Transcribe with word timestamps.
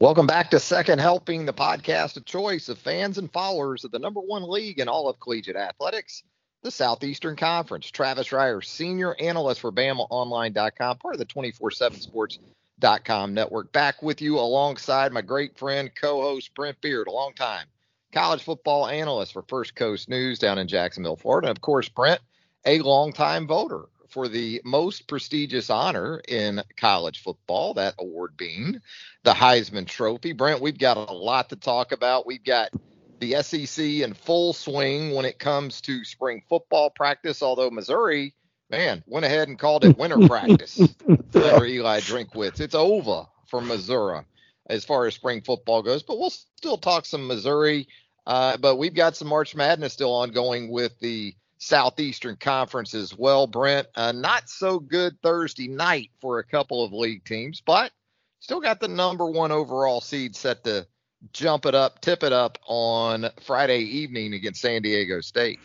Welcome 0.00 0.28
back 0.28 0.52
to 0.52 0.60
Second 0.60 1.00
Helping, 1.00 1.44
the 1.44 1.52
podcast 1.52 2.16
of 2.16 2.24
choice 2.24 2.68
of 2.68 2.78
fans 2.78 3.18
and 3.18 3.32
followers 3.32 3.82
of 3.82 3.90
the 3.90 3.98
number 3.98 4.20
one 4.20 4.48
league 4.48 4.78
in 4.78 4.86
all 4.86 5.08
of 5.08 5.18
collegiate 5.18 5.56
athletics, 5.56 6.22
the 6.62 6.70
Southeastern 6.70 7.34
Conference. 7.34 7.90
Travis 7.90 8.28
Reier, 8.28 8.64
senior 8.64 9.16
analyst 9.18 9.60
for 9.60 9.72
BamaOnline.com, 9.72 10.98
part 10.98 11.14
of 11.14 11.18
the 11.18 11.26
247sports.com 11.26 13.34
network. 13.34 13.72
Back 13.72 14.00
with 14.00 14.22
you 14.22 14.38
alongside 14.38 15.10
my 15.10 15.20
great 15.20 15.58
friend, 15.58 15.90
co-host 16.00 16.54
Brent 16.54 16.80
Beaird, 16.80 17.08
a 17.08 17.12
long 17.12 17.32
time 17.34 17.66
college 18.12 18.44
football 18.44 18.86
analyst 18.86 19.32
for 19.32 19.42
First 19.48 19.74
Coast 19.74 20.08
News 20.08 20.38
down 20.38 20.58
in 20.58 20.68
Jacksonville, 20.68 21.16
Florida. 21.16 21.48
And 21.48 21.58
of 21.58 21.60
course, 21.60 21.88
Brent, 21.88 22.20
a 22.64 22.78
longtime 22.82 23.48
voter 23.48 23.86
for 24.08 24.28
the 24.28 24.60
most 24.64 25.06
prestigious 25.06 25.70
honor 25.70 26.20
in 26.26 26.62
college 26.76 27.22
football, 27.22 27.74
that 27.74 27.94
award 27.98 28.36
being 28.36 28.80
the 29.22 29.32
Heisman 29.32 29.86
Trophy. 29.86 30.32
Brent, 30.32 30.60
we've 30.60 30.78
got 30.78 30.96
a 30.96 31.12
lot 31.12 31.50
to 31.50 31.56
talk 31.56 31.92
about. 31.92 32.26
We've 32.26 32.44
got 32.44 32.70
the 33.20 33.42
SEC 33.42 33.84
in 33.84 34.14
full 34.14 34.52
swing 34.52 35.14
when 35.14 35.24
it 35.24 35.38
comes 35.38 35.80
to 35.82 36.04
spring 36.04 36.42
football 36.48 36.90
practice, 36.90 37.42
although 37.42 37.70
Missouri, 37.70 38.34
man, 38.70 39.02
went 39.06 39.26
ahead 39.26 39.48
and 39.48 39.58
called 39.58 39.84
it 39.84 39.98
winter 39.98 40.26
practice 40.26 40.76
for 41.30 41.64
Eli 41.64 42.00
Drinkwitz. 42.00 42.60
It's 42.60 42.74
over 42.74 43.26
for 43.46 43.60
Missouri 43.60 44.20
as 44.66 44.84
far 44.84 45.06
as 45.06 45.14
spring 45.14 45.40
football 45.40 45.82
goes, 45.82 46.02
but 46.02 46.18
we'll 46.18 46.30
still 46.30 46.76
talk 46.76 47.06
some 47.06 47.26
Missouri. 47.26 47.88
Uh, 48.26 48.58
but 48.58 48.76
we've 48.76 48.94
got 48.94 49.16
some 49.16 49.28
March 49.28 49.54
Madness 49.54 49.94
still 49.94 50.12
ongoing 50.12 50.70
with 50.70 50.98
the 51.00 51.34
Southeastern 51.58 52.36
Conference 52.36 52.94
as 52.94 53.16
well, 53.16 53.46
Brent. 53.46 53.88
Uh, 53.94 54.12
not 54.12 54.48
so 54.48 54.78
good 54.78 55.20
Thursday 55.22 55.68
night 55.68 56.10
for 56.20 56.38
a 56.38 56.44
couple 56.44 56.84
of 56.84 56.92
league 56.92 57.24
teams, 57.24 57.60
but 57.60 57.92
still 58.40 58.60
got 58.60 58.80
the 58.80 58.88
number 58.88 59.26
one 59.26 59.52
overall 59.52 60.00
seed 60.00 60.36
set 60.36 60.64
to 60.64 60.86
jump 61.32 61.66
it 61.66 61.74
up, 61.74 62.00
tip 62.00 62.22
it 62.22 62.32
up 62.32 62.58
on 62.66 63.26
Friday 63.42 63.80
evening 63.80 64.34
against 64.34 64.60
San 64.60 64.82
Diego 64.82 65.20
State. 65.20 65.58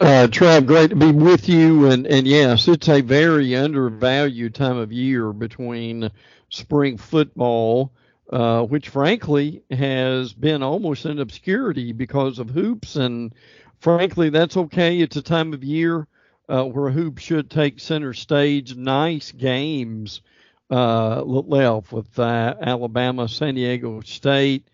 Uh, 0.00 0.28
Trav, 0.30 0.66
great 0.66 0.90
to 0.90 0.96
be 0.96 1.12
with 1.12 1.48
you. 1.48 1.90
And, 1.90 2.06
and 2.06 2.26
yes, 2.26 2.68
it's 2.68 2.88
a 2.88 3.00
very 3.00 3.56
undervalued 3.56 4.54
time 4.54 4.76
of 4.76 4.92
year 4.92 5.32
between 5.32 6.10
spring 6.50 6.98
football, 6.98 7.92
uh, 8.30 8.64
which 8.64 8.90
frankly 8.90 9.62
has 9.70 10.34
been 10.34 10.62
almost 10.62 11.06
in 11.06 11.18
obscurity 11.18 11.92
because 11.92 12.38
of 12.38 12.50
hoops 12.50 12.96
and 12.96 13.34
frankly, 13.80 14.30
that's 14.30 14.56
okay. 14.56 15.00
It's 15.00 15.16
a 15.16 15.22
time 15.22 15.52
of 15.52 15.64
year 15.64 16.06
uh, 16.48 16.64
where 16.64 16.90
hoop 16.90 17.18
should 17.18 17.50
take 17.50 17.80
center 17.80 18.12
stage. 18.14 18.76
Nice 18.76 19.32
games 19.32 20.22
uh, 20.70 21.22
left 21.22 21.92
with 21.92 22.18
uh, 22.18 22.54
Alabama, 22.60 23.28
San 23.28 23.54
Diego 23.54 24.00
State, 24.00 24.68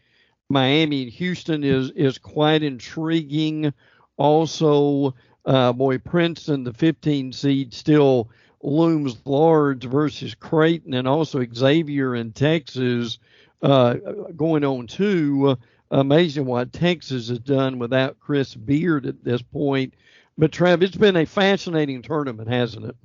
Miami, 0.48 1.05
and 1.05 1.12
Houston 1.12 1.64
is 1.64 1.91
is 1.91 2.19
quite 2.19 2.62
intriguing. 2.62 3.72
Also, 4.16 5.14
uh, 5.44 5.72
boy, 5.72 5.98
Princeton, 5.98 6.64
the 6.64 6.72
15 6.72 7.32
seed, 7.32 7.75
still 7.75 8.28
looms 8.62 9.16
large 9.25 9.84
versus 9.84 10.34
Creighton, 10.34 10.94
and 10.94 11.08
also 11.08 11.44
Xavier 11.52 12.14
in 12.14 12.32
Texas 12.32 13.19
uh, 13.62 13.94
going 14.36 14.64
on 14.64 14.86
too 14.86 15.56
amazing 15.95 16.45
what 16.45 16.73
Texas 16.73 17.28
has 17.28 17.39
done 17.39 17.78
without 17.78 18.19
Chris 18.19 18.55
Beard 18.55 19.06
at 19.06 19.25
this 19.25 19.42
point. 19.42 19.95
But 20.37 20.50
Trav, 20.50 20.83
it's 20.83 20.97
been 20.97 21.17
a 21.17 21.27
fascinating 21.27 22.03
tournament, 22.03 22.48
hasn't 22.48 22.87
it? 22.87 22.97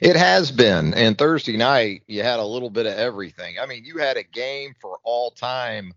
It 0.00 0.16
has 0.16 0.50
been. 0.50 0.94
And 0.94 1.16
Thursday 1.16 1.56
night, 1.56 2.02
you 2.06 2.22
had 2.22 2.40
a 2.40 2.44
little 2.44 2.70
bit 2.70 2.86
of 2.86 2.92
everything. 2.94 3.56
I 3.58 3.66
mean, 3.66 3.84
you 3.84 3.98
had 3.98 4.16
a 4.16 4.22
game 4.22 4.74
for 4.80 4.98
all 5.02 5.30
time 5.30 5.92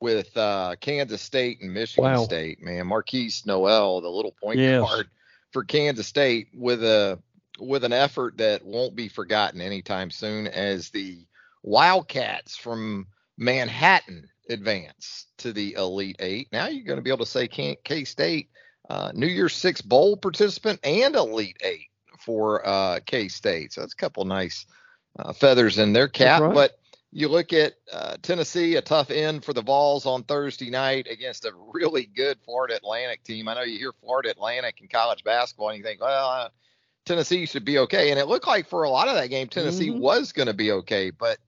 with 0.00 0.34
uh, 0.36 0.76
Kansas 0.80 1.20
State 1.20 1.60
and 1.60 1.72
Michigan 1.72 2.04
wow. 2.04 2.24
State. 2.24 2.62
Man, 2.62 2.86
Markquis 2.86 3.46
Nowell, 3.46 4.00
the 4.00 4.08
little 4.08 4.34
point 4.42 4.58
yes. 4.58 4.80
guard 4.80 5.08
for 5.52 5.64
Kansas 5.64 6.06
State, 6.06 6.48
with 6.54 6.84
a 6.84 7.18
with 7.58 7.84
an 7.84 7.92
effort 7.92 8.38
that 8.38 8.64
won't 8.64 8.96
be 8.96 9.08
forgotten 9.08 9.60
anytime 9.60 10.10
soon, 10.10 10.46
as 10.46 10.88
the 10.90 11.26
Wildcats 11.62 12.56
from 12.56 13.06
Manhattan 13.36 14.29
advance 14.50 15.26
to 15.38 15.52
the 15.52 15.74
Elite 15.74 16.16
Eight. 16.18 16.48
Now 16.52 16.68
you're 16.68 16.84
going 16.84 16.98
to 16.98 17.02
be 17.02 17.10
able 17.10 17.24
to 17.24 17.30
say 17.30 17.48
K 17.48 18.04
State, 18.04 18.50
uh, 18.88 19.12
New 19.14 19.26
Year's 19.26 19.54
Six 19.54 19.80
Bowl 19.80 20.16
participant 20.16 20.80
and 20.84 21.14
Elite 21.14 21.58
Eight 21.62 21.88
for 22.18 22.66
uh, 22.66 23.00
K 23.06 23.28
State. 23.28 23.72
So 23.72 23.80
that's 23.80 23.94
a 23.94 23.96
couple 23.96 24.24
nice 24.24 24.66
uh, 25.18 25.32
feathers 25.32 25.78
in 25.78 25.92
their 25.92 26.08
cap. 26.08 26.42
Right. 26.42 26.54
But 26.54 26.78
you 27.12 27.28
look 27.28 27.52
at 27.52 27.74
uh, 27.92 28.16
Tennessee, 28.22 28.76
a 28.76 28.82
tough 28.82 29.10
end 29.10 29.44
for 29.44 29.52
the 29.52 29.62
Vols 29.62 30.06
on 30.06 30.22
Thursday 30.22 30.70
night 30.70 31.08
against 31.10 31.44
a 31.44 31.52
really 31.72 32.06
good 32.06 32.38
Florida 32.44 32.76
Atlantic 32.76 33.24
team. 33.24 33.48
I 33.48 33.54
know 33.54 33.62
you 33.62 33.78
hear 33.78 33.92
Florida 34.00 34.30
Atlantic 34.30 34.80
in 34.80 34.88
college 34.88 35.24
basketball 35.24 35.70
and 35.70 35.78
you 35.78 35.84
think, 35.84 36.00
well, 36.00 36.28
uh, 36.28 36.48
Tennessee 37.04 37.46
should 37.46 37.64
be 37.64 37.78
okay. 37.78 38.10
And 38.10 38.20
it 38.20 38.28
looked 38.28 38.46
like 38.46 38.68
for 38.68 38.84
a 38.84 38.90
lot 38.90 39.08
of 39.08 39.14
that 39.14 39.28
game, 39.28 39.48
Tennessee 39.48 39.88
mm-hmm. 39.88 40.00
was 40.00 40.32
going 40.32 40.46
to 40.46 40.54
be 40.54 40.70
okay. 40.72 41.10
But 41.10 41.38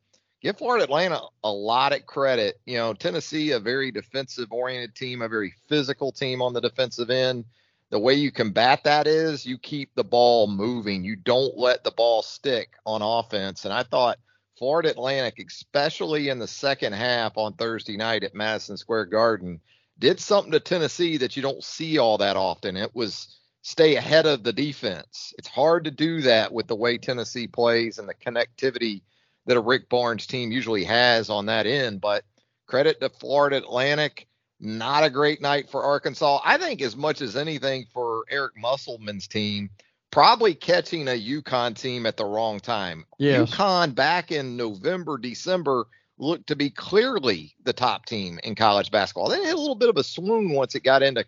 give 0.42 0.58
Florida 0.58 0.84
Atlanta 0.84 1.20
a 1.44 1.50
lot 1.50 1.92
of 1.92 2.04
credit. 2.06 2.60
You 2.66 2.78
know, 2.78 2.94
Tennessee, 2.94 3.52
a 3.52 3.60
very 3.60 3.90
defensive 3.90 4.52
oriented 4.52 4.94
team, 4.94 5.22
a 5.22 5.28
very 5.28 5.54
physical 5.68 6.12
team 6.12 6.42
on 6.42 6.52
the 6.52 6.60
defensive 6.60 7.10
end. 7.10 7.44
The 7.90 7.98
way 7.98 8.14
you 8.14 8.32
combat 8.32 8.84
that 8.84 9.06
is 9.06 9.46
you 9.46 9.58
keep 9.58 9.94
the 9.94 10.04
ball 10.04 10.46
moving. 10.48 11.04
You 11.04 11.16
don't 11.16 11.56
let 11.56 11.84
the 11.84 11.90
ball 11.90 12.22
stick 12.22 12.70
on 12.86 13.02
offense. 13.02 13.64
And 13.64 13.72
I 13.72 13.82
thought 13.82 14.18
Florida 14.58 14.90
Atlantic, 14.90 15.44
especially 15.46 16.28
in 16.28 16.38
the 16.38 16.48
second 16.48 16.94
half 16.94 17.36
on 17.36 17.52
Thursday 17.52 17.96
night 17.96 18.24
at 18.24 18.34
Madison 18.34 18.76
Square 18.76 19.06
Garden, 19.06 19.60
did 19.98 20.18
something 20.18 20.52
to 20.52 20.60
Tennessee 20.60 21.18
that 21.18 21.36
you 21.36 21.42
don't 21.42 21.62
see 21.62 21.98
all 21.98 22.18
that 22.18 22.36
often. 22.36 22.76
It 22.76 22.94
was 22.94 23.38
stay 23.60 23.96
ahead 23.96 24.26
of 24.26 24.42
the 24.42 24.52
defense. 24.52 25.34
It's 25.38 25.48
hard 25.48 25.84
to 25.84 25.90
do 25.90 26.22
that 26.22 26.52
with 26.52 26.66
the 26.66 26.74
way 26.74 26.98
Tennessee 26.98 27.46
plays 27.46 27.98
and 27.98 28.08
the 28.08 28.14
connectivity 28.14 29.02
that 29.46 29.56
a 29.56 29.60
Rick 29.60 29.88
Barnes 29.88 30.26
team 30.26 30.52
usually 30.52 30.84
has 30.84 31.30
on 31.30 31.46
that 31.46 31.66
end. 31.66 32.00
But 32.00 32.24
credit 32.66 33.00
to 33.00 33.08
Florida 33.08 33.56
Atlantic. 33.56 34.26
Not 34.60 35.02
a 35.02 35.10
great 35.10 35.42
night 35.42 35.68
for 35.70 35.82
Arkansas. 35.82 36.40
I 36.44 36.56
think 36.56 36.82
as 36.82 36.94
much 36.94 37.20
as 37.20 37.36
anything 37.36 37.86
for 37.92 38.24
Eric 38.30 38.52
Musselman's 38.56 39.26
team, 39.26 39.70
probably 40.12 40.54
catching 40.54 41.08
a 41.08 41.20
UConn 41.20 41.76
team 41.76 42.06
at 42.06 42.16
the 42.16 42.24
wrong 42.24 42.60
time. 42.60 43.04
Yes. 43.18 43.50
UConn 43.50 43.94
back 43.94 44.30
in 44.30 44.56
November, 44.56 45.18
December 45.18 45.86
looked 46.18 46.46
to 46.46 46.56
be 46.56 46.70
clearly 46.70 47.56
the 47.64 47.72
top 47.72 48.06
team 48.06 48.38
in 48.44 48.54
college 48.54 48.92
basketball. 48.92 49.28
They 49.28 49.42
had 49.42 49.54
a 49.54 49.58
little 49.58 49.74
bit 49.74 49.88
of 49.88 49.96
a 49.96 50.04
swoon 50.04 50.50
once 50.50 50.76
it 50.76 50.84
got 50.84 51.02
into 51.02 51.24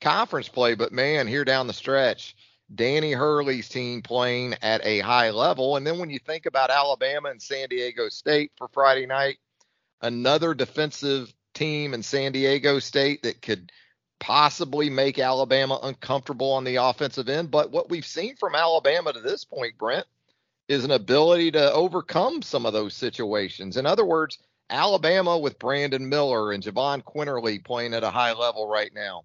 conference 0.00 0.48
play, 0.48 0.74
but 0.74 0.92
man, 0.92 1.26
here 1.26 1.44
down 1.44 1.66
the 1.66 1.72
stretch, 1.72 2.36
Danny 2.74 3.12
Hurley's 3.12 3.68
team 3.68 4.02
playing 4.02 4.54
at 4.62 4.84
a 4.84 5.00
high 5.00 5.30
level. 5.30 5.76
And 5.76 5.86
then 5.86 5.98
when 5.98 6.10
you 6.10 6.18
think 6.18 6.46
about 6.46 6.70
Alabama 6.70 7.30
and 7.30 7.40
San 7.40 7.68
Diego 7.68 8.08
State 8.08 8.52
for 8.56 8.68
Friday 8.68 9.06
night, 9.06 9.38
another 10.02 10.54
defensive 10.54 11.32
team 11.54 11.94
in 11.94 12.02
San 12.02 12.32
Diego 12.32 12.78
State 12.78 13.22
that 13.22 13.40
could 13.40 13.72
possibly 14.18 14.90
make 14.90 15.18
Alabama 15.18 15.78
uncomfortable 15.82 16.52
on 16.52 16.64
the 16.64 16.76
offensive 16.76 17.28
end. 17.28 17.50
But 17.50 17.70
what 17.70 17.88
we've 17.88 18.06
seen 18.06 18.36
from 18.36 18.54
Alabama 18.54 19.12
to 19.12 19.20
this 19.20 19.44
point, 19.44 19.78
Brent, 19.78 20.06
is 20.68 20.84
an 20.84 20.90
ability 20.90 21.52
to 21.52 21.72
overcome 21.72 22.42
some 22.42 22.66
of 22.66 22.72
those 22.74 22.94
situations. 22.94 23.76
In 23.76 23.86
other 23.86 24.04
words, 24.04 24.38
Alabama 24.68 25.38
with 25.38 25.58
Brandon 25.58 26.08
Miller 26.08 26.52
and 26.52 26.62
Jahvon 26.62 27.02
Quinerly 27.02 27.64
playing 27.64 27.94
at 27.94 28.04
a 28.04 28.10
high 28.10 28.34
level 28.34 28.68
right 28.68 28.92
now 28.92 29.24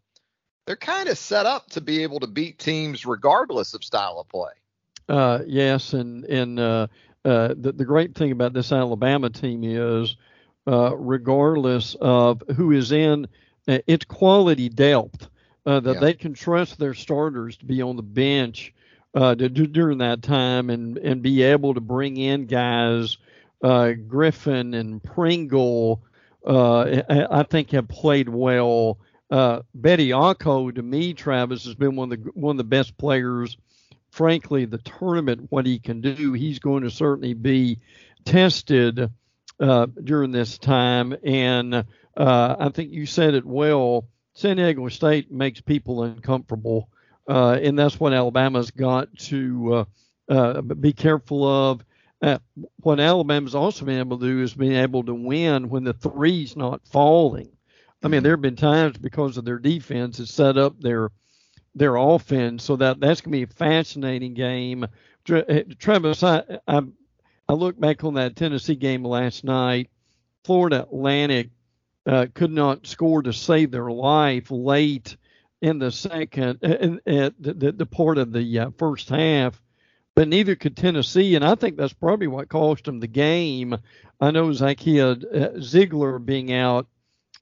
they're 0.65 0.75
kind 0.75 1.09
of 1.09 1.17
set 1.17 1.45
up 1.45 1.69
to 1.71 1.81
be 1.81 2.03
able 2.03 2.19
to 2.19 2.27
beat 2.27 2.59
teams 2.59 3.05
regardless 3.05 3.73
of 3.73 3.83
style 3.83 4.19
of 4.19 4.29
play. 4.29 4.51
Uh, 5.09 5.39
yes, 5.45 5.93
and 5.93 6.23
and 6.25 6.59
uh, 6.59 6.87
uh, 7.25 7.49
the 7.57 7.73
the 7.73 7.85
great 7.85 8.15
thing 8.15 8.31
about 8.31 8.53
this 8.53 8.71
Alabama 8.71 9.29
team 9.29 9.63
is, 9.63 10.15
uh, 10.67 10.95
regardless 10.95 11.95
of 11.99 12.41
who 12.55 12.71
is 12.71 12.91
in, 12.91 13.27
uh, 13.67 13.79
it's 13.85 14.05
quality 14.05 14.69
depth 14.69 15.27
uh, 15.65 15.79
that 15.81 15.95
yeah. 15.95 15.99
they 15.99 16.13
can 16.13 16.33
trust 16.33 16.79
their 16.79 16.93
starters 16.93 17.57
to 17.57 17.65
be 17.65 17.81
on 17.81 17.97
the 17.97 18.03
bench 18.03 18.73
to, 19.15 19.35
during 19.49 19.97
that 19.97 20.21
time 20.21 20.69
and 20.69 20.97
and 20.97 21.21
be 21.21 21.43
able 21.43 21.73
to 21.73 21.81
bring 21.81 22.15
in 22.15 22.45
guys, 22.45 23.17
Griffin 23.61 24.73
and 24.73 25.03
Pringle. 25.03 26.01
I, 26.47 27.27
I 27.29 27.43
think 27.43 27.71
have 27.71 27.89
played 27.89 28.29
well 28.29 28.99
uh, 29.33 29.61
Bediako, 29.73 30.75
to 30.75 30.81
me, 30.83 31.13
Travis 31.13 31.65
has 31.65 31.75
been 31.75 31.95
one 31.95 32.13
of 32.13 32.23
the 32.23 32.29
one 32.35 32.53
of 32.53 32.57
the 32.57 32.75
best 32.77 32.97
players. 32.97 33.57
Frankly, 34.11 34.65
the 34.65 34.77
tournament, 34.77 35.47
what 35.49 35.65
he 35.65 35.79
can 35.79 36.01
do, 36.01 36.33
he's 36.33 36.59
going 36.59 36.83
to 36.83 36.91
certainly 36.91 37.33
be 37.33 37.79
tested 38.25 39.09
uh, 39.59 39.87
during 40.03 40.31
this 40.31 40.59
time. 40.59 41.17
And 41.23 41.73
uh, 41.73 42.55
I 42.59 42.69
think 42.69 42.91
you 42.91 43.05
said 43.07 43.33
it 43.33 43.45
well. 43.45 44.05
San 44.35 44.57
Diego 44.57 44.87
State 44.89 45.31
makes 45.31 45.61
people 45.61 46.03
uncomfortable, 46.03 46.89
uh, 47.27 47.57
and 47.61 47.77
that's 47.77 47.99
what 47.99 48.13
Alabama's 48.13 48.71
got 48.71 49.07
to 49.29 49.85
uh, 50.29 50.61
be 50.61 50.93
careful 50.93 51.43
of. 51.45 51.81
uh, 52.23 52.37
what 52.77 52.99
Alabama's 52.99 53.55
also 53.55 53.85
been 53.85 53.99
able 53.99 54.17
to 54.17 54.25
do 54.25 54.41
is 54.41 54.53
being 54.53 54.73
able 54.73 55.03
to 55.03 55.13
win 55.13 55.69
when 55.69 55.83
the 55.83 55.93
three's 55.93 56.55
not 56.55 56.81
falling. 56.87 57.49
I 58.03 58.09
mean, 58.09 58.21
there 58.21 58.33
have 58.33 58.41
been 58.41 58.55
times 58.55 58.97
because 58.97 59.37
of 59.37 59.45
their 59.45 59.59
defense 59.59 60.17
that 60.17 60.27
set 60.27 60.57
up 60.57 60.79
their 60.79 61.09
their 61.75 61.95
offense, 61.95 62.63
so 62.63 62.75
that 62.75 62.99
that's 62.99 63.21
going 63.21 63.31
to 63.31 63.37
be 63.37 63.51
a 63.51 63.55
fascinating 63.55 64.33
game. 64.33 64.85
Uh, 65.29 65.41
Travis, 65.79 66.21
I, 66.21 66.43
I 66.67 66.81
I 67.47 67.53
look 67.53 67.79
back 67.79 68.03
on 68.03 68.15
that 68.15 68.35
Tennessee 68.35 68.75
game 68.75 69.03
last 69.03 69.43
night. 69.43 69.89
Florida 70.43 70.83
Atlantic 70.83 71.49
uh, 72.05 72.27
could 72.33 72.51
not 72.51 72.85
score 72.85 73.21
to 73.23 73.31
save 73.31 73.71
their 73.71 73.89
life 73.89 74.51
late 74.51 75.15
in 75.61 75.79
the 75.79 75.91
second, 75.91 76.59
uh, 76.63 76.75
in, 76.79 77.01
in, 77.05 77.33
the, 77.39 77.71
the 77.71 77.85
part 77.85 78.17
of 78.17 78.33
the 78.33 78.59
uh, 78.59 78.69
first 78.77 79.07
half, 79.07 79.61
but 80.13 80.27
neither 80.27 80.55
could 80.55 80.75
Tennessee, 80.75 81.35
and 81.35 81.45
I 81.45 81.55
think 81.55 81.77
that's 81.77 81.93
probably 81.93 82.27
what 82.27 82.49
cost 82.49 82.83
them 82.83 82.99
the 82.99 83.07
game. 83.07 83.77
I 84.19 84.31
know 84.31 84.51
Zacchaeus 84.51 85.23
uh, 85.23 85.53
Zeigler 85.55 86.23
being 86.23 86.51
out 86.51 86.87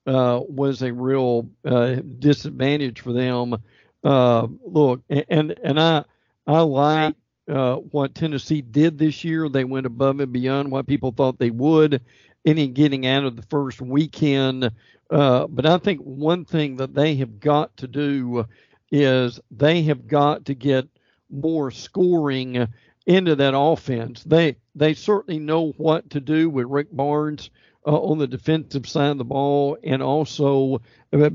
uh, 0.06 0.40
was 0.48 0.82
a 0.82 0.92
real 0.92 1.48
uh, 1.64 1.96
disadvantage 2.18 3.00
for 3.00 3.12
them. 3.12 3.56
Uh, 4.04 4.48
look, 4.64 5.02
and 5.28 5.54
and 5.62 5.78
I 5.78 6.04
I 6.46 6.60
like 6.60 7.14
uh, 7.48 7.76
what 7.76 8.14
Tennessee 8.14 8.62
did 8.62 8.98
this 8.98 9.24
year. 9.24 9.48
They 9.48 9.64
went 9.64 9.86
above 9.86 10.20
and 10.20 10.32
beyond 10.32 10.70
what 10.70 10.86
people 10.86 11.12
thought 11.12 11.38
they 11.38 11.50
would 11.50 12.02
in 12.44 12.72
getting 12.72 13.06
out 13.06 13.24
of 13.24 13.36
the 13.36 13.42
first 13.42 13.80
weekend. 13.80 14.70
Uh, 15.10 15.46
but 15.46 15.66
I 15.66 15.78
think 15.78 16.00
one 16.00 16.44
thing 16.44 16.76
that 16.76 16.94
they 16.94 17.16
have 17.16 17.38
got 17.38 17.76
to 17.78 17.86
do 17.86 18.46
is 18.90 19.40
they 19.50 19.82
have 19.82 20.06
got 20.06 20.46
to 20.46 20.54
get 20.54 20.88
more 21.30 21.70
scoring 21.70 22.66
into 23.06 23.36
that 23.36 23.56
offense. 23.56 24.22
They 24.24 24.56
they 24.74 24.94
certainly 24.94 25.38
know 25.38 25.72
what 25.76 26.10
to 26.10 26.20
do 26.20 26.48
with 26.48 26.66
Rick 26.66 26.88
Barnes 26.92 27.50
uh, 27.86 27.96
on 27.96 28.18
the 28.18 28.26
defensive 28.26 28.88
side 28.88 29.10
of 29.10 29.18
the 29.18 29.24
ball, 29.24 29.76
and 29.82 30.02
also 30.02 30.80
uh, 31.12 31.30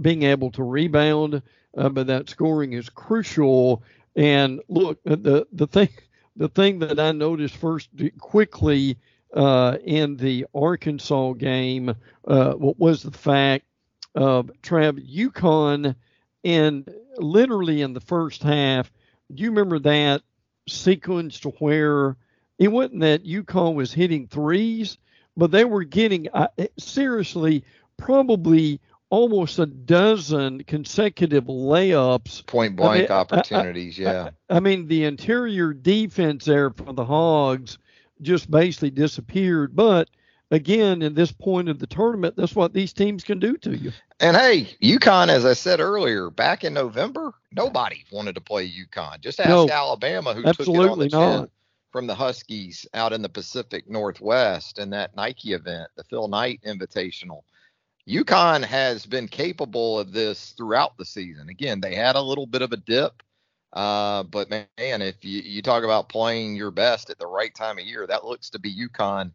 being 0.00 0.22
able 0.22 0.50
to 0.52 0.62
rebound. 0.62 1.42
Uh, 1.76 1.88
but 1.88 2.06
that 2.06 2.28
scoring 2.28 2.72
is 2.72 2.88
crucial. 2.88 3.82
And 4.16 4.60
look, 4.68 5.02
the 5.04 5.46
the 5.52 5.66
thing 5.66 5.90
the 6.36 6.48
thing 6.48 6.78
that 6.80 6.98
I 6.98 7.12
noticed 7.12 7.56
first 7.56 7.90
quickly 8.18 8.96
uh, 9.34 9.76
in 9.84 10.16
the 10.16 10.46
Arkansas 10.54 11.32
game 11.34 11.94
uh, 12.26 12.54
was 12.56 13.02
the 13.02 13.10
fact 13.10 13.64
of 14.14 14.50
Trav 14.62 15.04
UConn, 15.06 15.94
and 16.44 16.88
literally 17.18 17.82
in 17.82 17.92
the 17.92 18.00
first 18.00 18.42
half, 18.42 18.90
do 19.32 19.42
you 19.42 19.50
remember 19.50 19.78
that 19.80 20.22
sequence 20.68 21.40
to 21.40 21.50
where 21.50 22.16
it 22.58 22.68
wasn't 22.68 23.00
that 23.00 23.24
UConn 23.24 23.74
was 23.74 23.92
hitting 23.92 24.26
threes, 24.26 24.98
but 25.38 25.52
they 25.52 25.64
were 25.64 25.84
getting 25.84 26.28
uh, 26.34 26.48
seriously 26.78 27.64
probably 27.96 28.80
almost 29.08 29.58
a 29.58 29.66
dozen 29.66 30.64
consecutive 30.64 31.44
layups, 31.44 32.44
point 32.46 32.76
blank 32.76 33.10
I 33.10 33.14
mean, 33.14 33.20
opportunities. 33.20 33.98
I, 34.00 34.02
yeah, 34.02 34.30
I, 34.50 34.56
I, 34.56 34.60
mean 34.60 34.88
the 34.88 35.04
interior 35.04 35.72
defense 35.72 36.44
there 36.44 36.70
for 36.70 36.92
the 36.92 37.04
Hogs 37.04 37.78
just 38.20 38.50
basically 38.50 38.90
disappeared. 38.90 39.74
But 39.74 40.10
again, 40.50 41.02
in 41.02 41.14
this 41.14 41.30
point 41.30 41.68
of 41.68 41.78
the 41.78 41.86
tournament, 41.86 42.34
that's 42.36 42.56
what 42.56 42.74
these 42.74 42.92
teams 42.92 43.22
can 43.22 43.38
do 43.38 43.56
to 43.58 43.76
you. 43.76 43.92
And 44.20 44.36
hey, 44.36 44.76
UConn, 44.82 45.28
as 45.28 45.44
I 45.44 45.52
said 45.52 45.78
earlier, 45.78 46.30
back 46.30 46.64
in 46.64 46.74
November, 46.74 47.32
nobody 47.52 48.04
wanted 48.10 48.34
to 48.34 48.40
play 48.40 48.68
UConn. 48.68 49.20
Just 49.20 49.38
ask 49.38 49.48
no, 49.48 49.70
Alabama, 49.70 50.34
who 50.34 50.42
took 50.42 50.60
it 50.60 50.68
on 50.68 50.98
the 50.98 51.08
chin 51.08 51.48
from 51.90 52.06
the 52.06 52.14
Huskies 52.14 52.86
out 52.94 53.12
in 53.12 53.22
the 53.22 53.28
Pacific 53.28 53.88
Northwest 53.88 54.78
in 54.78 54.90
that 54.90 55.16
Nike 55.16 55.52
event, 55.52 55.90
the 55.96 56.04
Phil 56.04 56.28
Knight 56.28 56.60
Invitational. 56.66 57.42
UConn 58.08 58.64
has 58.64 59.04
been 59.04 59.28
capable 59.28 59.98
of 59.98 60.12
this 60.12 60.52
throughout 60.52 60.96
the 60.96 61.04
season. 61.04 61.48
Again, 61.48 61.80
they 61.80 61.94
had 61.94 62.16
a 62.16 62.22
little 62.22 62.46
bit 62.46 62.62
of 62.62 62.72
a 62.72 62.76
dip, 62.76 63.22
uh, 63.72 64.22
but 64.22 64.48
man, 64.50 64.66
if 64.78 65.24
you, 65.24 65.40
you 65.42 65.60
talk 65.60 65.84
about 65.84 66.08
playing 66.08 66.56
your 66.56 66.70
best 66.70 67.10
at 67.10 67.18
the 67.18 67.26
right 67.26 67.54
time 67.54 67.78
of 67.78 67.84
year, 67.84 68.06
that 68.06 68.24
looks 68.24 68.50
to 68.50 68.58
be 68.58 68.74
UConn 68.74 69.32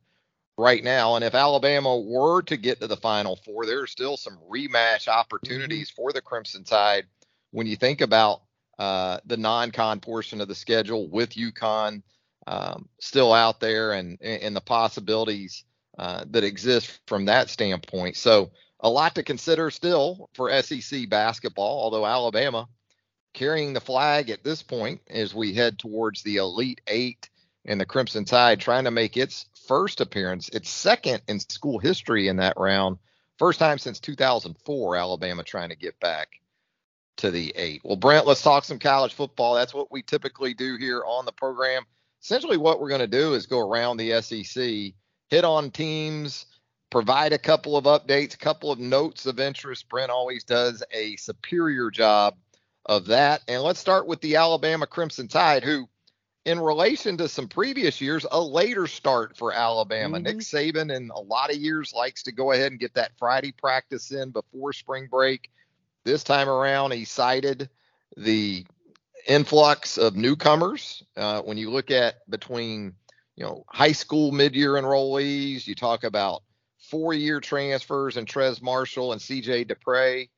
right 0.58 0.84
now. 0.84 1.16
And 1.16 1.24
if 1.24 1.36
Alabama 1.36 2.00
were 2.00 2.42
to 2.44 2.58
get 2.58 2.80
to 2.82 2.88
the 2.88 2.98
Final 2.98 3.36
Four, 3.36 3.66
there's 3.66 3.92
still 3.92 4.18
some 4.18 4.40
rematch 4.50 5.08
opportunities 5.08 5.90
for 5.90 6.12
the 6.12 6.22
Crimson 6.22 6.64
Tide. 6.64 7.06
When 7.52 7.68
you 7.68 7.76
think 7.76 8.02
about 8.02 8.42
uh, 8.80 9.20
the 9.26 9.38
non-con 9.38 10.00
portion 10.00 10.42
of 10.42 10.48
the 10.48 10.56
schedule 10.56 11.08
with 11.08 11.32
UConn 11.32 12.02
um, 12.48 12.90
still 13.00 13.34
out 13.34 13.60
there, 13.60 13.94
and 13.94 14.22
and 14.22 14.56
the 14.56 14.62
possibilities 14.62 15.64
uh, 15.98 16.26
that 16.32 16.44
exist 16.44 17.00
from 17.08 17.26
that 17.26 17.50
standpoint. 17.50 18.18
So 18.18 18.52
a 18.80 18.90
lot 18.90 19.16
to 19.16 19.24
consider 19.24 19.72
still 19.72 20.30
for 20.34 20.62
SEC 20.62 21.10
basketball, 21.10 21.82
although 21.82 22.06
Alabama 22.06 22.68
carrying 23.34 23.74
the 23.74 23.82
flag 23.82 24.30
at 24.30 24.44
this 24.44 24.62
point 24.62 25.02
as 25.10 25.34
we 25.34 25.54
head 25.54 25.80
towards 25.80 26.22
the 26.22 26.38
Elite 26.38 26.82
Eight 26.88 27.30
and 27.66 27.80
the 27.80 27.86
Crimson 27.86 28.26
Tide 28.26 28.60
trying 28.60 28.84
to 28.84 28.92
make 28.92 29.18
its 29.18 29.48
first 29.68 30.02
appearance, 30.02 30.50
its 30.50 30.70
second 30.70 31.22
in 31.28 31.40
school 31.40 31.80
history 31.80 32.28
in 32.28 32.38
that 32.38 32.58
round. 32.58 32.98
First 33.40 33.60
time 33.60 33.80
since 33.80 34.00
2004, 34.00 34.96
Alabama 34.96 35.44
trying 35.44 35.70
to 35.70 35.76
get 35.76 36.00
back 36.00 36.28
to 37.18 37.32
the 37.32 37.54
eight. 37.56 37.82
Well, 37.84 37.96
Brent, 37.96 38.28
let's 38.28 38.42
talk 38.42 38.64
some 38.64 38.80
college 38.80 39.14
football. 39.14 39.56
That's 39.56 39.74
what 39.74 39.92
we 39.92 40.02
typically 40.02 40.54
do 40.54 40.78
here 40.78 41.04
on 41.06 41.26
the 41.26 41.32
program. 41.32 41.84
Essentially, 42.24 42.58
what 42.58 42.80
we're 42.80 42.90
going 42.90 43.02
to 43.02 43.08
do 43.08 43.34
is 43.34 43.48
go 43.48 43.60
around 43.60 43.98
the 43.98 44.22
SEC, 44.22 44.94
hit 45.30 45.44
on 45.44 45.72
teams, 45.72 46.46
provide 46.90 47.34
a 47.34 47.38
couple 47.38 47.76
of 47.76 47.84
updates, 47.84 48.34
a 48.34 48.38
couple 48.38 48.72
of 48.72 48.80
notes 48.80 49.26
of 49.26 49.42
interest. 49.42 49.90
Brent 49.90 50.10
always 50.10 50.46
does 50.46 50.82
a 50.92 51.18
superior 51.18 51.92
job 51.92 52.36
of 52.86 53.08
that. 53.08 53.42
And 53.50 53.62
let's 53.62 53.80
start 53.80 54.08
with 54.08 54.22
the 54.22 54.38
Alabama 54.38 54.88
Crimson 54.88 55.28
Tide, 55.28 55.66
who, 55.66 55.90
in 56.46 56.62
relation 56.62 57.18
to 57.18 57.28
some 57.28 57.50
previous 57.50 58.00
years, 58.00 58.26
a 58.32 58.40
later 58.40 58.88
start 58.88 59.36
for 59.36 59.52
Alabama. 59.52 60.18
Mm-hmm. 60.18 60.24
Nick 60.24 60.38
Saban, 60.38 60.96
in 60.96 61.10
a 61.10 61.20
lot 61.20 61.50
of 61.50 61.58
years, 61.58 61.94
likes 61.94 62.24
to 62.24 62.32
go 62.32 62.54
ahead 62.54 62.72
and 62.72 62.80
get 62.80 62.94
that 62.94 63.18
Friday 63.18 63.52
practice 63.52 64.12
in 64.12 64.32
before 64.32 64.72
spring 64.72 65.08
break. 65.12 65.52
This 66.06 66.24
time 66.24 66.48
around, 66.48 66.92
he 66.92 67.04
cited 67.04 67.70
the 68.16 68.66
influx 69.28 69.98
of 69.98 70.16
newcomers. 70.16 71.04
Uh, 71.16 71.42
when 71.42 71.58
you 71.58 71.70
look 71.70 71.92
at 71.92 72.30
between 72.30 72.94
you 73.36 73.44
know 73.44 73.64
high 73.68 73.92
school 73.92 74.32
mid-year 74.32 74.74
enrollees, 74.74 75.68
you 75.68 75.76
talk 75.76 76.04
about 76.04 76.44
four-year 76.90 77.40
transfers 77.40 78.18
and 78.18 78.28
Trez 78.28 78.62
Marshall 78.62 79.14
and 79.14 79.22
C.J. 79.22 79.66
Dippre. 79.66 80.30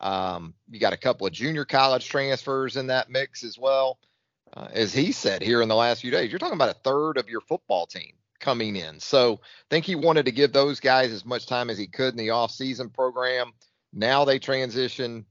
Um, 0.00 0.54
you 0.70 0.78
got 0.80 0.92
a 0.92 0.98
couple 0.98 1.26
of 1.26 1.32
junior 1.32 1.64
college 1.64 2.08
transfers 2.08 2.76
in 2.76 2.88
that 2.88 3.10
mix 3.10 3.42
as 3.42 3.58
well. 3.58 3.98
Uh, 4.52 4.68
as 4.72 4.92
he 4.92 5.12
said 5.12 5.42
here 5.42 5.62
in 5.62 5.68
the 5.68 5.74
last 5.74 6.02
few 6.02 6.10
days, 6.10 6.30
you're 6.30 6.38
talking 6.38 6.54
about 6.54 6.68
a 6.68 6.80
third 6.80 7.16
of 7.16 7.28
your 7.28 7.40
football 7.40 7.86
team 7.86 8.12
coming 8.38 8.76
in. 8.76 9.00
So 9.00 9.40
I 9.42 9.66
think 9.70 9.84
he 9.84 9.94
wanted 9.94 10.26
to 10.26 10.32
give 10.32 10.52
those 10.52 10.78
guys 10.78 11.10
as 11.10 11.24
much 11.24 11.46
time 11.46 11.70
as 11.70 11.78
he 11.78 11.86
could 11.86 12.12
in 12.12 12.18
the 12.18 12.30
off-season 12.30 12.90
program. 12.90 13.52
Now 13.92 14.24
they 14.24 14.38
transition 14.38 15.24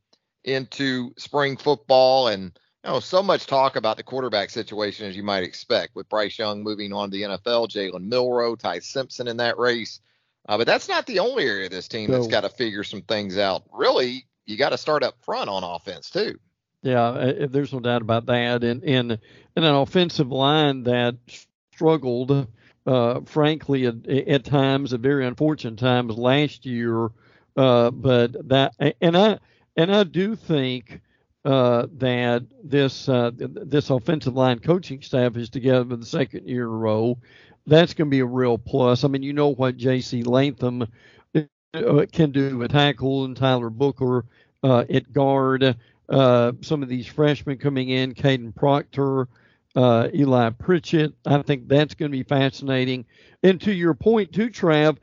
into 0.44 1.14
spring 1.18 1.56
football 1.56 2.28
and 2.28 2.58
know, 2.84 3.00
so 3.00 3.24
much 3.24 3.46
talk 3.46 3.76
about 3.76 3.98
the 3.98 4.04
quarterback 4.04 4.50
situation 4.50 5.08
as 5.08 5.16
you 5.16 5.24
might 5.24 5.44
expect 5.44 5.96
with 5.96 6.10
Bryce 6.10 6.38
Young 6.38 6.64
moving 6.64 6.94
on 6.94 7.12
to 7.12 7.18
the 7.18 7.24
NFL, 7.24 7.70
Jalen 7.70 8.08
Milroe, 8.08 8.56
Ty 8.56 8.80
Simpson 8.80 9.28
in 9.28 9.38
that 9.38 9.58
race. 9.58 10.00
Uh, 10.48 10.58
but 10.58 10.68
that's 10.68 10.90
not 10.90 11.06
the 11.06 11.20
only 11.20 11.46
area 11.46 11.66
of 11.66 11.72
this 11.72 11.88
team 11.88 12.10
so, 12.10 12.14
that's 12.14 12.28
got 12.28 12.42
to 12.42 12.50
figure 12.50 12.84
some 12.84 13.02
things 13.02 13.38
out. 13.38 13.64
Really, 13.72 14.26
you 14.46 14.58
got 14.58 14.70
to 14.70 14.78
start 14.78 15.04
up 15.04 15.16
front 15.22 15.50
on 15.50 15.64
offense 15.64 16.10
too. 16.10 16.38
Yeah, 16.82 17.02
uh, 17.02 17.48
there's 17.50 17.72
no 17.72 17.80
doubt 17.80 18.02
about 18.02 18.26
that. 18.26 18.64
And 18.64 18.84
in 18.84 19.12
in 19.12 19.20
an 19.64 19.76
offensive 19.76 20.30
line 20.30 20.84
that 20.84 21.16
struggled, 21.74 22.48
uh, 22.86 23.22
frankly, 23.22 23.86
at, 23.86 24.06
at, 24.06 24.44
times, 24.44 24.94
at 24.94 25.00
very 25.00 25.26
unfortunate 25.26 25.80
times 25.80 26.18
last 26.18 26.66
year. 26.66 27.10
Uh, 27.56 27.92
but 27.92 28.50
that, 28.50 28.74
and 29.00 29.16
I 29.16 29.40
and 29.78 29.96
I 29.96 30.04
do 30.04 30.36
think 30.36 31.00
uh, 31.46 31.88
that 31.98 32.46
this 32.64 33.10
uh, 33.10 33.32
this 33.36 33.90
offensive 33.90 34.36
line 34.36 34.60
coaching 34.60 35.02
staff 35.02 35.36
is 35.36 35.50
together 35.50 35.86
for 35.90 35.96
the 35.98 36.06
second 36.06 36.48
year 36.48 36.64
in 36.64 36.70
a 36.70 36.72
row. 36.72 37.18
That's 37.66 37.94
going 37.94 38.10
to 38.10 38.12
be 38.12 38.20
a 38.20 38.26
real 38.26 38.58
plus. 38.58 39.04
I 39.04 39.08
mean, 39.08 39.24
you 39.24 39.34
know 39.34 39.50
what 39.50 39.78
J.C. 39.78 40.24
Latham 40.24 40.88
uh, 41.36 42.06
can 42.12 42.32
do 42.32 42.62
a 42.62 42.68
tackle 42.68 43.26
and 43.26 43.36
Tyler 43.36 43.70
Booker 43.70 44.26
uh, 44.64 44.86
at 44.90 45.12
guard. 45.12 45.78
Uh, 46.10 46.52
some 46.62 46.84
of 46.84 46.90
these 46.90 47.08
freshmen 47.08 47.58
coming 47.58 47.90
in, 47.90 48.14
Kadyn 48.14 48.54
Proctor, 48.54 49.28
uh, 49.76 50.10
Eli 50.14 50.50
Pritchett. 50.52 51.14
I 51.26 51.42
think 51.42 51.68
that's 51.68 51.94
going 51.96 52.12
to 52.12 52.18
be 52.18 52.24
fascinating. 52.24 53.06
And 53.44 53.60
to 53.62 53.74
your 53.74 53.94
point, 53.94 54.34
too, 54.34 54.50
Trav, 54.50 54.98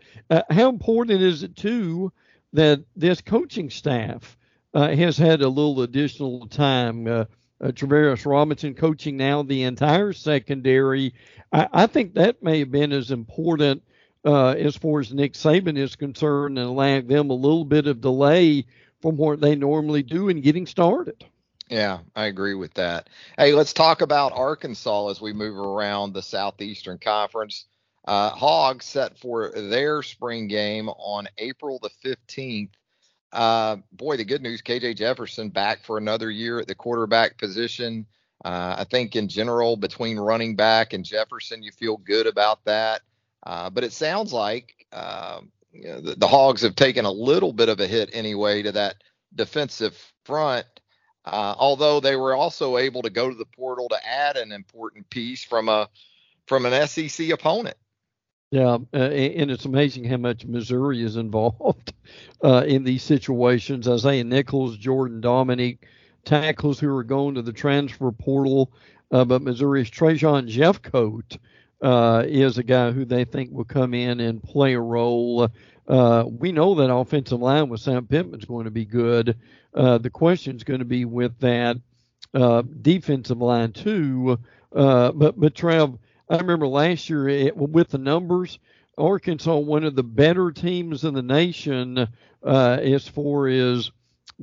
how 0.51 0.69
important 0.69 1.23
is 1.23 1.43
it 1.43 1.57
too 1.57 2.13
that 2.53 2.85
this 2.97 3.21
coaching 3.21 3.71
staff 3.71 4.37
uh, 4.75 4.89
has 4.89 5.17
had 5.17 5.43
a 5.43 5.49
little 5.49 5.83
additional 5.83 6.47
time? 6.47 7.07
uh, 7.07 7.25
Travaris 7.73 8.25
Robinson 8.25 8.75
coaching 8.75 9.17
now 9.17 9.43
the 9.43 9.65
entire 9.65 10.13
secondary. 10.13 11.15
I, 11.53 11.69
I 11.73 11.87
think 11.87 12.15
that 12.15 12.43
may 12.43 12.61
have 12.61 12.71
been 12.71 12.93
as 12.93 13.11
important 13.11 13.83
uh, 14.25 14.51
as 14.51 14.77
far 14.77 15.01
as 15.01 15.13
Nick 15.13 15.35
Saban 15.35 15.77
is 15.77 15.97
concerned 15.97 16.59
and 16.59 16.67
allowing 16.67 17.07
them 17.07 17.31
a 17.31 17.35
little 17.35 17.65
bit 17.65 17.87
of 17.87 18.01
delay 18.01 18.67
from 19.01 19.17
what 19.17 19.41
they 19.41 19.57
normally 19.57 20.03
do 20.03 20.29
in 20.29 20.41
getting 20.41 20.67
started. 20.67 21.25
Yeah, 21.69 22.01
I 22.17 22.27
agree 22.27 22.55
with 22.55 22.75
that. 22.75 23.09
Hey, 23.39 23.53
let's 23.53 23.73
talk 23.73 24.01
about 24.01 24.33
Arkansas 24.33 25.09
as 25.09 25.21
we 25.21 25.33
move 25.33 25.57
around 25.57 26.13
the 26.13 26.23
Southeastern 26.23 26.99
Conference. 26.99 27.67
Uh, 28.05 28.31
Hogs 28.31 28.87
set 28.87 29.19
for 29.19 29.53
their 29.53 30.03
spring 30.03 30.49
game 30.49 30.89
on 30.89 31.29
April 31.39 31.79
the 31.81 31.91
15th. 32.05 32.71
Uh, 33.33 33.77
boy, 33.93 34.17
the 34.17 34.25
good 34.25 34.43
news 34.43 34.63
KJ 34.63 34.97
Jefferson 34.97 35.51
back 35.51 35.85
for 35.85 35.99
another 35.99 36.31
year 36.31 36.59
at 36.59 36.67
the 36.67 36.75
quarterback 36.75 37.39
position. 37.39 38.07
Uh, 38.45 38.77
I 38.79 38.85
think 38.85 39.17
in 39.17 39.29
general, 39.29 39.77
between 39.77 40.19
running 40.19 40.57
back 40.57 40.93
and 40.93 41.05
Jefferson, 41.05 41.63
you 41.63 41.71
feel 41.73 41.97
good 41.99 42.27
about 42.27 42.65
that. 42.65 43.03
Uh, 43.45 43.71
but 43.71 43.85
it 43.85 43.93
sounds 43.93 44.33
like 44.33 44.87
um, 44.93 45.51
you 45.73 45.85
know, 45.85 46.01
the, 46.01 46.15
the, 46.17 46.27
Hogs 46.27 46.63
have 46.63 46.75
taken 46.75 47.05
a 47.05 47.11
little 47.11 47.53
bit 47.53 47.69
of 47.69 47.81
a 47.81 47.87
hit 47.87 48.11
anyway 48.13 48.63
to 48.63 48.73
that 48.73 48.97
defensive 49.35 49.97
front. 50.25 50.67
Uh, 51.25 51.55
although 51.59 52.01
they 52.01 52.17
were 52.17 52.35
also 52.35 52.79
able 52.79 53.03
to 53.03 53.11
go 53.11 53.29
to 53.29 53.37
the 53.37 53.45
portal 53.45 53.89
to 53.89 54.07
add 54.07 54.37
an 54.37 54.53
important 54.53 55.09
piece 55.11 55.45
from 55.45 55.69
a 55.69 55.89
from 56.47 56.67
an 56.67 56.89
SEC 56.89 57.31
opponent. 57.31 57.77
Yeah, 58.51 58.79
uh, 58.93 58.97
and 58.97 59.51
it's 59.51 59.65
amazing 59.65 60.05
how 60.05 60.17
much 60.17 60.45
Missouri 60.45 61.03
is 61.03 61.17
involved 61.17 61.93
uh, 62.45 62.65
in 62.67 62.83
these 62.83 63.05
situations. 63.05 63.87
Isaiah 63.89 64.25
Nichols, 64.25 64.77
Jordan 64.77 65.21
Domineck, 65.21 65.79
tackles 66.25 66.81
who 66.81 66.95
are 66.97 67.05
going 67.05 67.37
to 67.37 67.43
the 67.43 67.53
transfer 67.53 68.11
portal, 68.11 68.73
uh, 69.13 69.25
but 69.25 69.43
Missouri's 69.43 69.89
Trajan 69.89 70.49
Jeffcoat 70.49 71.39
uh, 71.81 72.25
is 72.27 72.59
a 72.59 72.65
guy 72.65 72.91
who 72.91 73.05
they 73.05 73.25
think 73.25 73.53
will 73.53 73.65
come 73.65 73.95
in 73.95 74.19
and 74.19 74.43
play 74.43 74.75
a 74.75 74.81
role. 74.81 75.49
Uh, 75.87 76.25
we 76.27 76.51
know 76.51 76.75
that 76.75 76.93
offensive 76.93 77.41
line 77.41 77.69
with 77.69 77.81
Sam 77.81 78.07
Pittman 78.07 78.41
is 78.41 78.47
going 78.47 78.65
to 78.65 78.71
be 78.73 78.85
good. 78.85 79.39
Uh, 79.73 79.99
the 79.99 80.11
question 80.11 80.57
is 80.57 80.65
going 80.65 80.81
to 80.81 80.85
be 80.85 81.05
with 81.05 81.39
that 81.39 81.77
defensive 82.83 83.41
line 83.41 83.73
too. 83.73 84.39
But 84.73 85.39
but 85.39 85.55
Trev, 85.55 85.97
I 86.31 86.37
remember 86.37 86.69
last 86.69 87.11
year 87.11 87.29
it, 87.29 87.57
with 87.57 87.89
the 87.89 87.99
numbers, 87.99 88.59
Arkansas 88.97 89.57
one 89.57 89.85
of 89.85 89.97
the 89.97 90.05
better 90.05 90.53
teams 90.53 91.05
in 91.05 91.15
the 91.15 91.23
nation 91.23 91.99
uh, 92.45 92.79
as 92.81 93.09
far 93.09 93.49
as 93.49 93.91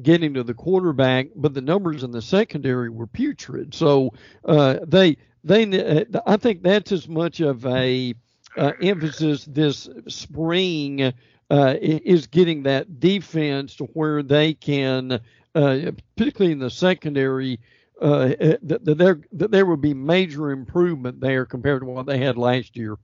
getting 0.01 0.33
to 0.33 0.43
the 0.43 0.53
quarterback, 0.53 1.27
but 1.35 1.53
the 1.53 1.61
numbers 1.61 2.03
in 2.03 2.11
the 2.11 2.21
secondary 2.21 2.89
were 2.89 3.07
putrid. 3.07 3.73
So 3.73 4.13
uh, 4.45 4.79
they 4.85 5.17
they 5.43 5.63
uh, 5.63 6.03
I 6.25 6.37
think 6.37 6.61
that's 6.61 6.91
as 6.91 7.07
much 7.07 7.39
of 7.39 7.65
a 7.65 8.13
uh, 8.57 8.73
emphasis 8.81 9.45
this 9.45 9.89
spring 10.07 11.13
uh, 11.49 11.75
is 11.79 12.27
getting 12.27 12.63
that 12.63 12.99
defense 12.99 13.75
to 13.75 13.85
where 13.85 14.21
they 14.21 14.53
can, 14.53 15.13
uh, 15.55 15.91
particularly 16.15 16.51
in 16.51 16.59
the 16.59 16.69
secondary, 16.69 17.59
uh, 18.01 18.27
that, 18.61 18.79
that 18.85 18.97
there 18.97 19.19
that 19.31 19.51
there 19.51 19.65
would 19.65 19.81
be 19.81 19.93
major 19.93 20.51
improvement 20.51 21.19
there 21.19 21.45
compared 21.45 21.81
to 21.81 21.85
what 21.85 22.05
they 22.05 22.17
had 22.19 22.37
last 22.37 22.75
year. 22.75 22.97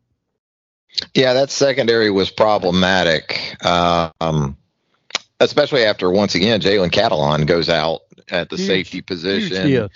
Yeah, 1.15 1.33
that 1.33 1.49
secondary 1.49 2.11
was 2.11 2.29
problematic, 2.29 3.55
um, 3.65 4.55
especially 5.39 5.83
after 5.83 6.11
once 6.11 6.35
again 6.35 6.61
Jalen 6.61 6.91
Catalon 6.91 7.47
goes 7.47 7.69
out 7.69 8.01
at 8.29 8.49
the 8.49 8.57
huge, 8.57 8.67
safety 8.67 9.01
position. 9.01 9.89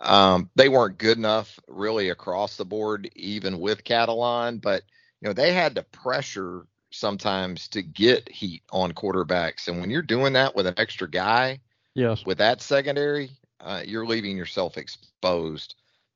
Um, 0.00 0.50
they 0.56 0.68
weren't 0.68 0.98
good 0.98 1.18
enough 1.18 1.60
really 1.68 2.08
across 2.08 2.56
the 2.56 2.64
board, 2.64 3.10
even 3.14 3.60
with 3.60 3.84
Catalon, 3.84 4.60
but 4.60 4.82
you 5.20 5.28
know 5.28 5.34
they 5.34 5.52
had 5.52 5.74
to 5.74 5.82
pressure 5.82 6.66
sometimes 6.90 7.68
to 7.68 7.82
get 7.82 8.28
heat 8.30 8.62
on 8.72 8.92
quarterbacks, 8.92 9.68
and 9.68 9.80
when 9.80 9.90
you're 9.90 10.02
doing 10.02 10.32
that 10.32 10.56
with 10.56 10.66
an 10.66 10.74
extra 10.78 11.08
guy, 11.08 11.60
yes, 11.94 12.24
with 12.24 12.38
that 12.38 12.62
secondary, 12.62 13.30
uh, 13.62 13.82
you're 13.86 14.06
leaving 14.06 14.36
yourself 14.36 14.76
exposed 14.76 15.74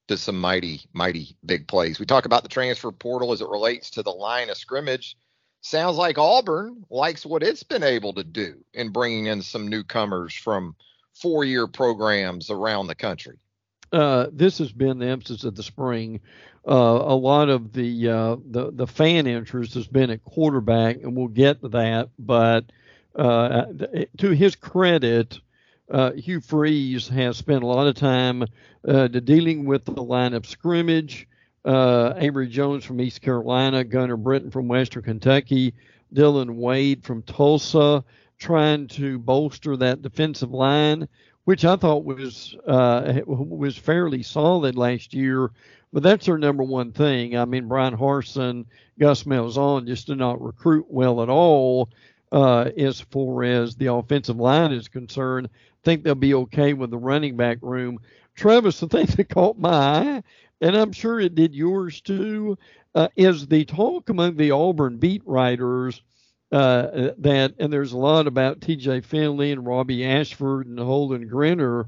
to 0.08 0.16
some 0.16 0.40
mighty, 0.40 0.82
mighty 0.92 1.36
big 1.44 1.66
plays. 1.66 1.98
We 1.98 2.06
talk 2.06 2.26
about 2.26 2.42
the 2.42 2.48
transfer 2.48 2.92
portal 2.92 3.32
as 3.32 3.40
it 3.40 3.48
relates 3.48 3.90
to 3.90 4.02
the 4.02 4.10
line 4.10 4.50
of 4.50 4.56
scrimmage. 4.56 5.16
Sounds 5.62 5.96
like 5.96 6.18
Auburn 6.18 6.84
likes 6.90 7.26
what 7.26 7.42
it's 7.42 7.62
been 7.62 7.82
able 7.82 8.12
to 8.14 8.24
do 8.24 8.56
in 8.72 8.90
bringing 8.90 9.26
in 9.26 9.42
some 9.42 9.68
newcomers 9.68 10.34
from 10.34 10.76
four-year 11.14 11.66
programs 11.66 12.50
around 12.50 12.86
the 12.86 12.94
country 12.94 13.38
uh, 13.92 14.26
this 14.32 14.58
has 14.58 14.72
been 14.72 14.98
the 14.98 15.06
emphasis 15.06 15.44
of 15.44 15.54
the 15.54 15.62
spring. 15.62 16.20
Uh, 16.66 16.72
a 16.72 17.14
lot 17.14 17.48
of 17.48 17.72
the, 17.72 18.08
uh, 18.08 18.36
the 18.50 18.72
the 18.72 18.86
fan 18.86 19.26
interest 19.26 19.74
has 19.74 19.86
been 19.86 20.10
at 20.10 20.24
quarterback, 20.24 20.96
and 20.96 21.16
we'll 21.16 21.28
get 21.28 21.60
to 21.60 21.68
that. 21.68 22.10
But 22.18 22.64
uh, 23.14 23.66
to 24.18 24.30
his 24.30 24.56
credit, 24.56 25.38
uh, 25.90 26.12
Hugh 26.12 26.40
Freeze 26.40 27.08
has 27.08 27.36
spent 27.36 27.62
a 27.62 27.66
lot 27.66 27.86
of 27.86 27.94
time 27.94 28.44
uh, 28.86 29.08
dealing 29.08 29.64
with 29.64 29.84
the 29.84 30.02
line 30.02 30.34
of 30.34 30.46
scrimmage. 30.46 31.28
Avery 31.64 32.46
Jones 32.46 32.84
from 32.84 33.00
East 33.00 33.22
Carolina, 33.22 33.82
Gunner 33.82 34.16
Britton 34.16 34.52
from 34.52 34.68
Western 34.68 35.02
Kentucky, 35.02 35.74
Dillon 36.12 36.56
Wade 36.56 37.02
from 37.02 37.22
Tulsa, 37.22 38.04
trying 38.38 38.86
to 38.88 39.18
bolster 39.18 39.76
that 39.76 40.02
defensive 40.02 40.52
line 40.52 41.08
which 41.46 41.64
I 41.64 41.76
thought 41.76 42.04
was 42.04 42.56
uh, 42.66 43.20
was 43.24 43.78
fairly 43.78 44.22
solid 44.22 44.76
last 44.76 45.14
year. 45.14 45.50
But 45.92 46.02
that's 46.02 46.26
their 46.26 46.38
number 46.38 46.64
one 46.64 46.90
thing. 46.90 47.36
I 47.38 47.44
mean, 47.44 47.68
Bryan 47.68 47.96
Harsin, 47.96 48.66
Gus 48.98 49.22
Malzahn 49.22 49.86
just 49.86 50.08
did 50.08 50.18
not 50.18 50.42
recruit 50.42 50.86
well 50.88 51.22
at 51.22 51.28
all 51.28 51.88
uh, 52.32 52.70
as 52.76 53.00
far 53.00 53.44
as 53.44 53.76
the 53.76 53.92
offensive 53.92 54.38
line 54.38 54.72
is 54.72 54.88
concerned. 54.88 55.48
Think 55.86 56.04
they'll 56.04 56.14
be 56.14 56.34
okay 56.34 56.74
with 56.74 56.90
the 56.90 56.98
running 56.98 57.36
back 57.38 57.56
room. 57.62 57.98
Travis, 58.34 58.80
the 58.80 58.88
thing 58.88 59.06
that 59.16 59.30
caught 59.30 59.58
my 59.58 59.70
eye, 59.70 60.22
and 60.60 60.76
I'm 60.76 60.92
sure 60.92 61.18
it 61.18 61.34
did 61.34 61.54
yours 61.54 62.02
too, 62.02 62.58
uh, 62.94 63.08
is 63.16 63.46
the 63.46 63.64
talk 63.64 64.10
among 64.10 64.36
the 64.36 64.50
Auburn 64.50 64.98
beat 64.98 65.22
writers– 65.24 66.02
uh, 66.52 67.10
that, 67.18 67.54
and 67.58 67.72
there's 67.72 67.92
a 67.92 67.98
lot 67.98 68.26
about 68.26 68.60
T.J. 68.60 69.00
Finley 69.00 69.52
and 69.52 69.66
Robbie 69.66 70.04
Ashford 70.04 70.66
and 70.66 70.78
Holden 70.78 71.28
Geriner, 71.28 71.86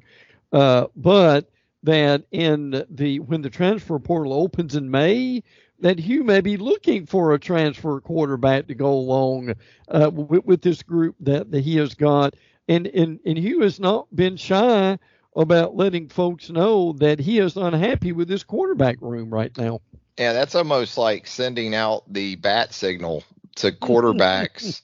uh, 0.52 0.86
but 0.96 1.50
that 1.84 2.24
in 2.32 2.84
the 2.90 3.20
when 3.20 3.42
the 3.42 3.50
transfer 3.50 3.98
portal 4.00 4.32
opens 4.32 4.74
in 4.74 4.90
May, 4.90 5.44
that 5.78 6.00
Hugh 6.00 6.24
may 6.24 6.40
be 6.40 6.56
looking 6.56 7.06
for 7.06 7.32
a 7.32 7.38
transfer 7.38 8.00
quarterback 8.00 8.66
to 8.66 8.74
go 8.74 8.92
along 8.92 9.54
uh, 9.88 10.10
with, 10.12 10.44
with, 10.44 10.62
this 10.62 10.82
group 10.82 11.14
that, 11.20 11.52
that 11.52 11.60
he 11.60 11.76
has 11.76 11.94
got, 11.94 12.34
and, 12.68 12.86
and 12.86 13.20
and 13.24 13.38
Hugh 13.38 13.62
has 13.62 13.80
not 13.80 14.14
been 14.14 14.36
shy 14.36 14.98
about 15.34 15.76
letting 15.76 16.08
folks 16.08 16.50
know 16.50 16.92
that 16.94 17.18
he 17.18 17.38
is 17.38 17.56
unhappy 17.56 18.12
with 18.12 18.28
his 18.28 18.44
quarterback 18.44 18.96
room 19.00 19.32
right 19.32 19.56
now. 19.56 19.80
Yeah, 20.18 20.32
that's 20.32 20.54
almost 20.54 20.98
like 20.98 21.26
sending 21.26 21.74
out 21.74 22.12
the 22.12 22.36
bat 22.36 22.74
signal 22.74 23.24
to 23.56 23.72
quarterbacks 23.72 24.82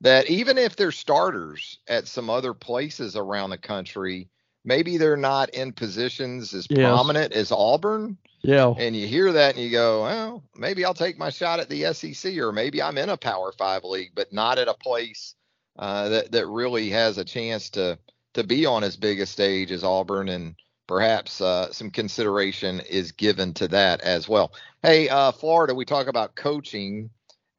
that 0.00 0.28
even 0.28 0.58
if 0.58 0.76
they're 0.76 0.92
starters 0.92 1.78
at 1.88 2.08
some 2.08 2.28
other 2.28 2.52
places 2.52 3.16
around 3.16 3.50
the 3.50 3.58
country, 3.58 4.28
maybe 4.64 4.96
they're 4.96 5.16
not 5.16 5.50
in 5.50 5.72
positions 5.72 6.52
as 6.54 6.66
prominent 6.66 7.32
as 7.32 7.52
Auburn. 7.52 8.18
Yeah. 8.42 8.74
And 8.76 8.94
you 8.94 9.06
hear 9.06 9.32
that 9.32 9.54
and 9.54 9.64
you 9.64 9.70
go, 9.70 10.02
well, 10.02 10.42
maybe 10.56 10.84
I'll 10.84 10.92
take 10.92 11.18
my 11.18 11.30
shot 11.30 11.60
at 11.60 11.70
the 11.70 11.94
SEC 11.94 12.36
or 12.36 12.52
maybe 12.52 12.82
I'm 12.82 12.98
in 12.98 13.08
a 13.08 13.16
Power 13.16 13.52
Five 13.52 13.84
league, 13.84 14.10
but 14.14 14.32
not 14.32 14.58
at 14.58 14.68
a 14.68 14.74
place 14.74 15.34
uh, 15.78 16.08
that 16.08 16.32
that 16.32 16.46
really 16.46 16.90
has 16.90 17.18
a 17.18 17.24
chance 17.24 17.70
to 17.70 17.98
to 18.34 18.44
be 18.44 18.66
on 18.66 18.84
as 18.84 18.96
big 18.96 19.20
a 19.20 19.26
stage 19.26 19.70
as 19.70 19.84
Auburn 19.84 20.28
and 20.28 20.56
perhaps 20.86 21.40
uh, 21.40 21.72
some 21.72 21.90
consideration 21.90 22.80
is 22.80 23.12
given 23.12 23.54
to 23.54 23.68
that 23.68 24.00
as 24.02 24.28
well. 24.28 24.52
Hey, 24.82 25.08
uh, 25.08 25.32
Florida, 25.32 25.74
we 25.74 25.84
talk 25.84 26.06
about 26.06 26.34
coaching. 26.34 27.10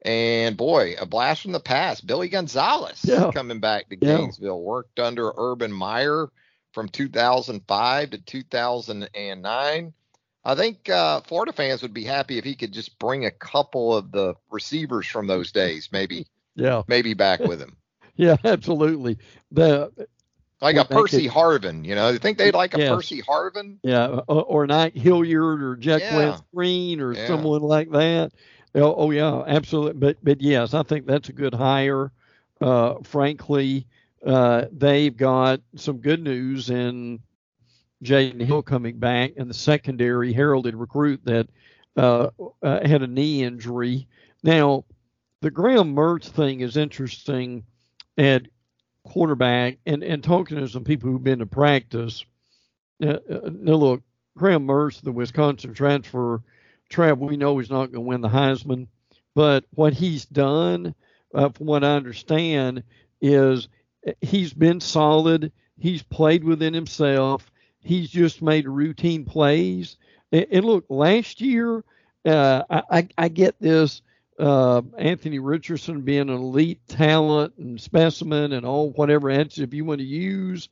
And 0.02 0.56
boy, 0.56 0.94
a 1.00 1.06
blast 1.06 1.42
from 1.42 1.50
the 1.50 1.58
past. 1.58 2.06
Billy 2.06 2.28
Gonzales 2.28 3.04
yeah. 3.04 3.32
coming 3.32 3.58
back 3.58 3.88
to 3.88 3.96
Gainesville, 3.96 4.58
yeah. 4.58 4.64
worked 4.64 5.00
under 5.00 5.32
Urban 5.36 5.72
Meyer 5.72 6.28
from 6.72 6.88
2005 6.88 8.10
to 8.10 8.18
2009. 8.18 9.92
I 10.44 10.54
think 10.54 10.88
uh, 10.88 11.22
Florida 11.22 11.52
fans 11.52 11.82
would 11.82 11.94
be 11.94 12.04
happy 12.04 12.38
if 12.38 12.44
he 12.44 12.54
could 12.54 12.72
just 12.72 13.00
bring 13.00 13.24
a 13.24 13.32
couple 13.32 13.96
of 13.96 14.12
the 14.12 14.34
receivers 14.48 15.06
from 15.08 15.26
those 15.26 15.52
days, 15.52 15.88
maybe. 15.92 16.26
Yeah. 16.58 16.84
Maybe 16.88 17.12
back 17.12 17.40
with 17.40 17.60
him. 17.60 17.76
yeah, 18.36 18.36
absolutely. 18.44 19.18
The 19.52 19.92
like 20.60 20.76
a 20.76 20.84
Percy 20.84 21.28
Harvin, 21.28 21.84
you 21.84 21.94
know. 21.94 22.08
I 22.08 22.18
think 22.18 22.38
they'd 22.38 22.54
like 22.54 22.74
a 22.74 22.78
yes. 22.78 22.90
Percy 22.90 23.22
Harvin. 23.22 23.78
Yeah, 23.82 24.20
or, 24.26 24.66
or 24.66 24.90
Hilliard 24.94 25.62
or 25.62 25.76
Jack 25.76 26.00
yeah. 26.00 26.16
West 26.16 26.44
Green 26.54 27.00
or 27.00 27.12
yeah. 27.12 27.26
someone 27.26 27.62
like 27.62 27.90
that. 27.90 28.32
Oh, 28.74 28.94
oh 28.94 29.10
yeah, 29.10 29.42
absolutely. 29.46 30.00
But 30.00 30.16
but 30.22 30.40
yes, 30.40 30.74
I 30.74 30.82
think 30.82 31.06
that's 31.06 31.28
a 31.28 31.32
good 31.34 31.54
hire. 31.54 32.10
Uh, 32.60 32.94
frankly, 33.02 33.86
uh, 34.24 34.66
they've 34.72 35.16
got 35.16 35.60
some 35.74 35.98
good 35.98 36.22
news 36.22 36.70
in 36.70 37.20
Jaydon 38.02 38.44
Hill 38.44 38.62
coming 38.62 38.98
back, 38.98 39.32
and 39.36 39.50
the 39.50 39.54
secondary 39.54 40.32
heralded 40.32 40.74
recruit 40.74 41.20
that 41.24 41.48
uh, 41.96 42.30
uh, 42.62 42.86
had 42.86 43.02
a 43.02 43.06
knee 43.06 43.42
injury. 43.42 44.08
Now, 44.42 44.84
the 45.40 45.50
Graham 45.50 45.94
Mertz 45.94 46.28
thing 46.28 46.60
is 46.60 46.76
interesting 46.76 47.64
at 48.16 48.46
quarterback, 49.04 49.78
and, 49.86 50.02
and 50.02 50.22
talking 50.22 50.58
to 50.58 50.68
some 50.68 50.84
people 50.84 51.10
who've 51.10 51.22
been 51.22 51.38
to 51.38 51.46
practice. 51.46 52.24
Uh, 53.02 53.18
uh 53.30 53.50
now, 53.52 53.74
look, 53.74 54.02
Graham 54.36 54.66
Mertz, 54.66 55.00
the 55.00 55.12
Wisconsin 55.12 55.74
transfer, 55.74 56.42
Trav, 56.90 57.18
we 57.18 57.36
know 57.36 57.58
he's 57.58 57.70
not 57.70 57.86
going 57.86 57.92
to 57.92 58.00
win 58.00 58.20
the 58.20 58.28
Heisman, 58.28 58.86
but 59.34 59.64
what 59.70 59.92
he's 59.92 60.24
done, 60.24 60.94
uh, 61.34 61.48
from 61.50 61.66
what 61.66 61.84
I 61.84 61.96
understand, 61.96 62.82
is 63.20 63.68
he's 64.20 64.52
been 64.52 64.80
solid. 64.80 65.52
He's 65.78 66.02
played 66.02 66.44
within 66.44 66.74
himself. 66.74 67.50
He's 67.80 68.10
just 68.10 68.42
made 68.42 68.68
routine 68.68 69.24
plays. 69.24 69.96
And, 70.32 70.46
and 70.50 70.64
look, 70.64 70.84
last 70.88 71.40
year, 71.40 71.84
uh, 72.24 72.62
I, 72.90 73.08
I, 73.16 73.28
get 73.28 73.60
this. 73.60 74.02
Uh, 74.38 74.82
Anthony 74.98 75.38
Richardson 75.38 76.02
being 76.02 76.28
an 76.28 76.30
elite 76.30 76.86
talent 76.88 77.54
and 77.58 77.80
specimen 77.80 78.52
and 78.52 78.66
all 78.66 78.90
whatever 78.90 79.30
adjective 79.30 79.72
you 79.72 79.84
want 79.84 80.00
to 80.00 80.06
use, 80.06 80.68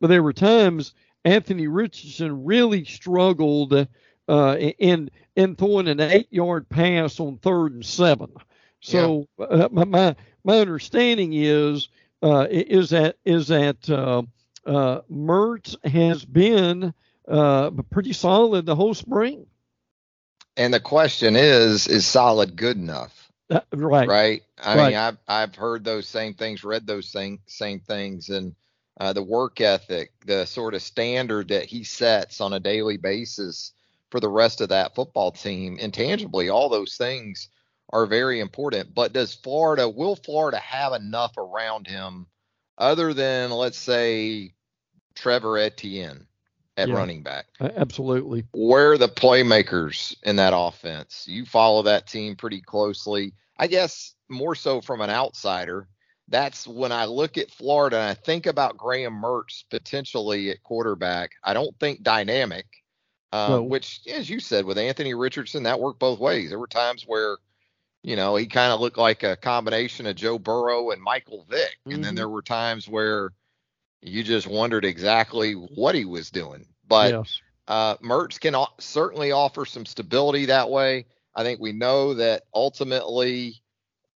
but 0.00 0.06
there 0.06 0.22
were 0.22 0.32
times 0.32 0.94
Anthony 1.24 1.66
Richardson 1.66 2.44
really 2.44 2.84
struggled 2.84 3.86
uh, 4.28 4.56
in 4.56 5.10
in 5.36 5.56
throwing 5.56 5.88
an 5.88 6.00
eight 6.00 6.28
yard 6.30 6.68
pass 6.68 7.18
on 7.20 7.38
third 7.38 7.72
and 7.72 7.84
seven. 7.84 8.32
So 8.80 9.26
yeah. 9.38 9.46
uh, 9.46 9.68
my, 9.70 9.84
my 9.84 10.16
my 10.44 10.58
understanding 10.58 11.32
is 11.32 11.88
uh, 12.22 12.46
is 12.50 12.90
that 12.90 13.16
is 13.24 13.48
that 13.48 13.88
uh, 13.90 14.22
uh, 14.66 15.00
Mertz 15.10 15.76
has 15.84 16.24
been 16.24 16.94
uh, 17.26 17.70
pretty 17.90 18.12
solid 18.12 18.66
the 18.66 18.76
whole 18.76 18.94
spring. 18.94 19.46
And 20.58 20.74
the 20.74 20.80
question 20.80 21.36
is, 21.36 21.86
is 21.86 22.04
solid 22.04 22.56
good 22.56 22.76
enough? 22.76 23.30
Uh, 23.48 23.60
right. 23.72 24.08
Right. 24.08 24.42
I 24.62 24.76
right. 24.76 24.86
mean, 24.88 24.96
I've 24.96 25.16
I've 25.26 25.54
heard 25.54 25.84
those 25.84 26.06
same 26.06 26.34
things, 26.34 26.64
read 26.64 26.86
those 26.86 27.08
same 27.08 27.38
same 27.46 27.80
things, 27.80 28.28
and 28.28 28.54
uh, 29.00 29.12
the 29.12 29.22
work 29.22 29.60
ethic, 29.60 30.10
the 30.26 30.44
sort 30.44 30.74
of 30.74 30.82
standard 30.82 31.48
that 31.48 31.64
he 31.64 31.84
sets 31.84 32.40
on 32.40 32.52
a 32.52 32.60
daily 32.60 32.96
basis 32.96 33.72
for 34.10 34.20
the 34.20 34.28
rest 34.28 34.60
of 34.60 34.70
that 34.70 34.94
football 34.94 35.30
team, 35.30 35.78
intangibly, 35.78 36.48
all 36.48 36.68
those 36.68 36.96
things 36.96 37.48
are 37.90 38.06
very 38.06 38.40
important. 38.40 38.94
But 38.94 39.12
does 39.12 39.34
Florida, 39.34 39.88
will 39.88 40.16
Florida 40.16 40.58
have 40.58 40.92
enough 40.92 41.36
around 41.36 41.86
him 41.86 42.26
other 42.76 43.14
than, 43.14 43.50
let's 43.50 43.78
say, 43.78 44.54
Trevor 45.14 45.58
Etienne 45.58 46.26
at 46.78 46.88
yeah, 46.88 46.94
running 46.94 47.22
back? 47.22 47.46
Absolutely. 47.60 48.44
Where 48.52 48.92
are 48.92 48.98
the 48.98 49.08
playmakers 49.08 50.16
in 50.22 50.36
that 50.36 50.54
offense? 50.56 51.26
You 51.28 51.44
follow 51.44 51.82
that 51.82 52.06
team 52.06 52.36
pretty 52.36 52.62
closely. 52.62 53.34
I 53.58 53.66
guess 53.66 54.14
more 54.28 54.54
so 54.54 54.80
from 54.80 55.02
an 55.02 55.10
outsider. 55.10 55.88
That's 56.28 56.66
when 56.66 56.92
I 56.92 57.06
look 57.06 57.36
at 57.36 57.50
Florida 57.50 57.96
and 57.96 58.10
I 58.10 58.14
think 58.14 58.46
about 58.46 58.76
Graham 58.76 59.20
Mertz 59.20 59.64
potentially 59.70 60.50
at 60.50 60.62
quarterback. 60.62 61.32
I 61.42 61.52
don't 61.54 61.78
think 61.80 62.02
dynamic, 62.02 62.66
uh, 63.32 63.58
which, 63.58 64.00
as 64.06 64.30
you 64.30 64.38
said, 64.38 64.64
with 64.64 64.78
Anthony 64.78 65.14
Richardson, 65.14 65.64
that 65.64 65.80
worked 65.80 65.98
both 65.98 66.20
ways. 66.20 66.50
There 66.50 66.58
were 66.58 66.66
times 66.66 67.04
where 67.06 67.38
you 68.02 68.14
know, 68.14 68.36
he 68.36 68.46
kind 68.46 68.72
of 68.72 68.80
looked 68.80 68.96
like 68.96 69.22
a 69.24 69.36
combination 69.36 70.06
of 70.06 70.14
Joe 70.16 70.38
Burrow 70.38 70.90
and 70.90 71.02
Michael 71.02 71.44
Vick. 71.50 71.78
Mm-hmm. 71.80 71.90
And 71.90 72.04
then 72.04 72.10
mm-hmm. 72.10 72.16
there 72.16 72.28
were 72.28 72.42
times 72.42 72.88
where 72.88 73.32
you 74.00 74.22
just 74.22 74.46
wondered 74.46 74.84
exactly 74.84 75.52
what 75.52 75.94
he 75.94 76.04
was 76.04 76.30
doing. 76.30 76.66
But 76.86 77.12
yes. 77.12 77.40
uh, 77.66 77.96
Mertz 77.96 78.40
can 78.40 78.54
certainly 78.78 79.32
offer 79.32 79.64
some 79.64 79.86
stability 79.86 80.46
that 80.46 80.70
way. 80.70 81.06
I 81.34 81.42
think 81.42 81.60
we 81.60 81.72
know 81.72 82.14
that 82.14 82.44
ultimately 82.54 83.60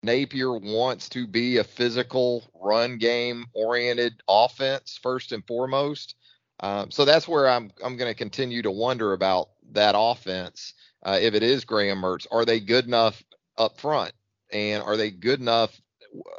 Napier 0.03 0.53
wants 0.57 1.09
to 1.09 1.27
be 1.27 1.57
a 1.57 1.63
physical 1.63 2.43
run 2.53 2.97
game 2.97 3.45
oriented 3.53 4.21
offense 4.27 4.99
first 5.01 5.31
and 5.31 5.45
foremost. 5.45 6.15
Um, 6.61 6.91
so 6.91 7.05
that's 7.05 7.27
where 7.27 7.49
I'm 7.49 7.71
I'm 7.83 7.97
going 7.97 8.11
to 8.11 8.17
continue 8.17 8.61
to 8.61 8.71
wonder 8.71 9.13
about 9.13 9.49
that 9.71 9.95
offense. 9.97 10.73
Uh, 11.03 11.19
if 11.21 11.33
it 11.33 11.43
is 11.43 11.65
Graham 11.65 12.01
Mertz, 12.01 12.27
are 12.31 12.45
they 12.45 12.59
good 12.59 12.85
enough 12.85 13.21
up 13.57 13.79
front? 13.79 14.11
And 14.51 14.83
are 14.83 14.97
they 14.97 15.11
good 15.11 15.39
enough 15.39 15.79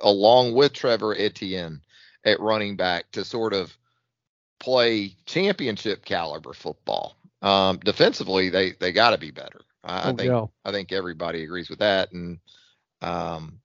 along 0.02 0.54
with 0.54 0.72
Trevor 0.72 1.14
Etienne 1.16 1.80
at 2.24 2.40
running 2.40 2.76
back 2.76 3.10
to 3.12 3.24
sort 3.24 3.52
of 3.52 3.76
play 4.58 5.14
championship 5.26 6.04
caliber 6.04 6.52
football? 6.52 7.16
Um, 7.42 7.78
defensively, 7.78 8.50
they 8.50 8.72
they 8.72 8.92
got 8.92 9.10
to 9.10 9.18
be 9.18 9.30
better. 9.30 9.60
I, 9.82 10.02
oh, 10.02 10.10
I 10.10 10.14
think 10.14 10.30
yeah. 10.30 10.46
I 10.64 10.72
think 10.72 10.92
everybody 10.92 11.42
agrees 11.42 11.70
with 11.70 11.78
that. 11.78 12.12
And 12.12 12.38
um, 13.00 13.60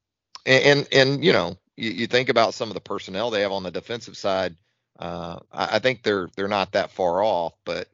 and 0.45 0.63
and, 0.63 0.87
and 0.91 1.25
you 1.25 1.33
know, 1.33 1.57
you, 1.75 1.91
you, 1.91 2.07
think 2.07 2.29
about 2.29 2.53
some 2.53 2.69
of 2.69 2.73
the 2.73 2.81
personnel 2.81 3.29
they 3.29 3.41
have 3.41 3.51
on 3.51 3.63
the 3.63 3.71
defensive 3.71 4.15
side. 4.15 4.55
Uh, 4.97 5.39
I, 5.51 5.75
I 5.75 5.79
think 5.79 6.03
they're 6.03 6.29
they're 6.35 6.47
not 6.47 6.71
that 6.71 6.91
far 6.91 7.21
off, 7.21 7.53
but 7.65 7.89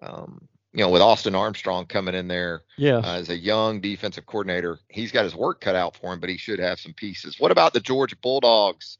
um, 0.00 0.48
you 0.72 0.80
know, 0.80 0.90
with 0.90 1.02
Austin 1.02 1.34
Armstrong 1.34 1.86
coming 1.86 2.14
in 2.14 2.28
there 2.28 2.62
yeah. 2.76 2.98
Uh, 2.98 3.14
as 3.14 3.28
a 3.28 3.36
young 3.36 3.80
defensive 3.80 4.26
coordinator, 4.26 4.78
he's 4.88 5.12
got 5.12 5.24
his 5.24 5.34
work 5.34 5.60
cut 5.60 5.76
out 5.76 5.96
for 5.96 6.12
him, 6.12 6.20
but 6.20 6.28
he 6.28 6.36
should 6.36 6.58
have 6.58 6.80
some 6.80 6.92
pieces. 6.92 7.38
What 7.38 7.52
about 7.52 7.72
the 7.72 7.80
Georgia 7.80 8.16
Bulldogs, 8.20 8.98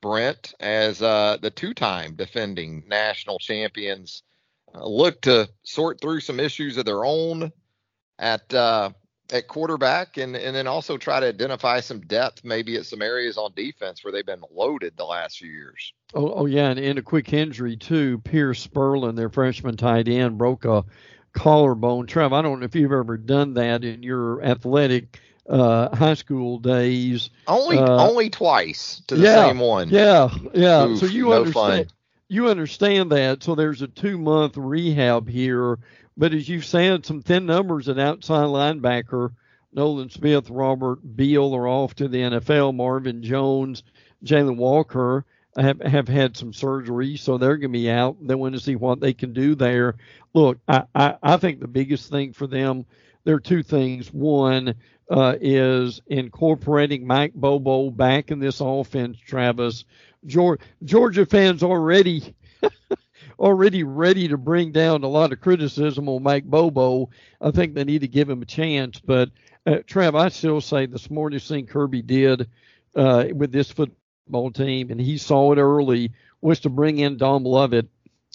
Brent, 0.00 0.54
as 0.60 1.02
uh, 1.02 1.38
the 1.40 1.50
two-time 1.50 2.14
defending 2.14 2.84
national 2.86 3.38
champions, 3.38 4.22
uh, 4.74 4.86
look 4.86 5.22
to 5.22 5.48
sort 5.62 6.00
through 6.00 6.20
some 6.20 6.40
issues 6.40 6.76
of 6.76 6.84
their 6.84 7.04
own 7.04 7.52
at 8.18 8.52
uh, 8.52 8.90
at 9.32 9.48
quarterback, 9.48 10.16
and 10.16 10.36
and 10.36 10.54
then 10.54 10.66
also 10.66 10.96
try 10.96 11.20
to 11.20 11.26
identify 11.26 11.80
some 11.80 12.00
depth, 12.00 12.44
maybe 12.44 12.76
at 12.76 12.86
some 12.86 13.02
areas 13.02 13.36
on 13.36 13.52
defense 13.54 14.04
where 14.04 14.12
they've 14.12 14.26
been 14.26 14.44
loaded 14.52 14.96
the 14.96 15.04
last 15.04 15.38
few 15.38 15.50
years. 15.50 15.92
Oh, 16.14 16.32
oh 16.34 16.46
yeah, 16.46 16.70
and, 16.70 16.78
in 16.78 16.98
a 16.98 17.02
quick 17.02 17.32
injury 17.32 17.76
too. 17.76 18.18
Pearce 18.18 18.66
Spurlin, 18.66 19.16
their 19.16 19.30
freshman 19.30 19.76
tight 19.76 20.08
end, 20.08 20.38
broke 20.38 20.64
a 20.64 20.84
collarbone. 21.32 22.06
Trev, 22.06 22.32
I 22.32 22.42
don't 22.42 22.60
know 22.60 22.66
if 22.66 22.74
you've 22.74 22.92
ever 22.92 23.16
done 23.16 23.54
that 23.54 23.84
in 23.84 24.02
your 24.02 24.42
athletic 24.42 25.20
uh, 25.48 25.94
high 25.94 26.14
school 26.14 26.58
days. 26.58 27.30
Only 27.46 27.78
uh, 27.78 28.08
only 28.08 28.30
twice 28.30 29.02
to 29.06 29.16
the 29.16 29.22
yeah, 29.22 29.46
same 29.46 29.58
one. 29.58 29.88
Yeah, 29.88 30.30
yeah. 30.54 30.86
Oof, 30.86 30.98
so 30.98 31.06
you 31.06 31.26
no 31.26 31.32
understand 31.32 31.88
fun. 31.88 31.96
you 32.28 32.48
understand 32.48 33.12
that. 33.12 33.42
So 33.42 33.54
there's 33.54 33.82
a 33.82 33.88
two 33.88 34.18
month 34.18 34.56
rehab 34.56 35.28
here. 35.28 35.78
But 36.16 36.32
as 36.32 36.48
you've 36.48 36.64
said, 36.64 37.04
some 37.04 37.22
thin 37.22 37.46
numbers 37.46 37.88
at 37.88 37.98
outside 37.98 38.46
linebacker. 38.46 39.32
Nolan 39.72 40.08
Smith, 40.08 40.48
Robert 40.48 41.16
Beal 41.16 41.54
are 41.54 41.68
off 41.68 41.94
to 41.96 42.08
the 42.08 42.18
NFL. 42.18 42.74
Marvin 42.74 43.22
Jones, 43.22 43.82
Jalen 44.24 44.56
Walker 44.56 45.26
have 45.56 45.80
have 45.82 46.08
had 46.08 46.36
some 46.36 46.52
surgery, 46.52 47.16
so 47.16 47.36
they're 47.36 47.56
going 47.56 47.72
to 47.72 47.78
be 47.78 47.90
out. 47.90 48.16
They 48.20 48.34
want 48.34 48.54
to 48.54 48.60
see 48.60 48.76
what 48.76 49.00
they 49.00 49.12
can 49.12 49.32
do 49.32 49.54
there. 49.54 49.96
Look, 50.34 50.58
I, 50.68 50.84
I, 50.94 51.16
I 51.22 51.36
think 51.36 51.60
the 51.60 51.68
biggest 51.68 52.10
thing 52.10 52.32
for 52.32 52.46
them, 52.46 52.86
there 53.24 53.36
are 53.36 53.40
two 53.40 53.62
things. 53.62 54.12
One 54.12 54.74
uh, 55.10 55.36
is 55.40 56.02
incorporating 56.06 57.06
Mike 57.06 57.34
Bobo 57.34 57.90
back 57.90 58.30
in 58.30 58.38
this 58.38 58.60
offense. 58.60 59.18
Travis, 59.18 59.84
Georgia, 60.26 61.26
fans 61.26 61.62
already. 61.62 62.34
already 63.38 63.84
ready 63.84 64.28
to 64.28 64.38
bring 64.38 64.72
down 64.72 65.04
a 65.04 65.08
lot 65.08 65.32
of 65.32 65.40
criticism 65.40 66.08
on 66.08 66.22
Mike 66.22 66.44
Bobo. 66.44 67.10
I 67.40 67.50
think 67.50 67.74
they 67.74 67.84
need 67.84 68.00
to 68.00 68.08
give 68.08 68.30
him 68.30 68.42
a 68.42 68.46
chance. 68.46 68.98
But 68.98 69.30
uh, 69.66 69.78
Trav, 69.86 70.18
I 70.18 70.28
still 70.28 70.60
say 70.60 70.86
the 70.86 70.98
smartest 70.98 71.48
thing 71.48 71.66
Kirby 71.66 72.02
did 72.02 72.48
uh, 72.94 73.26
with 73.34 73.52
this 73.52 73.70
football 73.70 74.50
team, 74.50 74.90
and 74.90 75.00
he 75.00 75.18
saw 75.18 75.52
it 75.52 75.58
early, 75.58 76.12
was 76.40 76.60
to 76.60 76.70
bring 76.70 76.98
in 76.98 77.16
Dom 77.16 77.44
Lovett 77.44 77.88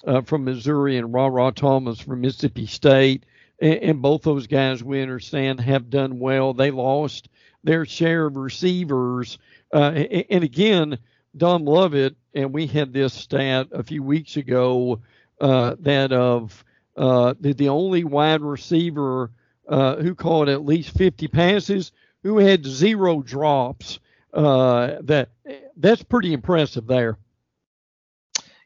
uh, 0.05 0.21
from 0.21 0.45
Missouri 0.45 0.97
and 0.97 1.13
Rara 1.13 1.51
Thomas 1.51 1.99
from 1.99 2.21
Mississippi 2.21 2.65
State. 2.65 3.25
And, 3.61 4.01
both 4.01 4.23
those 4.23 4.47
guys, 4.47 4.83
we 4.83 5.01
understand, 5.01 5.59
have 5.59 5.89
done 5.89 6.19
well. 6.19 6.53
They 6.53 6.71
lost 6.71 7.29
their 7.63 7.85
share 7.85 8.25
of 8.25 8.35
receivers. 8.35 9.37
Uh, 9.71 9.91
and, 9.95 10.25
and, 10.29 10.43
again, 10.43 10.97
Dom 11.37 11.65
Lovett, 11.65 12.15
and 12.33 12.51
we 12.51 12.65
had 12.65 12.91
this 12.91 13.13
stat 13.13 13.67
a 13.71 13.83
few 13.83 14.01
weeks 14.01 14.35
ago 14.35 15.01
uh, 15.39 15.75
that 15.79 16.11
of 16.11 16.65
uh, 16.97 17.35
the, 17.39 17.53
the 17.53 17.69
only 17.69 18.03
wide 18.03 18.41
receiver 18.41 19.31
uh, 19.67 19.95
who 19.97 20.15
caught 20.15 20.49
at 20.49 20.65
least 20.65 20.97
50 20.97 21.27
passes 21.27 21.91
who 22.23 22.37
had 22.39 22.65
zero 22.65 23.21
drops 23.21 23.99
uh, 24.33 24.97
that 25.01 25.29
that's 25.77 26.03
pretty 26.03 26.33
impressive 26.33 26.87
there. 26.87 27.17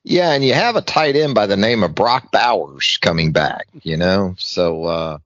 Yeah, 0.07 0.33
and 0.33 0.45
you 0.45 0.53
have 0.53 0.75
a 0.75 0.81
tight 0.81 1.15
end 1.15 1.33
by 1.33 1.47
the 1.47 1.57
name 1.57 1.81
of 1.81 1.95
Brock 1.95 2.31
Bowers 2.31 2.97
coming 2.97 3.31
back, 3.31 3.67
you 3.81 3.97
know, 3.97 4.35
so 4.37 4.83
uh, 4.83 5.17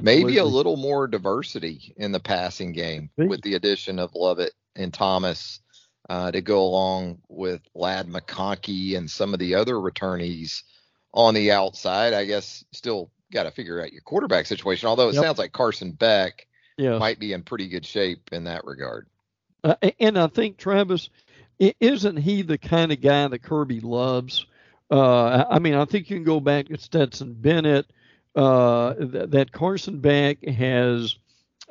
maybe 0.00 0.38
a 0.38 0.44
little 0.44 0.76
more 0.76 1.08
diversity 1.08 1.92
in 1.96 2.12
the 2.12 2.20
passing 2.20 2.72
game 2.72 3.10
with 3.16 3.42
the 3.42 3.54
addition 3.54 3.98
of 3.98 4.14
Lovett 4.14 4.52
and 4.76 4.94
Thomas 4.94 5.58
uh, 6.08 6.30
to 6.30 6.40
go 6.40 6.62
along 6.62 7.18
with 7.28 7.62
Ladd 7.74 8.06
McConkey 8.06 8.96
and 8.96 9.10
some 9.10 9.34
of 9.34 9.40
the 9.40 9.56
other 9.56 9.74
returnees 9.74 10.62
on 11.12 11.34
the 11.34 11.50
outside. 11.50 12.14
I 12.14 12.24
guess 12.24 12.64
still 12.70 13.10
got 13.32 13.42
to 13.42 13.50
figure 13.50 13.82
out 13.82 13.92
your 13.92 14.02
quarterback 14.02 14.46
situation. 14.46 14.88
Although 14.88 15.08
it 15.08 15.14
yep. 15.14 15.24
sounds 15.24 15.38
like 15.38 15.50
Carson 15.50 15.90
Beck 15.90 16.46
yes. 16.76 17.00
might 17.00 17.18
be 17.18 17.32
in 17.32 17.42
pretty 17.42 17.68
good 17.68 17.84
shape 17.84 18.30
in 18.30 18.44
that 18.44 18.64
regard. 18.64 19.08
Uh, 19.64 19.74
and 19.98 20.16
I 20.16 20.28
think 20.28 20.56
Travis 20.56 21.10
isn't 21.58 22.16
he 22.16 22.42
the 22.42 22.58
kind 22.58 22.92
of 22.92 23.00
guy 23.00 23.26
that 23.26 23.42
Kirby 23.42 23.80
loves? 23.80 24.46
Uh, 24.90 25.44
I 25.50 25.58
mean, 25.58 25.74
I 25.74 25.84
think 25.84 26.08
you 26.08 26.16
can 26.16 26.24
go 26.24 26.40
back 26.40 26.66
to 26.68 26.78
Stetson 26.78 27.34
Bennett. 27.34 27.86
Uh, 28.34 28.94
th- 28.94 29.30
that 29.30 29.52
Carson 29.52 29.98
Beck 30.00 30.44
has 30.44 31.16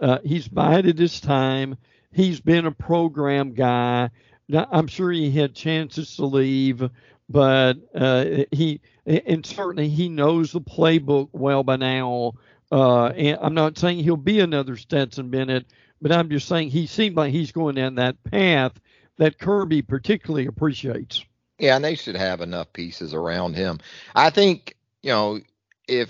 uh, 0.02 0.19
he's 0.23 0.47
bided 0.47 1.00
his 1.00 1.21
time. 1.21 1.78
He's 2.12 2.39
been 2.39 2.65
a 2.65 2.71
program 2.71 3.54
guy. 3.54 4.10
Now, 4.50 4.67
I'm 4.71 4.88
sure 4.88 5.12
he 5.12 5.32
had 5.32 5.54
chances 5.54 6.15
to 6.17 6.26
leave, 6.26 6.89
but 7.30 7.76
uh, 7.95 8.43
he 8.52 8.82
and 9.06 9.45
certainly 9.45 9.89
he 9.89 10.10
knows 10.10 10.52
the 10.52 10.62
playbook 10.62 11.30
well 11.32 11.63
by 11.63 11.78
now. 11.78 12.34
Uh, 12.71 13.08
and 13.08 13.38
I'm 13.41 13.54
not 13.54 13.78
saying 13.78 14.00
he'll 14.00 14.17
be 14.17 14.39
another 14.39 14.76
Stetson 14.76 15.30
Bennett, 15.30 15.65
but 16.02 16.12
I'm 16.12 16.30
just 16.30 16.47
saying 16.47 16.69
he 16.69 16.86
seemed 16.86 17.15
like 17.15 17.32
he's 17.32 17.52
going 17.52 17.76
down 17.76 17.95
that 17.95 18.21
path 18.26 18.73
that 19.18 19.40
Kirby 19.40 19.82
particularly 19.82 20.48
appreciates. 20.48 21.24
Yeah, 21.60 21.76
and 21.76 21.84
they 21.84 21.96
should 21.96 22.16
have 22.16 22.42
enough 22.42 22.72
pieces 22.72 23.14
around 23.14 23.56
him. 23.56 23.80
I 24.16 24.30
think, 24.30 24.76
you 25.02 25.12
know, 25.12 25.40
if 25.88 26.10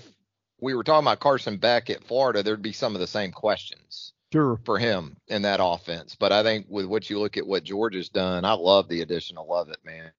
we 0.60 0.74
were 0.74 0.84
talking 0.84 1.06
about 1.06 1.20
Carson 1.20 1.56
Beck 1.56 1.88
at 1.88 2.04
Florida, 2.04 2.42
there'd 2.42 2.62
be 2.62 2.72
some 2.72 2.94
of 2.94 3.00
the 3.00 3.06
same 3.06 3.32
questions 3.32 4.12
sure. 4.32 4.60
for 4.64 4.78
him 4.78 5.16
in 5.28 5.42
that 5.42 5.60
offense. 5.62 6.16
But 6.16 6.32
I 6.32 6.42
think 6.42 6.66
with 6.68 6.86
what 6.86 7.08
you 7.08 7.18
look 7.18 7.36
at 7.36 7.46
what 7.46 7.64
Georgia's 7.64 8.08
done, 8.10 8.44
I 8.44 8.52
love 8.52 8.88
the 8.88 9.02
addition 9.02 9.38
of 9.38 9.46
Lovett, 9.46 9.84
man. 9.84 10.10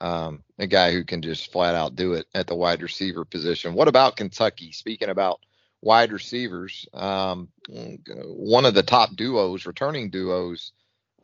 Um, 0.00 0.44
a 0.58 0.66
guy 0.66 0.92
who 0.92 1.04
can 1.04 1.22
just 1.22 1.50
flat 1.50 1.74
out 1.74 1.96
do 1.96 2.14
it 2.14 2.26
at 2.34 2.46
the 2.46 2.54
wide 2.54 2.82
receiver 2.82 3.24
position. 3.24 3.74
What 3.74 3.88
about 3.88 4.16
Kentucky? 4.16 4.72
Speaking 4.72 5.08
about 5.08 5.40
wide 5.80 6.12
receivers, 6.12 6.86
um, 6.92 7.48
one 7.68 8.66
of 8.66 8.74
the 8.74 8.82
top 8.82 9.16
duos, 9.16 9.66
returning 9.66 10.10
duos 10.10 10.72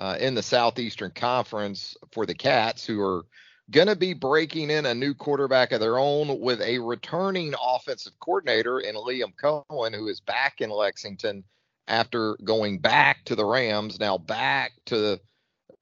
uh, 0.00 0.16
in 0.18 0.34
the 0.34 0.42
Southeastern 0.42 1.10
Conference 1.10 1.96
for 2.12 2.24
the 2.24 2.34
Cats, 2.34 2.86
who 2.86 3.00
are 3.02 3.24
going 3.70 3.86
to 3.86 3.96
be 3.96 4.14
breaking 4.14 4.70
in 4.70 4.86
a 4.86 4.94
new 4.94 5.14
quarterback 5.14 5.72
of 5.72 5.80
their 5.80 5.98
own 5.98 6.40
with 6.40 6.60
a 6.60 6.78
returning 6.78 7.54
offensive 7.62 8.18
coordinator 8.18 8.80
in 8.80 8.96
Liam 8.96 9.32
Coen, 9.40 9.94
who 9.94 10.08
is 10.08 10.20
back 10.20 10.60
in 10.60 10.70
Lexington 10.70 11.44
after 11.86 12.36
going 12.42 12.78
back 12.78 13.24
to 13.26 13.36
the 13.36 13.44
Rams, 13.44 14.00
now 14.00 14.16
back 14.16 14.72
to 14.86 14.96
the 14.96 15.20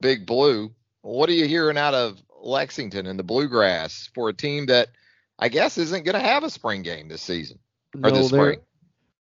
Big 0.01 0.25
Blue. 0.25 0.71
What 1.01 1.29
are 1.29 1.33
you 1.33 1.47
hearing 1.47 1.77
out 1.77 1.93
of 1.93 2.21
Lexington 2.41 3.05
and 3.05 3.17
the 3.17 3.23
Bluegrass 3.23 4.09
for 4.13 4.29
a 4.29 4.33
team 4.33 4.67
that 4.67 4.89
I 5.37 5.49
guess 5.49 5.77
isn't 5.77 6.03
going 6.03 6.15
to 6.15 6.27
have 6.27 6.43
a 6.43 6.49
spring 6.49 6.81
game 6.81 7.07
this 7.07 7.21
season 7.21 7.59
or 7.95 8.11
no, 8.11 8.17
this 8.17 8.27
spring? 8.27 8.59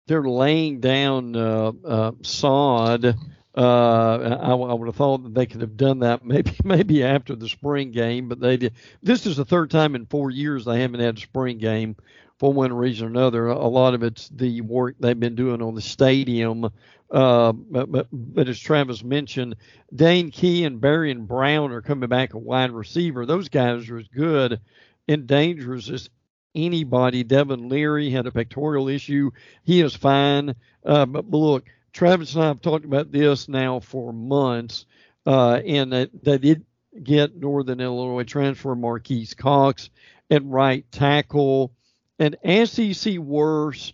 They're, 0.06 0.22
they're 0.22 0.30
laying 0.30 0.80
down 0.80 1.34
uh, 1.34 1.72
uh, 1.84 2.12
sod 2.22 3.16
uh, 3.56 4.38
I, 4.42 4.50
I, 4.50 4.74
would 4.74 4.88
have 4.88 4.96
thought 4.96 5.22
that 5.22 5.34
they 5.34 5.46
could 5.46 5.60
have 5.60 5.76
done 5.76 6.00
that 6.00 6.24
maybe 6.24 6.56
maybe 6.64 7.04
after 7.04 7.36
the 7.36 7.48
spring 7.48 7.92
game, 7.92 8.28
but 8.28 8.40
they 8.40 8.56
did. 8.56 8.74
This 9.02 9.26
is 9.26 9.36
the 9.36 9.44
third 9.44 9.70
time 9.70 9.94
in 9.94 10.06
four 10.06 10.30
years 10.30 10.64
they 10.64 10.80
haven't 10.80 11.00
had 11.00 11.18
a 11.18 11.20
spring 11.20 11.58
game 11.58 11.96
for 12.38 12.52
one 12.52 12.72
reason 12.72 13.06
or 13.06 13.10
another. 13.10 13.46
A 13.48 13.68
lot 13.68 13.94
of 13.94 14.02
it's 14.02 14.28
the 14.28 14.60
work 14.62 14.96
they've 14.98 15.18
been 15.18 15.36
doing 15.36 15.62
on 15.62 15.74
the 15.74 15.80
stadium. 15.80 16.70
Uh, 17.10 17.52
but, 17.52 17.92
but, 17.92 18.08
but 18.10 18.48
as 18.48 18.58
Travis 18.58 19.04
mentioned, 19.04 19.54
Dane 19.94 20.32
Key 20.32 20.64
and 20.64 20.80
Barion 20.80 21.26
Brown 21.26 21.70
are 21.70 21.82
coming 21.82 22.08
back 22.08 22.34
a 22.34 22.38
wide 22.38 22.72
receiver. 22.72 23.24
Those 23.24 23.48
guys 23.48 23.88
are 23.88 23.98
as 23.98 24.08
good 24.08 24.60
and 25.06 25.26
dangerous 25.26 25.88
as 25.90 26.10
anybody. 26.56 27.22
Devin 27.22 27.68
Leary 27.68 28.10
had 28.10 28.26
a 28.26 28.32
pectoral 28.32 28.88
issue. 28.88 29.30
He 29.62 29.80
is 29.80 29.94
fine. 29.94 30.56
Uh, 30.84 31.06
but, 31.06 31.30
but 31.30 31.38
look, 31.38 31.64
Travis 31.94 32.34
and 32.34 32.42
I 32.42 32.48
have 32.48 32.60
talked 32.60 32.84
about 32.84 33.12
this 33.12 33.48
now 33.48 33.78
for 33.78 34.12
months, 34.12 34.84
uh, 35.26 35.60
and 35.64 35.92
that 35.92 36.10
they 36.24 36.38
did 36.38 36.66
get 37.00 37.36
Northern 37.36 37.80
Illinois 37.80 38.24
transfer 38.24 38.74
Marques 38.74 39.32
Cox 39.34 39.90
at 40.28 40.44
right 40.44 40.84
tackle, 40.90 41.72
and 42.18 42.36
SEC 42.44 43.16
worse, 43.18 43.92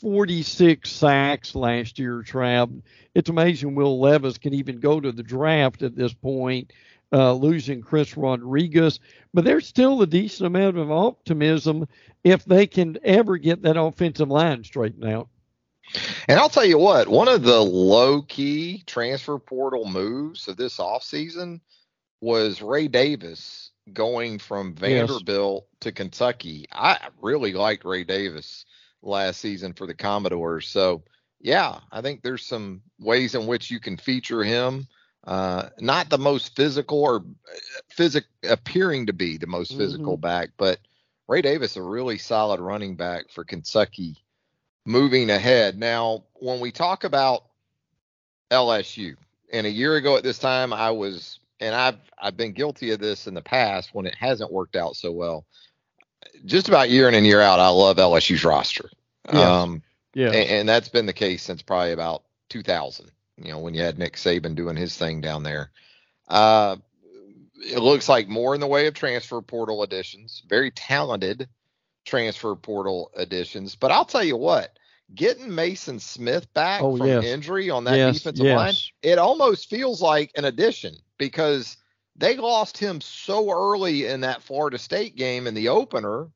46 0.00 0.88
sacks 0.88 1.56
last 1.56 1.98
year, 1.98 2.22
Trav. 2.22 2.80
It's 3.12 3.30
amazing 3.30 3.74
Will 3.74 4.00
Levis 4.00 4.38
can 4.38 4.54
even 4.54 4.78
go 4.78 5.00
to 5.00 5.10
the 5.10 5.22
draft 5.24 5.82
at 5.82 5.96
this 5.96 6.14
point, 6.14 6.72
uh, 7.12 7.32
losing 7.32 7.80
Chris 7.80 8.16
Rodriguez. 8.16 9.00
But 9.32 9.44
there's 9.44 9.66
still 9.66 10.00
a 10.00 10.06
decent 10.06 10.46
amount 10.46 10.78
of 10.78 10.92
optimism 10.92 11.88
if 12.22 12.44
they 12.44 12.68
can 12.68 12.98
ever 13.02 13.36
get 13.36 13.62
that 13.62 13.80
offensive 13.80 14.28
line 14.28 14.62
straightened 14.62 15.04
out. 15.04 15.28
And 16.28 16.38
I'll 16.38 16.48
tell 16.48 16.64
you 16.64 16.78
what, 16.78 17.08
one 17.08 17.28
of 17.28 17.42
the 17.42 17.60
low 17.60 18.22
key 18.22 18.82
transfer 18.86 19.38
portal 19.38 19.84
moves 19.84 20.48
of 20.48 20.56
this 20.56 20.78
offseason 20.78 21.60
was 22.20 22.62
Ray 22.62 22.88
Davis 22.88 23.70
going 23.92 24.38
from 24.38 24.74
Vanderbilt 24.74 25.66
yes. 25.68 25.78
to 25.80 25.92
Kentucky. 25.92 26.66
I 26.72 26.98
really 27.20 27.52
liked 27.52 27.84
Ray 27.84 28.04
Davis 28.04 28.64
last 29.02 29.40
season 29.40 29.74
for 29.74 29.86
the 29.86 29.94
Commodores. 29.94 30.66
So, 30.66 31.02
yeah, 31.40 31.80
I 31.92 32.00
think 32.00 32.22
there's 32.22 32.46
some 32.46 32.82
ways 32.98 33.34
in 33.34 33.46
which 33.46 33.70
you 33.70 33.78
can 33.78 33.98
feature 33.98 34.42
him. 34.42 34.86
Uh, 35.26 35.68
not 35.80 36.10
the 36.10 36.18
most 36.18 36.56
physical 36.56 37.02
or 37.02 37.16
uh, 37.16 37.58
physic 37.90 38.24
appearing 38.42 39.06
to 39.06 39.12
be 39.12 39.38
the 39.38 39.46
most 39.46 39.76
physical 39.76 40.16
mm-hmm. 40.16 40.22
back, 40.22 40.50
but 40.58 40.78
Ray 41.28 41.40
Davis, 41.40 41.76
a 41.76 41.82
really 41.82 42.18
solid 42.18 42.60
running 42.60 42.96
back 42.96 43.30
for 43.30 43.44
Kentucky 43.44 44.23
moving 44.84 45.30
ahead. 45.30 45.78
Now, 45.78 46.24
when 46.34 46.60
we 46.60 46.70
talk 46.70 47.04
about 47.04 47.44
LSU, 48.50 49.16
and 49.52 49.66
a 49.66 49.70
year 49.70 49.96
ago 49.96 50.16
at 50.16 50.22
this 50.22 50.38
time, 50.38 50.72
I 50.72 50.90
was, 50.90 51.38
and 51.60 51.74
I've 51.74 51.98
I've 52.20 52.36
been 52.36 52.52
guilty 52.52 52.90
of 52.90 53.00
this 53.00 53.26
in 53.26 53.34
the 53.34 53.42
past 53.42 53.94
when 53.94 54.06
it 54.06 54.14
hasn't 54.14 54.52
worked 54.52 54.76
out 54.76 54.96
so 54.96 55.12
well. 55.12 55.44
Just 56.44 56.68
about 56.68 56.90
year 56.90 57.08
in 57.08 57.14
and 57.14 57.26
year 57.26 57.40
out, 57.40 57.60
I 57.60 57.68
love 57.68 57.96
LSU's 57.98 58.44
roster. 58.44 58.90
Yeah. 59.32 59.60
Um, 59.60 59.82
yeah. 60.14 60.28
And, 60.28 60.50
and 60.50 60.68
that's 60.68 60.88
been 60.88 61.06
the 61.06 61.12
case 61.12 61.42
since 61.42 61.62
probably 61.62 61.92
about 61.92 62.24
2000. 62.48 63.10
You 63.36 63.52
know, 63.52 63.58
when 63.58 63.74
you 63.74 63.82
had 63.82 63.98
Nick 63.98 64.14
Saban 64.14 64.54
doing 64.54 64.76
his 64.76 64.96
thing 64.96 65.20
down 65.20 65.42
there. 65.42 65.70
Uh, 66.28 66.76
it 67.56 67.78
looks 67.78 68.08
like 68.08 68.28
more 68.28 68.54
in 68.54 68.60
the 68.60 68.66
way 68.66 68.86
of 68.86 68.94
transfer 68.94 69.40
portal 69.40 69.82
additions. 69.82 70.42
Very 70.48 70.70
talented 70.70 71.48
transfer 72.04 72.54
portal 72.54 73.10
additions. 73.16 73.74
But 73.74 73.92
I'll 73.92 74.04
tell 74.04 74.24
you 74.24 74.36
what, 74.36 74.78
getting 75.14 75.54
Mason 75.54 75.98
Smith 75.98 76.52
back 76.54 76.82
oh, 76.82 76.96
from 76.96 77.06
yes. 77.06 77.24
injury 77.24 77.70
on 77.70 77.84
that 77.84 77.96
yes, 77.96 78.18
defensive 78.18 78.46
yes. 78.46 78.56
line, 78.56 78.74
it 79.02 79.18
almost 79.18 79.68
feels 79.68 80.00
like 80.00 80.30
an 80.36 80.44
addition 80.44 80.94
because 81.18 81.76
they 82.16 82.36
lost 82.36 82.78
him 82.78 83.00
so 83.00 83.50
early 83.50 84.06
in 84.06 84.20
that 84.20 84.42
Florida 84.42 84.78
State 84.78 85.16
game 85.16 85.46
in 85.46 85.54
the 85.54 85.68
opener 85.68 86.28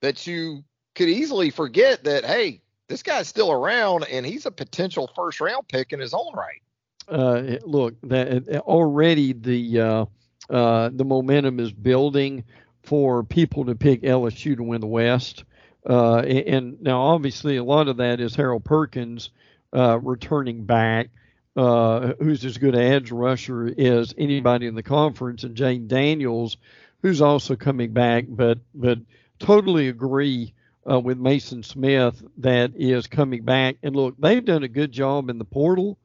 that 0.00 0.26
you 0.26 0.64
could 0.94 1.08
easily 1.08 1.50
forget 1.50 2.04
that, 2.04 2.24
hey, 2.24 2.62
this 2.88 3.02
guy's 3.02 3.28
still 3.28 3.52
around 3.52 4.04
and 4.04 4.24
he's 4.24 4.46
a 4.46 4.50
potential 4.50 5.10
first 5.14 5.40
round 5.40 5.68
pick 5.68 5.92
in 5.92 6.00
his 6.00 6.14
own 6.14 6.32
right. 6.34 6.62
Uh, 7.06 7.58
look, 7.64 7.94
that 8.02 8.46
already 8.60 9.32
the 9.32 9.80
uh, 9.80 10.04
uh, 10.50 10.90
the 10.92 11.04
momentum 11.04 11.58
is 11.60 11.72
building 11.72 12.44
for 12.88 13.22
people 13.22 13.66
to 13.66 13.74
pick 13.74 14.00
LSU 14.00 14.56
to 14.56 14.62
win 14.62 14.80
the 14.80 14.86
West. 14.86 15.44
Uh, 15.86 16.20
and 16.20 16.80
now, 16.80 17.02
obviously, 17.02 17.58
a 17.58 17.64
lot 17.64 17.86
of 17.86 17.98
that 17.98 18.18
is 18.18 18.34
Harold 18.34 18.64
Perkins 18.64 19.28
uh, 19.76 19.98
returning 19.98 20.64
back, 20.64 21.10
uh, 21.54 22.14
who's 22.18 22.46
as 22.46 22.56
good 22.56 22.74
an 22.74 22.80
edge 22.80 23.12
rusher 23.12 23.72
as 23.78 24.14
anybody 24.16 24.66
in 24.66 24.74
the 24.74 24.82
conference, 24.82 25.44
and 25.44 25.54
Jayden 25.54 25.86
Daniels, 25.86 26.56
who's 27.02 27.20
also 27.20 27.56
coming 27.56 27.92
back. 27.92 28.24
But 28.26 28.58
but 28.74 28.98
totally 29.38 29.88
agree 29.88 30.54
uh, 30.90 30.98
with 30.98 31.18
Mason 31.18 31.62
Smith 31.62 32.22
that 32.38 32.72
is 32.74 33.06
coming 33.06 33.44
back. 33.44 33.76
And 33.82 33.94
look, 33.94 34.14
they've 34.18 34.44
done 34.44 34.62
a 34.62 34.68
good 34.68 34.92
job 34.92 35.28
in 35.28 35.36
the 35.36 35.44
portal. 35.44 35.98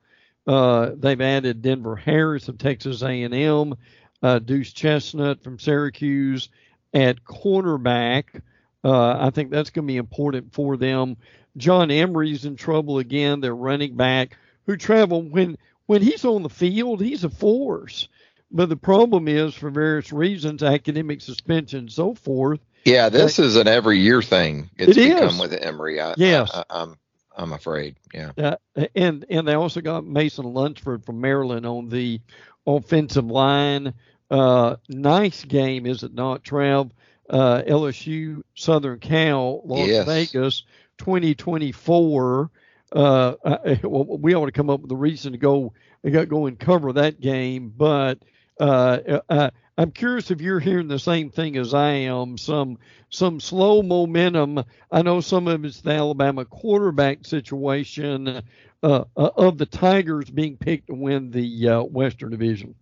Uh, 0.46 0.92
they've 0.98 1.22
added 1.22 1.62
Denver 1.62 1.96
Harris 1.96 2.50
of 2.50 2.58
Texas 2.58 3.02
A&M, 3.02 3.76
uh, 4.22 4.40
Duce 4.40 4.74
Chestnut 4.74 5.42
from 5.42 5.58
Syracuse, 5.58 6.50
at 6.94 7.24
cornerback. 7.24 8.42
Uh, 8.84 9.18
I 9.18 9.30
think 9.30 9.50
that's 9.50 9.70
going 9.70 9.88
to 9.88 9.92
be 9.92 9.98
important 9.98 10.54
for 10.54 10.78
them. 10.78 11.18
John 11.58 11.92
Emery's 11.92 12.46
in 12.46 12.56
trouble 12.56 13.00
again. 13.00 13.40
Their 13.40 13.56
running 13.56 13.96
back 13.96 14.38
who 14.66 14.78
travel 14.78 15.22
when 15.22 15.58
when 15.86 16.02
he's 16.02 16.26
on 16.26 16.44
the 16.44 16.50
field, 16.50 17.02
he's 17.02 17.24
a 17.24 17.30
force. 17.30 18.08
But 18.52 18.70
the 18.70 18.78
problem 18.78 19.28
is, 19.28 19.56
for 19.56 19.70
various 19.70 20.14
reasons, 20.14 20.62
academic 20.64 21.22
suspension 21.22 21.80
and 21.80 21.92
so 21.92 22.14
forth. 22.14 22.60
Yeah, 22.86 23.10
this 23.10 23.40
is 23.40 23.56
an 23.56 23.68
every 23.68 24.00
year 24.00 24.22
thing. 24.22 24.70
It's 24.78 24.98
it 24.98 25.14
become 25.14 25.36
is. 25.36 25.40
with 25.40 25.54
Emery. 25.54 26.00
I, 26.00 26.14
yes, 26.18 26.52
I, 26.54 26.60
am 26.60 26.66
I'm, 26.70 26.98
I'm 27.36 27.54
afraid. 27.54 27.96
Yeah. 28.14 28.32
Uh, 28.38 28.56
and 28.96 29.26
and 29.30 29.48
they 29.48 29.54
also 29.54 29.82
got 29.82 30.06
Mason 30.06 30.46
Lunsford 30.46 31.06
from 31.06 31.22
Maryland 31.22 31.66
on 31.66 31.90
the 31.90 32.22
offensive 32.68 33.26
line. 33.26 33.94
Uh, 34.34 34.76
nice 34.90 35.46
game, 35.46 35.86
is 35.86 36.04
it 36.04 36.14
not, 36.14 36.44
Trav? 36.44 36.92
uh, 37.30 37.62
LSU 37.68 38.44
Southern 38.56 39.00
Cal 39.00 39.62
Las 39.66 39.88
Yes. 39.90 40.06
Vegas 40.06 40.64
2024. 40.98 42.52
Uh, 42.92 43.34
I, 43.46 43.80
well, 43.84 44.18
we 44.18 44.36
ought 44.36 44.46
to 44.46 44.52
come 44.52 44.70
up 44.70 44.82
with 44.82 44.92
a 44.92 44.96
reason 44.96 45.32
to 45.34 45.38
go 45.38 45.74
go 46.04 46.46
and 46.46 46.60
cover 46.60 46.94
that 46.94 47.20
game, 47.22 47.74
but 47.76 48.20
uh, 48.60 49.20
uh, 49.30 49.50
I'm 49.78 49.92
curious 49.92 50.30
if 50.32 50.42
you're 50.42 50.60
hearing 50.60 50.88
the 50.88 51.00
same 51.00 51.30
thing 51.32 51.58
as 51.58 51.74
I 51.74 51.92
am. 51.92 52.38
Some 52.38 52.78
some 53.10 53.40
slow 53.40 53.82
momentum. 53.82 54.64
I 54.92 55.02
know 55.02 55.22
some 55.22 55.48
of 55.48 55.66
it's 55.66 55.82
the 55.82 55.92
Alabama 55.92 56.46
quarterback 56.46 57.26
situation 57.26 58.28
uh, 58.28 58.42
uh, 58.84 59.04
of 59.16 59.58
the 59.58 59.66
Tigers 59.66 60.30
being 60.30 60.58
picked 60.58 60.88
to 60.88 60.94
win 60.94 61.32
the 61.32 61.70
uh, 61.70 61.84
Western 61.84 62.32
Division. 62.32 62.76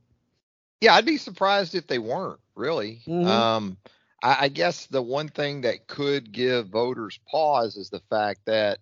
Yeah, 0.82 0.96
I'd 0.96 1.06
be 1.06 1.18
surprised 1.18 1.76
if 1.76 1.88
they 1.88 2.00
weren't 2.00 2.40
really. 2.56 3.02
Mhm. 3.08 3.26
Um, 3.28 3.78
I, 4.24 4.38
I 4.42 4.48
guess 4.50 4.88
the 4.88 5.02
one 5.02 5.30
thing 5.30 5.62
that 5.62 5.88
could 5.88 6.32
give 6.32 6.70
voters 6.70 7.20
pause 7.30 7.78
is 7.78 7.90
the 7.90 8.02
fact 8.10 8.42
that 8.48 8.80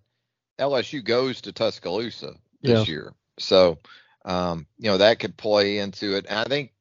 LSU 0.58 1.02
goes 1.04 1.42
to 1.42 1.52
Tuscaloosa 1.52 2.34
this 2.62 2.86
Yeah. 2.86 2.86
year, 2.88 3.14
so 3.38 3.78
um, 4.24 4.66
you 4.78 4.90
know 4.90 4.98
that 4.98 5.20
could 5.20 5.36
play 5.36 5.78
into 5.78 6.16
it. 6.16 6.26
And 6.28 6.38
I 6.38 6.44
think 6.44 6.72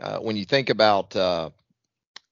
uh, 0.00 0.18
when 0.18 0.36
you 0.36 0.44
think 0.44 0.70
about 0.70 1.14
uh, 1.16 1.50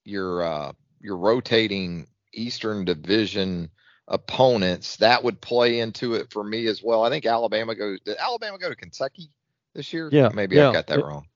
your 0.05 0.43
uh, 0.43 0.73
your 1.01 1.17
rotating 1.19 2.07
Eastern 2.33 2.85
Division 2.85 3.71
opponents, 4.09 4.97
that 4.97 5.25
would 5.25 5.41
play 5.41 5.81
into 5.81 6.15
it 6.15 6.31
for 6.33 6.45
me 6.45 6.67
as 6.67 6.83
well. 6.83 7.05
I 7.05 7.11
think 7.11 7.27
Alabama 7.27 7.75
goes. 7.75 8.01
Did 8.01 8.19
Alabama 8.19 8.59
go 8.59 8.69
to 8.71 8.77
Kentucky 8.77 9.31
this 9.75 9.93
year? 9.93 10.09
Yeah, 10.13 10.31
maybe 10.33 10.57
yeah. 10.57 10.71
I 10.71 10.73
got 10.73 10.87
that 10.89 11.05
wrong. 11.05 11.27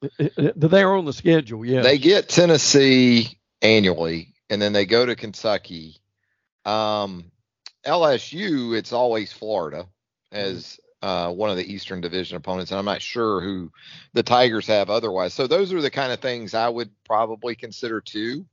They're 0.57 0.95
on 0.95 1.05
the 1.05 1.13
schedule, 1.13 1.65
yeah. 1.65 1.83
They 1.83 1.99
get 1.99 2.29
Tennessee 2.29 3.39
annually, 3.63 4.35
and 4.49 4.61
then 4.61 4.73
they 4.73 4.87
go 4.87 5.05
to 5.05 5.17
Kentucky. 5.17 5.97
Um, 6.65 7.31
LSU, 7.87 8.77
it's 8.77 8.93
always 8.93 9.33
Florida 9.33 9.87
as 10.33 10.79
uh, 11.03 11.33
one 11.33 11.51
of 11.51 11.57
the 11.57 11.73
Eastern 11.73 12.01
Division 12.01 12.37
opponents, 12.37 12.71
and 12.71 12.79
I'm 12.79 12.85
not 12.85 13.03
sure 13.03 13.41
who 13.41 13.71
the 14.15 14.23
Tigers 14.23 14.67
have 14.67 14.91
otherwise. 14.91 15.35
So 15.35 15.47
those 15.47 15.73
are 15.73 15.81
the 15.81 15.91
kind 15.91 16.13
of 16.13 16.21
things 16.21 16.55
I 16.55 16.69
would 16.69 16.91
probably 17.05 17.55
consider 17.55 18.01
too, 18.01 18.47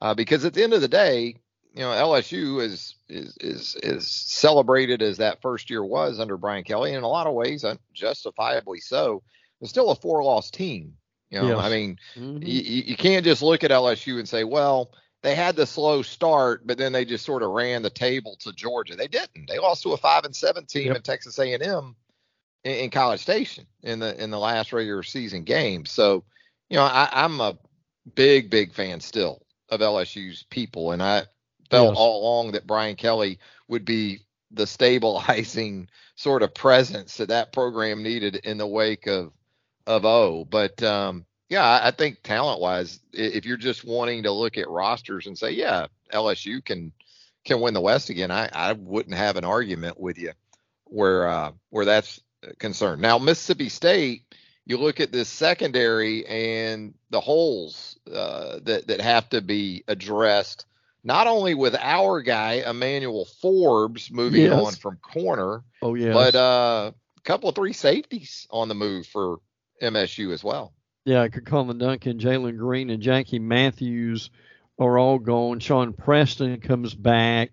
uh, 0.00 0.14
because 0.14 0.44
at 0.44 0.54
the 0.54 0.62
end 0.62 0.74
of 0.74 0.80
the 0.80 0.88
day, 0.88 1.36
you 1.74 1.80
know, 1.80 1.90
LSU 1.90 2.62
is 2.62 2.94
is 3.08 3.36
is 3.40 3.76
is 3.82 4.06
celebrated 4.08 5.02
as 5.02 5.18
that 5.18 5.42
first 5.42 5.68
year 5.68 5.84
was 5.84 6.20
under 6.20 6.36
Brian 6.36 6.62
Kelly, 6.64 6.90
and 6.90 6.98
in 6.98 7.04
a 7.04 7.08
lot 7.08 7.26
of 7.26 7.34
ways, 7.34 7.64
justifiably 7.92 8.78
so. 8.80 9.22
It's 9.60 9.70
still 9.70 9.90
a 9.90 9.96
four-loss 9.96 10.50
team. 10.50 10.94
You 11.30 11.40
know, 11.40 11.48
Yes. 11.48 11.58
I 11.58 11.68
mean, 11.70 11.98
Mhm. 12.16 12.46
you, 12.46 12.82
you 12.86 12.96
can't 12.96 13.24
just 13.24 13.42
look 13.42 13.64
at 13.64 13.70
LSU 13.72 14.18
and 14.18 14.28
say, 14.28 14.44
well, 14.44 14.92
they 15.22 15.34
had 15.34 15.56
the 15.56 15.66
slow 15.66 16.02
start, 16.02 16.66
but 16.66 16.78
then 16.78 16.92
they 16.92 17.04
just 17.04 17.24
sort 17.24 17.42
of 17.42 17.50
ran 17.50 17.82
the 17.82 17.90
table 17.90 18.36
to 18.40 18.52
Georgia. 18.52 18.94
They 18.94 19.08
didn't. 19.08 19.48
They 19.48 19.58
lost 19.58 19.82
to 19.82 19.92
a 19.94 19.96
five 19.96 20.24
and 20.24 20.36
seven 20.36 20.66
team 20.66 20.88
Yep. 20.88 20.96
in 20.96 21.02
Texas 21.02 21.38
A&M 21.38 21.96
in, 22.62 22.72
in 22.72 22.90
College 22.90 23.20
Station 23.20 23.66
in 23.82 23.98
the 23.98 24.22
in 24.22 24.30
the 24.30 24.38
last 24.38 24.72
regular 24.72 25.02
season 25.02 25.42
game. 25.44 25.86
So, 25.86 26.24
you 26.68 26.76
know, 26.76 26.84
I, 26.84 27.08
I'm 27.10 27.40
a 27.40 27.58
big 28.14 28.50
big 28.50 28.72
fan 28.74 29.00
still 29.00 29.44
of 29.70 29.80
LSU's 29.80 30.44
people, 30.50 30.92
and 30.92 31.02
I 31.02 31.24
felt 31.70 31.90
Yes. 31.90 31.96
all 31.98 32.22
along 32.22 32.52
that 32.52 32.66
Brian 32.66 32.96
Kelly 32.96 33.38
would 33.68 33.84
be 33.84 34.20
the 34.50 34.66
stabilizing 34.66 35.88
sort 36.16 36.42
of 36.42 36.54
presence 36.54 37.16
that 37.16 37.28
that 37.28 37.52
program 37.52 38.02
needed 38.02 38.36
in 38.36 38.58
the 38.58 38.66
wake 38.66 39.06
of 39.06 39.32
of 39.86 40.04
O. 40.04 40.44
But 40.44 40.82
um, 40.82 41.26
yeah, 41.48 41.80
I, 41.82 41.90
think 41.90 42.22
talent 42.22 42.60
wise, 42.60 43.00
if 43.12 43.44
you're 43.44 43.56
just 43.56 43.84
wanting 43.84 44.22
to 44.22 44.32
look 44.32 44.56
at 44.56 44.68
rosters 44.68 45.26
and 45.26 45.36
say, 45.36 45.50
yeah, 45.52 45.86
LSU 46.12 46.64
can 46.64 46.92
can 47.44 47.60
win 47.60 47.74
the 47.74 47.80
West 47.80 48.08
again, 48.08 48.30
I, 48.30 48.48
I 48.52 48.72
wouldn't 48.72 49.14
have 49.14 49.36
an 49.36 49.44
argument 49.44 50.00
with 50.00 50.18
you 50.18 50.32
where 50.84 51.28
uh, 51.28 51.52
where 51.70 51.84
that's 51.84 52.20
concerned. 52.58 53.02
Now 53.02 53.18
Mississippi 53.18 53.68
State, 53.68 54.22
you 54.66 54.78
look 54.78 55.00
at 55.00 55.12
this 55.12 55.28
secondary 55.28 56.26
and 56.26 56.94
the 57.10 57.20
holes 57.20 57.98
uh, 58.12 58.60
that 58.62 58.86
that 58.86 59.00
have 59.00 59.28
to 59.30 59.40
be 59.40 59.84
addressed. 59.88 60.66
Not 61.04 61.26
only 61.26 61.54
with 61.54 61.74
our 61.78 62.22
guy 62.22 62.64
Emmanuel 62.66 63.26
Forbes 63.42 64.10
moving 64.10 64.42
Yes. 64.42 64.52
on 64.66 64.72
from 64.74 64.96
corner, 64.96 65.62
Oh 65.82 65.94
yeah. 65.94 66.12
but 66.14 66.34
uh, 66.34 66.92
a 67.16 67.20
couple 67.22 67.50
of 67.50 67.54
three 67.54 67.74
safeties 67.74 68.46
on 68.50 68.68
the 68.68 68.74
move 68.74 69.06
for 69.06 69.36
MSU 69.82 70.32
as 70.32 70.42
well. 70.42 70.72
Yeah, 71.04 71.28
Collin 71.28 71.76
Duncan, 71.76 72.18
Jalen 72.18 72.56
Green, 72.56 72.88
and 72.88 73.02
Jackie 73.02 73.38
Matthews 73.38 74.30
are 74.78 74.98
all 74.98 75.18
gone. 75.18 75.60
Shawn 75.60 75.92
Preston 75.92 76.58
comes 76.60 76.94
back. 76.94 77.52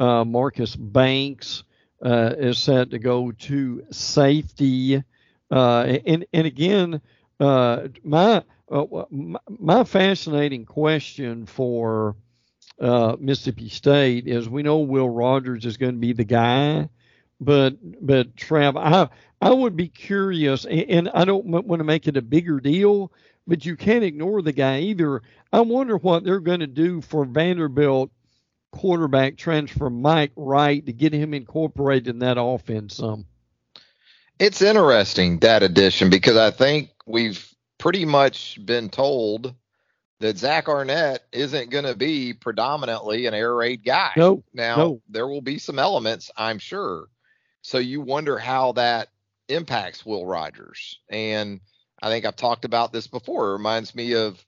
Uh, 0.00 0.24
Marcus 0.24 0.74
Banks 0.74 1.62
uh, 2.04 2.34
is 2.36 2.58
set 2.58 2.90
to 2.90 2.98
go 2.98 3.30
to 3.30 3.84
safety. 3.92 5.02
Uh, 5.50 5.98
and 6.04 6.26
and 6.32 6.46
again, 6.46 7.00
uh, 7.38 7.86
my, 8.02 8.42
uh, 8.70 8.84
my 9.10 9.38
my 9.48 9.84
fascinating 9.84 10.66
question 10.66 11.46
for 11.46 12.16
uh, 12.80 13.16
Mississippi 13.18 13.68
State 13.68 14.26
is 14.26 14.48
we 14.48 14.62
know 14.62 14.78
Will 14.78 15.08
Rogers 15.08 15.64
is 15.64 15.76
going 15.76 15.92
to 15.92 15.98
be 15.98 16.12
the 16.12 16.24
guy, 16.24 16.88
but 17.40 17.76
but 18.04 18.36
Trav, 18.36 18.76
I 18.76 19.08
I 19.40 19.52
would 19.52 19.76
be 19.76 19.88
curious, 19.88 20.64
and, 20.64 20.90
and 20.90 21.10
I 21.14 21.24
don't 21.24 21.46
want 21.46 21.80
to 21.80 21.84
make 21.84 22.08
it 22.08 22.16
a 22.16 22.22
bigger 22.22 22.60
deal, 22.60 23.12
but 23.46 23.64
you 23.64 23.76
can't 23.76 24.04
ignore 24.04 24.42
the 24.42 24.52
guy 24.52 24.80
either. 24.80 25.22
I 25.52 25.60
wonder 25.60 25.96
what 25.96 26.24
they're 26.24 26.40
going 26.40 26.60
to 26.60 26.66
do 26.66 27.00
for 27.00 27.24
Vanderbilt 27.24 28.10
quarterback 28.70 29.36
transfer 29.36 29.88
Mike 29.88 30.32
Wright 30.36 30.84
to 30.84 30.92
get 30.92 31.12
him 31.12 31.34
incorporated 31.34 32.08
in 32.08 32.18
that 32.20 32.38
offense 32.38 32.96
some. 32.96 33.26
It's 34.38 34.62
interesting 34.62 35.38
that 35.40 35.62
addition 35.62 36.10
because 36.10 36.36
I 36.36 36.50
think 36.50 36.90
we've 37.06 37.44
pretty 37.78 38.04
much 38.04 38.64
been 38.64 38.88
told 38.88 39.54
that 40.20 40.38
Zach 40.38 40.68
Arnett 40.68 41.24
isn't 41.32 41.70
going 41.70 41.84
to 41.84 41.94
be 41.94 42.32
predominantly 42.32 43.26
an 43.26 43.34
air 43.34 43.54
raid 43.54 43.84
guy. 43.84 44.12
No, 44.16 44.42
Now 44.52 44.76
no. 44.76 45.02
there 45.08 45.28
will 45.28 45.42
be 45.42 45.58
some 45.58 45.78
elements, 45.78 46.30
I'm 46.36 46.58
sure. 46.58 47.08
So 47.62 47.78
you 47.78 48.00
wonder 48.00 48.38
how 48.38 48.72
that 48.72 49.08
impacts 49.48 50.04
Will 50.04 50.26
Rogers. 50.26 50.98
And 51.08 51.60
I 52.02 52.08
think 52.08 52.24
I've 52.24 52.36
talked 52.36 52.64
about 52.64 52.92
this 52.92 53.06
before. 53.06 53.50
It 53.50 53.52
reminds 53.52 53.94
me 53.94 54.14
of 54.14 54.44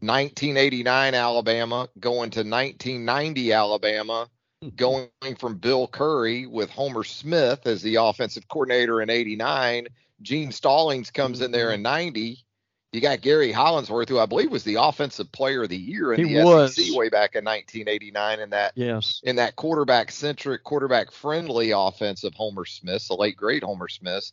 1989 0.00 1.14
Alabama 1.14 1.88
going 1.98 2.30
to 2.30 2.40
1990 2.40 3.52
Alabama, 3.52 4.28
going 4.76 5.08
from 5.38 5.58
Bill 5.58 5.86
Curry 5.86 6.46
with 6.46 6.70
Homer 6.70 7.04
Smith 7.04 7.66
as 7.66 7.82
the 7.82 7.96
offensive 7.96 8.48
coordinator 8.48 9.00
in 9.00 9.10
89. 9.10 9.86
Gene 10.20 10.52
Stallings 10.52 11.10
comes 11.10 11.40
in 11.40 11.50
there 11.50 11.66
mm-hmm. 11.68 11.74
in 11.74 11.82
90. 11.82 12.44
You 12.92 13.00
got 13.00 13.22
Gary 13.22 13.52
Hollingsworth, 13.52 14.10
who 14.10 14.18
I 14.18 14.26
believe 14.26 14.50
was 14.50 14.64
the 14.64 14.74
offensive 14.74 15.32
player 15.32 15.62
of 15.62 15.70
the 15.70 15.76
year 15.78 16.12
in 16.12 16.26
He 16.26 16.34
the 16.34 16.44
was. 16.44 16.74
SEC 16.74 16.94
way 16.94 17.08
back 17.08 17.34
in 17.34 17.42
1989 17.44 18.40
in 18.40 18.50
that 18.50 18.72
Yes. 18.76 19.20
in 19.24 19.36
that 19.36 19.56
quarterback 19.56 20.10
centric, 20.10 20.62
quarterback 20.62 21.10
friendly 21.10 21.70
offense 21.70 22.22
of 22.22 22.34
Homer 22.34 22.66
Smith, 22.66 23.08
the 23.08 23.14
late 23.14 23.36
great 23.36 23.62
Homer 23.62 23.88
Smith. 23.88 24.30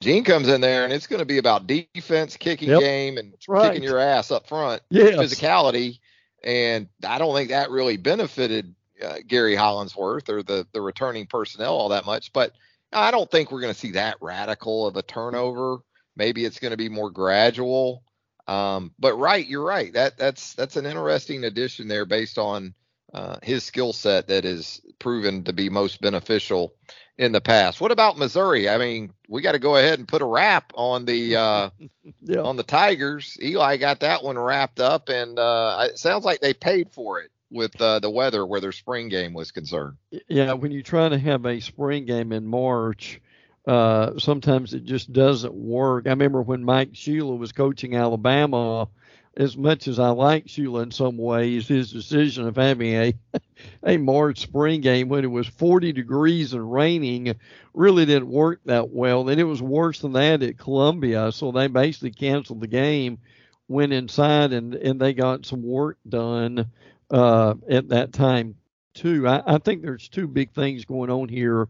Gene 0.00 0.24
comes 0.24 0.48
in 0.48 0.60
there 0.60 0.82
and 0.82 0.92
it's 0.92 1.06
going 1.06 1.20
to 1.20 1.24
be 1.24 1.38
about 1.38 1.68
defense, 1.68 2.36
kicking 2.36 2.70
Yep. 2.70 2.80
game, 2.80 3.18
and 3.18 3.34
right. 3.46 3.70
kicking 3.70 3.84
your 3.84 4.00
ass 4.00 4.32
up 4.32 4.48
front, 4.48 4.82
Yes. 4.90 5.14
physicality. 5.16 6.00
And 6.42 6.88
I 7.06 7.18
don't 7.18 7.36
think 7.36 7.50
that 7.50 7.70
really 7.70 7.98
benefited 7.98 8.74
uh, 9.00 9.18
Gary 9.28 9.54
Hollingsworth 9.54 10.28
or 10.28 10.42
the 10.42 10.66
the 10.72 10.80
returning 10.80 11.26
personnel 11.26 11.74
all 11.74 11.90
that 11.90 12.04
much. 12.04 12.32
But 12.32 12.52
I 12.92 13.12
don't 13.12 13.30
think 13.30 13.52
we're 13.52 13.60
going 13.60 13.72
to 13.72 13.78
see 13.78 13.92
that 13.92 14.16
radical 14.20 14.88
of 14.88 14.96
a 14.96 15.02
turnover. 15.02 15.78
Maybe 16.16 16.44
it's 16.44 16.58
going 16.58 16.72
to 16.72 16.76
be 16.76 16.88
more 16.88 17.10
gradual. 17.10 18.02
Um, 18.46 18.92
but 18.98 19.14
right, 19.14 19.46
you're 19.46 19.64
right. 19.64 19.92
That 19.92 20.18
that's 20.18 20.54
that's 20.54 20.76
an 20.76 20.86
interesting 20.86 21.44
addition 21.44 21.88
there 21.88 22.04
based 22.04 22.38
on 22.38 22.74
uh, 23.14 23.36
his 23.42 23.62
skill 23.64 23.92
set 23.92 24.28
that 24.28 24.44
is 24.44 24.80
proven 24.98 25.44
to 25.44 25.52
be 25.52 25.68
most 25.68 26.00
beneficial 26.00 26.74
in 27.18 27.30
the 27.32 27.40
past. 27.40 27.80
What 27.80 27.92
about 27.92 28.18
Missouri? 28.18 28.68
I 28.68 28.78
mean, 28.78 29.12
we 29.28 29.42
got 29.42 29.52
to 29.52 29.58
go 29.58 29.76
ahead 29.76 29.98
and 29.98 30.08
put 30.08 30.22
a 30.22 30.26
wrap 30.26 30.72
on 30.74 31.04
the 31.04 31.36
uh, 31.36 31.70
Yeah. 32.20 32.40
on 32.42 32.56
the 32.56 32.62
Tigers. 32.64 33.36
Eli 33.40 33.76
got 33.76 34.00
that 34.00 34.22
one 34.24 34.38
wrapped 34.38 34.80
up, 34.80 35.08
and 35.08 35.38
uh, 35.38 35.86
it 35.90 35.98
sounds 35.98 36.24
like 36.24 36.40
they 36.40 36.54
paid 36.54 36.90
for 36.90 37.20
it 37.20 37.30
with 37.50 37.80
uh, 37.80 37.98
the 38.00 38.10
weather 38.10 38.44
where 38.46 38.60
their 38.60 38.72
spring 38.72 39.08
game 39.08 39.34
was 39.34 39.50
concerned. 39.52 39.96
yeah, 40.28 40.52
when 40.54 40.72
you 40.72 40.82
try 40.82 41.08
to 41.08 41.18
have 41.18 41.44
a 41.46 41.60
spring 41.60 42.06
game 42.06 42.32
in 42.32 42.46
March, 42.46 43.20
uh, 43.66 44.18
sometimes 44.18 44.74
it 44.74 44.84
just 44.84 45.12
doesn't 45.12 45.54
work. 45.54 46.06
I 46.06 46.10
remember 46.10 46.42
when 46.42 46.64
Mike 46.64 46.92
Shula 46.92 47.38
was 47.38 47.52
coaching 47.52 47.96
Alabama. 47.96 48.88
As 49.34 49.56
much 49.56 49.88
as 49.88 49.98
I 49.98 50.10
like 50.10 50.44
Shula 50.44 50.82
in 50.82 50.90
some 50.90 51.16
ways, 51.16 51.66
his 51.66 51.90
decision 51.90 52.46
of 52.46 52.56
having 52.56 52.92
a 52.92 53.14
a 53.82 53.96
March 53.96 54.40
spring 54.40 54.82
game 54.82 55.08
when 55.08 55.24
it 55.24 55.30
was 55.30 55.46
40 55.46 55.92
degrees 55.92 56.52
and 56.52 56.70
raining 56.70 57.34
really 57.72 58.04
didn't 58.04 58.28
work 58.28 58.60
that 58.66 58.90
well. 58.90 59.30
And 59.30 59.40
it 59.40 59.44
was 59.44 59.62
worse 59.62 60.00
than 60.00 60.12
that 60.12 60.42
at 60.42 60.58
Columbia, 60.58 61.32
so 61.32 61.50
they 61.50 61.66
basically 61.68 62.10
canceled 62.10 62.60
the 62.60 62.66
game, 62.66 63.20
went 63.68 63.94
inside, 63.94 64.52
and 64.52 64.74
and 64.74 65.00
they 65.00 65.14
got 65.14 65.46
some 65.46 65.62
work 65.62 65.96
done 66.06 66.70
uh, 67.10 67.54
at 67.70 67.88
that 67.88 68.12
time 68.12 68.56
too. 68.94 69.26
I, 69.26 69.54
I, 69.54 69.58
think 69.58 69.82
there's 69.82 70.08
two 70.08 70.26
big 70.26 70.52
things 70.52 70.84
going 70.84 71.10
on 71.10 71.28
here. 71.28 71.68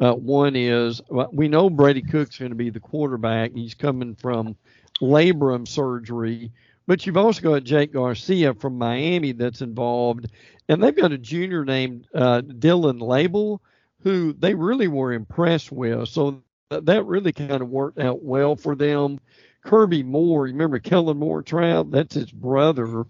Uh, 0.00 0.14
one 0.14 0.54
is 0.54 1.00
we 1.32 1.48
know 1.48 1.68
Brady 1.68 2.02
Cook's 2.02 2.38
going 2.38 2.50
to 2.50 2.56
be 2.56 2.70
the 2.70 2.80
quarterback. 2.80 3.52
He's 3.52 3.74
coming 3.74 4.14
from 4.14 4.56
labrum 5.00 5.66
surgery, 5.66 6.52
but 6.86 7.04
you've 7.04 7.16
also 7.16 7.42
got 7.42 7.64
Jake 7.64 7.92
Garcia 7.92 8.54
from 8.54 8.78
Miami 8.78 9.32
that's 9.32 9.60
involved, 9.60 10.26
and 10.68 10.82
they've 10.82 10.94
got 10.94 11.12
a 11.12 11.18
junior 11.18 11.64
named 11.64 12.06
uh, 12.14 12.42
Dylan 12.42 13.00
Label 13.00 13.60
who 14.02 14.32
they 14.32 14.54
really 14.54 14.88
were 14.88 15.12
impressed 15.12 15.72
with. 15.72 16.08
So 16.08 16.42
that 16.70 17.06
really 17.06 17.32
kind 17.32 17.62
of 17.62 17.68
worked 17.68 17.98
out 17.98 18.22
well 18.22 18.56
for 18.56 18.74
them. 18.74 19.20
Kirby 19.62 20.02
Moore, 20.02 20.44
remember 20.44 20.78
Kellen 20.78 21.18
Moore 21.18 21.42
Trout? 21.42 21.90
That's 21.90 22.14
his 22.14 22.30
brother. 22.30 23.06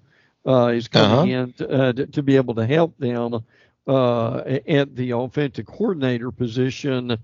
Uh, 0.46 0.68
is 0.68 0.88
coming 0.88 1.34
uh-huh. 1.34 1.42
in 1.42 1.52
to, 1.52 1.68
uh, 1.68 1.92
to, 1.92 2.06
to, 2.06 2.22
be 2.22 2.36
able 2.36 2.54
to 2.54 2.64
help 2.64 2.96
them 2.96 3.44
uh, 3.88 4.58
at 4.68 4.94
the 4.94 5.12
offensive 5.12 5.66
coordinator 5.66 6.30
position. 6.30 7.16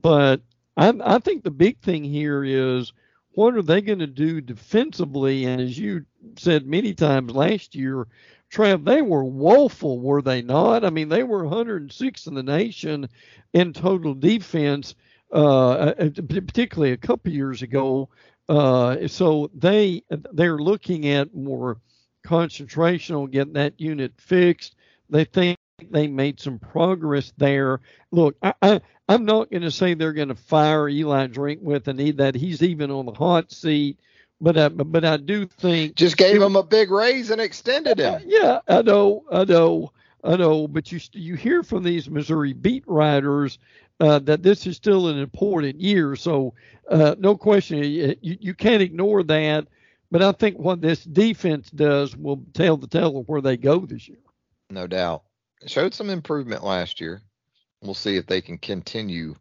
But 0.00 0.40
I, 0.76 0.94
I 1.04 1.18
think 1.18 1.44
the 1.44 1.50
big 1.50 1.80
thing 1.80 2.02
here 2.02 2.42
is 2.44 2.92
what 3.32 3.54
are 3.54 3.62
they 3.62 3.80
going 3.80 3.98
to 4.00 4.06
do 4.06 4.40
defensively? 4.40 5.44
And 5.44 5.60
as 5.60 5.78
you 5.78 6.04
said 6.36 6.66
many 6.66 6.94
times 6.94 7.32
last 7.32 7.74
year, 7.74 8.06
Trev, 8.50 8.84
they 8.84 9.02
were 9.02 9.24
woeful, 9.24 10.00
were 10.00 10.22
they 10.22 10.40
not? 10.40 10.84
I 10.84 10.90
mean, 10.90 11.08
they 11.08 11.22
were 11.22 11.44
106 11.44 12.26
in 12.26 12.34
the 12.34 12.42
nation 12.42 13.08
in 13.52 13.72
total 13.72 14.14
defense, 14.14 14.94
uh 15.30 15.92
particularly 16.28 16.92
a 16.92 16.96
couple 16.96 17.30
years 17.30 17.60
ago. 17.60 18.08
Uh, 18.48 19.06
so 19.06 19.50
they 19.54 20.02
they're 20.32 20.58
looking 20.58 21.06
at 21.08 21.34
more 21.34 21.78
concentration 22.24 23.14
on 23.14 23.30
getting 23.30 23.52
that 23.52 23.78
unit 23.78 24.12
fixed. 24.16 24.74
They 25.10 25.24
think 25.24 25.57
they 25.90 26.06
made 26.06 26.40
some 26.40 26.58
progress 26.58 27.32
there. 27.36 27.80
Look, 28.10 28.36
I, 28.42 28.54
I 28.62 28.80
I'm 29.08 29.24
not 29.24 29.50
going 29.50 29.62
to 29.62 29.70
say 29.70 29.94
they're 29.94 30.12
going 30.12 30.28
to 30.28 30.34
fire 30.34 30.88
Eli 30.88 31.28
Drinkwitz 31.28 31.88
and 31.88 31.98
need 31.98 32.18
that. 32.18 32.34
He's 32.34 32.62
even 32.62 32.90
on 32.90 33.06
the 33.06 33.12
hot 33.12 33.50
seat. 33.50 33.98
But 34.40 34.56
I, 34.56 34.68
but 34.68 35.04
I 35.04 35.16
do 35.16 35.46
think 35.46 35.96
just 35.96 36.16
gave 36.16 36.36
it, 36.36 36.44
him 36.44 36.54
a 36.54 36.62
big 36.62 36.92
raise 36.92 37.30
and 37.30 37.40
extended 37.40 37.98
him. 37.98 38.22
Yeah, 38.24 38.60
I 38.68 38.82
know, 38.82 39.24
I 39.32 39.44
know, 39.44 39.92
I 40.22 40.36
know. 40.36 40.68
But 40.68 40.92
you 40.92 41.00
you 41.12 41.34
hear 41.34 41.64
from 41.64 41.82
these 41.82 42.08
Missouri 42.08 42.52
beat 42.52 42.84
writers 42.86 43.58
uh, 43.98 44.20
that 44.20 44.44
this 44.44 44.64
is 44.64 44.76
still 44.76 45.08
an 45.08 45.18
important 45.18 45.80
year. 45.80 46.14
So 46.14 46.54
uh, 46.88 47.16
no 47.18 47.36
question, 47.36 47.82
you, 47.82 48.14
you 48.20 48.54
can't 48.54 48.80
ignore 48.80 49.24
that. 49.24 49.66
But 50.12 50.22
I 50.22 50.30
think 50.30 50.56
what 50.56 50.80
this 50.80 51.02
defense 51.02 51.68
does 51.70 52.16
will 52.16 52.40
tell 52.54 52.76
the 52.76 52.86
tale 52.86 53.18
of 53.18 53.28
where 53.28 53.40
they 53.40 53.56
go 53.56 53.80
this 53.80 54.08
year. 54.08 54.18
No 54.70 54.86
doubt. 54.86 55.24
Showed 55.66 55.94
some 55.94 56.10
improvement 56.10 56.64
last 56.64 57.00
year. 57.00 57.22
We'll 57.82 57.94
see 57.94 58.16
if 58.16 58.26
they 58.26 58.40
can 58.40 58.58
continue 58.58 59.34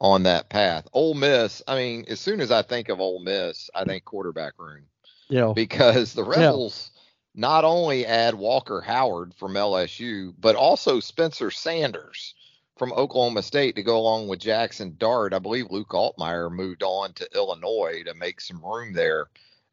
on 0.00 0.22
that 0.22 0.48
path. 0.48 0.88
Ole 0.92 1.14
Miss, 1.14 1.62
I 1.68 1.76
mean, 1.76 2.04
as 2.08 2.20
soon 2.20 2.40
as 2.40 2.50
I 2.50 2.62
think 2.62 2.88
of 2.88 3.00
Ole 3.00 3.20
Miss, 3.20 3.70
I 3.74 3.84
think 3.84 4.04
quarterback 4.04 4.54
room. 4.58 4.84
Yeah. 5.28 5.52
Because 5.54 6.12
the 6.14 6.24
Rebels 6.24 6.90
yeah. 6.94 7.42
not 7.42 7.64
only 7.64 8.06
add 8.06 8.34
Walker 8.34 8.80
Howard 8.80 9.34
from 9.34 9.54
LSU, 9.54 10.34
but 10.38 10.56
also 10.56 11.00
Spencer 11.00 11.50
Sanders 11.50 12.34
from 12.76 12.92
Oklahoma 12.94 13.42
State 13.42 13.76
to 13.76 13.82
go 13.82 13.98
along 13.98 14.26
with 14.28 14.40
Jackson 14.40 14.96
Dart. 14.98 15.34
I 15.34 15.38
believe 15.38 15.70
Luke 15.70 15.90
Altmyer 15.90 16.50
moved 16.50 16.82
on 16.82 17.12
to 17.12 17.28
Illinois 17.34 18.02
to 18.06 18.14
make 18.14 18.40
some 18.40 18.64
room 18.64 18.94
there 18.94 19.26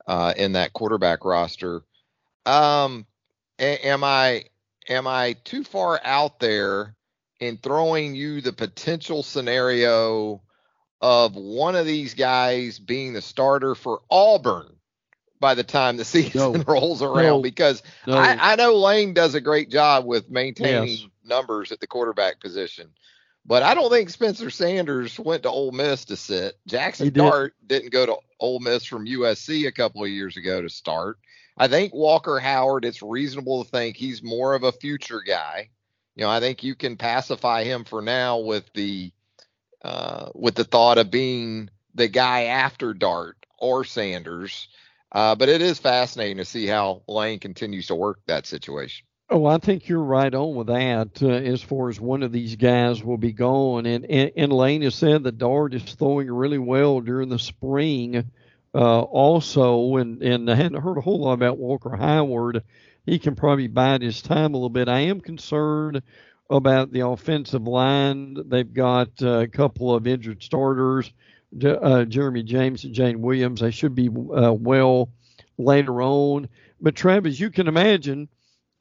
uh, 0.07 0.33
in 0.35 0.51
that 0.53 0.73
quarterback 0.73 1.23
roster. 1.23 1.83
Um, 2.45 3.05
a- 3.59 3.87
am 3.87 4.03
I 4.03 4.45
am 4.87 5.07
I 5.07 5.33
too 5.43 5.63
far 5.63 5.99
out 6.03 6.39
there 6.39 6.95
in 7.39 7.57
throwing 7.57 8.15
you 8.15 8.41
the 8.41 8.53
potential 8.53 9.23
scenario 9.23 10.41
of 11.01 11.35
one 11.35 11.75
of 11.75 11.85
these 11.85 12.13
guys 12.15 12.79
being 12.79 13.13
the 13.13 13.21
starter 13.21 13.75
for 13.75 14.01
Auburn 14.09 14.75
by 15.39 15.53
the 15.53 15.63
time 15.63 15.97
the 15.97 16.05
season 16.05 16.53
no. 16.53 16.63
rolls 16.67 17.01
around 17.01 17.23
no. 17.23 17.41
because 17.41 17.83
no. 18.07 18.17
I, 18.17 18.53
I, 18.53 18.55
know 18.55 18.75
Lane 18.75 19.13
does 19.13 19.35
a 19.35 19.41
great 19.41 19.69
job 19.69 20.05
with 20.05 20.29
maintaining 20.29 20.89
yes. 20.89 21.07
numbers 21.23 21.71
at 21.71 21.79
the 21.79 21.87
quarterback 21.87 22.39
position. 22.39 22.89
But 23.47 23.63
I 23.63 23.73
don't 23.73 23.89
think 23.89 24.09
Spencer 24.09 24.49
Sanders 24.49 25.17
went 25.17 25.43
to 25.43 25.49
Ole 25.49 25.71
Miss 25.71 26.05
to 26.05 26.17
sit. 26.17 26.59
Jackson 26.67 27.05
did. 27.05 27.15
Dart 27.15 27.53
didn't 27.65 27.93
go 27.93 28.05
to 28.05 28.17
Ole 28.39 28.59
Miss 28.59 28.83
from 28.83 29.07
USC 29.07 29.67
a 29.67 29.71
couple 29.71 30.03
of 30.03 30.09
years 30.09 30.35
ago 30.35 30.61
to 30.61 30.69
start. 30.69 31.17
I 31.57 31.67
think 31.67 31.93
Walker 31.93 32.39
Howard, 32.39 32.85
it's 32.85 33.01
reasonable 33.01 33.63
to 33.63 33.69
think 33.69 33.95
he's 33.95 34.21
more 34.21 34.53
of 34.53 34.63
a 34.63 34.71
future 34.73 35.21
guy 35.25 35.69
you 36.17 36.23
know, 36.23 36.31
I 36.31 36.39
think 36.39 36.63
you 36.63 36.73
can 36.73 36.97
pacify 36.97 37.63
him 37.63 37.83
for 37.85 38.01
now 38.01 38.39
with 38.39 38.67
the 38.73 39.11
uh, 39.83 40.29
with 40.33 40.55
the 40.55 40.63
thought 40.63 40.97
of 40.97 41.11
being 41.11 41.69
the 41.93 42.07
guy 42.07 42.45
after 42.45 42.95
Dart 42.95 43.37
or 43.59 43.85
Sanders. 43.85 44.67
Uh, 45.11 45.35
but 45.35 45.47
it 45.47 45.61
is 45.61 45.77
fascinating 45.77 46.37
to 46.37 46.45
see 46.45 46.65
how 46.65 47.03
Lane 47.07 47.39
continues 47.39 47.87
to 47.87 47.95
work 47.95 48.19
that 48.25 48.47
situation. 48.47 49.05
Oh, 49.29 49.45
I 49.45 49.57
think 49.57 49.89
you're 49.89 50.03
right 50.03 50.33
on 50.33 50.55
with 50.55 50.67
that. 50.67 51.21
Uh, 51.21 51.27
as 51.27 51.61
far 51.61 51.89
as 51.89 51.99
one 51.99 52.23
of 52.23 52.31
these 52.31 52.55
guys 52.55 53.03
will 53.03 53.17
be 53.17 53.33
gone, 53.33 53.85
and, 53.85 54.05
and, 54.05 54.31
and 54.37 54.53
Lane 54.53 54.83
has 54.83 54.95
said 54.95 55.23
that 55.23 55.37
Dart 55.37 55.73
is 55.73 55.83
throwing 55.83 56.31
really 56.31 56.57
well 56.57 57.01
during 57.01 57.27
the 57.27 57.39
spring, 57.39 58.31
uh, 58.73 59.01
also, 59.01 59.97
and 59.97 60.21
and 60.23 60.49
I 60.49 60.55
hadn't 60.55 60.81
heard 60.81 60.97
a 60.97 61.01
whole 61.01 61.19
lot 61.19 61.33
about 61.33 61.57
Walker 61.57 61.95
Howard 61.95 62.63
he 63.07 63.17
can 63.17 63.35
probably 63.35 63.67
bide 63.67 64.01
his 64.01 64.21
time 64.21 64.53
a 64.53 64.57
little 64.57 64.69
bit. 64.69 64.89
I 64.89 64.99
am 64.99 65.21
concerned 65.21 66.01
about 66.49 66.91
the 66.91 67.07
offensive 67.07 67.65
line. 67.65 68.37
They've 68.49 68.71
got 68.71 69.09
uh, 69.21 69.39
a 69.39 69.47
couple 69.47 69.95
of 69.95 70.05
injured 70.05 70.43
starters, 70.43 71.11
uh, 71.65 72.03
Jeremy 72.03 72.43
James 72.43 72.83
and 72.83 72.93
Jayden 72.93 73.21
Williams. 73.21 73.61
They 73.61 73.71
should 73.71 73.95
be 73.95 74.09
uh, 74.09 74.51
well 74.53 75.09
later 75.57 76.01
on. 76.01 76.49
But 76.81 76.95
Travis, 76.95 77.39
you 77.39 77.49
can 77.49 77.69
imagine 77.69 78.27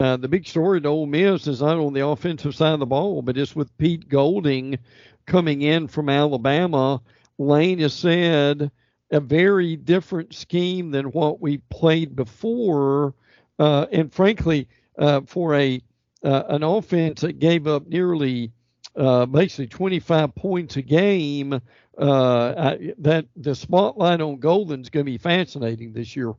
uh, 0.01 0.17
the 0.17 0.29
big 0.29 0.47
story 0.47 0.79
at 0.79 0.87
Ole 0.87 1.07
Miss 1.07 1.47
is 1.47 1.61
not 1.61 1.79
on 1.79 1.93
the 1.93 2.07
offensive 2.07 2.55
side 2.55 2.75
of 2.75 2.81
the 2.81 2.87
ball, 2.87 3.23
but 3.23 3.37
it's 3.39 3.57
with 3.57 3.77
Pete 3.79 4.09
Golding 4.09 4.79
coming 5.27 5.63
in 5.63 5.89
from 5.89 6.09
Alabama. 6.09 7.01
Lane 7.39 7.79
has 7.79 7.95
said 7.95 8.71
a 9.11 9.21
very 9.21 9.77
different 9.77 10.35
scheme 10.35 10.91
than 10.91 11.07
what 11.07 11.41
we 11.41 11.59
played 11.71 12.17
before 12.17 13.15
uh, 13.59 13.87
and 13.93 14.13
frankly, 14.13 14.69
uh, 14.99 15.23
for 15.27 15.55
a 15.55 15.81
uh, 16.23 16.43
an 16.49 16.63
offense 16.63 17.21
that 17.21 17.39
gave 17.39 17.67
up 17.67 17.87
nearly 17.87 18.51
uh, 18.97 19.27
basically 19.27 19.67
25 19.67 20.35
points 20.35 20.77
a 20.77 20.83
game, 20.83 21.53
uh, 21.53 22.55
I, 22.57 22.95
that 22.99 23.27
the 23.37 23.55
spotlight 23.55 24.21
on 24.21 24.39
Golding's 24.39 24.89
going 24.89 25.05
to 25.07 25.13
be 25.13 25.19
fascinating 25.19 25.93
this 25.93 26.17
year. 26.17 26.33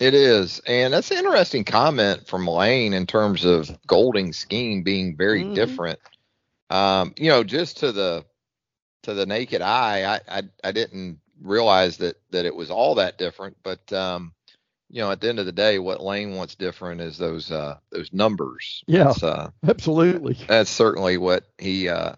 It 0.00 0.14
is, 0.14 0.62
and 0.66 0.94
that's 0.94 1.10
an 1.10 1.18
interesting 1.18 1.62
comment 1.62 2.26
from 2.26 2.46
Lane 2.46 2.94
in 2.94 3.06
terms 3.06 3.44
of 3.44 3.70
Golding's 3.86 4.38
scheme 4.38 4.82
being 4.82 5.14
very 5.14 5.44
mm-hmm. 5.44 5.52
different. 5.52 5.98
Um, 6.70 7.12
you 7.18 7.28
know, 7.28 7.44
just 7.44 7.78
to 7.78 7.92
the 7.92 8.24
to 9.02 9.12
the 9.12 9.26
naked 9.26 9.60
eye, 9.60 10.04
I, 10.04 10.38
I 10.38 10.42
I 10.64 10.72
didn't 10.72 11.20
realize 11.42 11.98
that 11.98 12.16
that 12.30 12.46
it 12.46 12.56
was 12.56 12.70
all 12.70 12.94
that 12.94 13.18
different, 13.18 13.58
but 13.62 13.92
um, 13.92 14.32
you 14.88 15.02
know, 15.02 15.10
at 15.10 15.20
the 15.20 15.28
end 15.28 15.38
of 15.38 15.44
the 15.44 15.52
day, 15.52 15.78
what 15.78 16.02
Lane 16.02 16.34
wants 16.34 16.54
different 16.54 17.02
is 17.02 17.18
those 17.18 17.52
uh, 17.52 17.76
those 17.90 18.10
numbers. 18.10 18.82
Yeah, 18.86 19.12
uh, 19.22 19.50
absolutely. 19.68 20.38
That's 20.48 20.70
certainly 20.70 21.18
what 21.18 21.44
he 21.58 21.90
uh, 21.90 22.14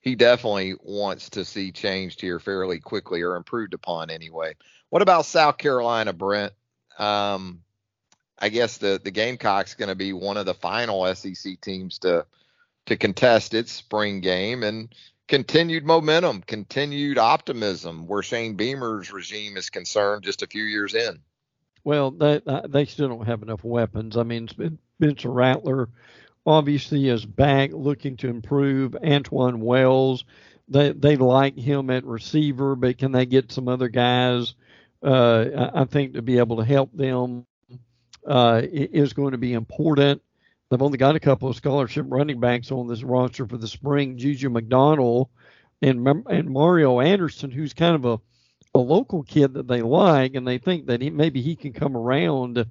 he 0.00 0.14
definitely 0.14 0.76
wants 0.82 1.28
to 1.30 1.44
see 1.44 1.72
changed 1.72 2.22
here 2.22 2.40
fairly 2.40 2.80
quickly 2.80 3.20
or 3.20 3.36
improved 3.36 3.74
upon 3.74 4.08
anyway. 4.08 4.56
What 4.88 5.02
about 5.02 5.26
South 5.26 5.58
Carolina, 5.58 6.14
Brent? 6.14 6.54
Um, 6.98 7.62
I 8.38 8.48
guess 8.48 8.78
the 8.78 9.00
the 9.02 9.10
Gamecocks 9.10 9.74
going 9.74 9.88
to 9.88 9.94
be 9.94 10.12
one 10.12 10.36
of 10.36 10.46
the 10.46 10.54
final 10.54 11.12
SEC 11.14 11.60
teams 11.60 11.98
to 12.00 12.26
to 12.86 12.96
contest 12.96 13.54
its 13.54 13.72
spring 13.72 14.20
game 14.20 14.62
and 14.62 14.94
continued 15.26 15.84
momentum, 15.84 16.42
continued 16.42 17.18
optimism 17.18 18.06
where 18.06 18.22
Shane 18.22 18.54
Beamer's 18.54 19.12
regime 19.12 19.56
is 19.56 19.70
concerned 19.70 20.24
just 20.24 20.42
a 20.42 20.46
few 20.46 20.62
years 20.62 20.94
in. 20.94 21.20
Well, 21.84 22.10
they 22.10 22.40
they 22.68 22.84
still 22.86 23.08
don't 23.08 23.26
have 23.26 23.42
enough 23.42 23.64
weapons. 23.64 24.16
I 24.16 24.22
mean, 24.22 24.48
Spencer 24.48 25.30
Rattler 25.30 25.88
obviously 26.46 27.08
is 27.08 27.24
back, 27.24 27.70
looking 27.72 28.16
to 28.18 28.28
improve. 28.28 28.92
Antwane 28.92 29.58
Wells, 29.58 30.24
they 30.68 30.92
they 30.92 31.16
like 31.16 31.56
him 31.56 31.90
at 31.90 32.04
receiver, 32.04 32.74
but 32.74 32.98
can 32.98 33.12
they 33.12 33.26
get 33.26 33.52
some 33.52 33.68
other 33.68 33.88
guys? 33.88 34.54
Uh, 35.02 35.70
I 35.74 35.84
think 35.84 36.14
to 36.14 36.22
be 36.22 36.38
able 36.38 36.56
to 36.56 36.64
help 36.64 36.92
them 36.92 37.46
uh, 38.26 38.62
is 38.64 39.12
going 39.12 39.32
to 39.32 39.38
be 39.38 39.52
important. 39.52 40.22
They've 40.70 40.82
only 40.82 40.98
got 40.98 41.16
a 41.16 41.20
couple 41.20 41.48
of 41.48 41.56
scholarship 41.56 42.06
running 42.08 42.40
backs 42.40 42.70
on 42.70 42.88
this 42.88 43.02
roster 43.02 43.46
for 43.46 43.56
the 43.56 43.68
spring. 43.68 44.18
Juju 44.18 44.50
McDowell 44.50 45.28
and 45.80 46.06
and 46.28 46.50
Mario 46.50 47.00
Anderson, 47.00 47.50
who's 47.50 47.72
kind 47.72 47.94
of 47.94 48.04
a 48.04 48.20
a 48.74 48.78
local 48.78 49.22
kid 49.22 49.54
that 49.54 49.66
they 49.66 49.82
like, 49.82 50.34
and 50.34 50.46
they 50.46 50.58
think 50.58 50.86
that 50.86 51.00
he, 51.00 51.10
maybe 51.10 51.40
he 51.40 51.56
can 51.56 51.72
come 51.72 51.96
around 51.96 52.66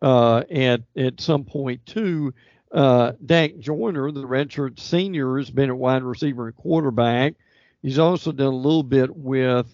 uh, 0.00 0.42
at 0.50 0.82
at 0.96 1.20
some 1.20 1.44
point 1.44 1.84
too. 1.86 2.32
Uh, 2.72 3.12
Dak 3.24 3.58
Joyner, 3.58 4.10
the 4.10 4.26
redshirt 4.26 4.80
senior, 4.80 5.36
has 5.36 5.50
been 5.50 5.68
a 5.68 5.76
wide 5.76 6.02
receiver 6.02 6.46
and 6.46 6.56
quarterback. 6.56 7.34
He's 7.82 7.98
also 7.98 8.32
done 8.32 8.46
a 8.46 8.56
little 8.56 8.82
bit 8.82 9.14
with 9.14 9.66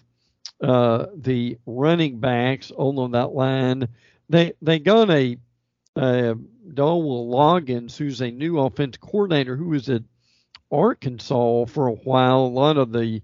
uh, 0.61 1.07
the 1.15 1.57
running 1.65 2.19
backs 2.19 2.71
on 2.75 3.11
that 3.11 3.33
line. 3.33 3.87
They 4.29 4.53
they 4.61 4.79
got 4.79 5.09
a 5.09 5.37
uh, 5.95 6.35
Dowell 6.73 7.29
Loggins, 7.29 7.97
who's 7.97 8.21
a 8.21 8.31
new 8.31 8.59
offense 8.59 8.97
coordinator, 8.97 9.55
who 9.55 9.69
was 9.69 9.89
at 9.89 10.03
Arkansas 10.71 11.65
for 11.65 11.87
a 11.87 11.93
while. 11.93 12.41
A 12.41 12.47
lot 12.47 12.77
of 12.77 12.91
the 12.91 13.21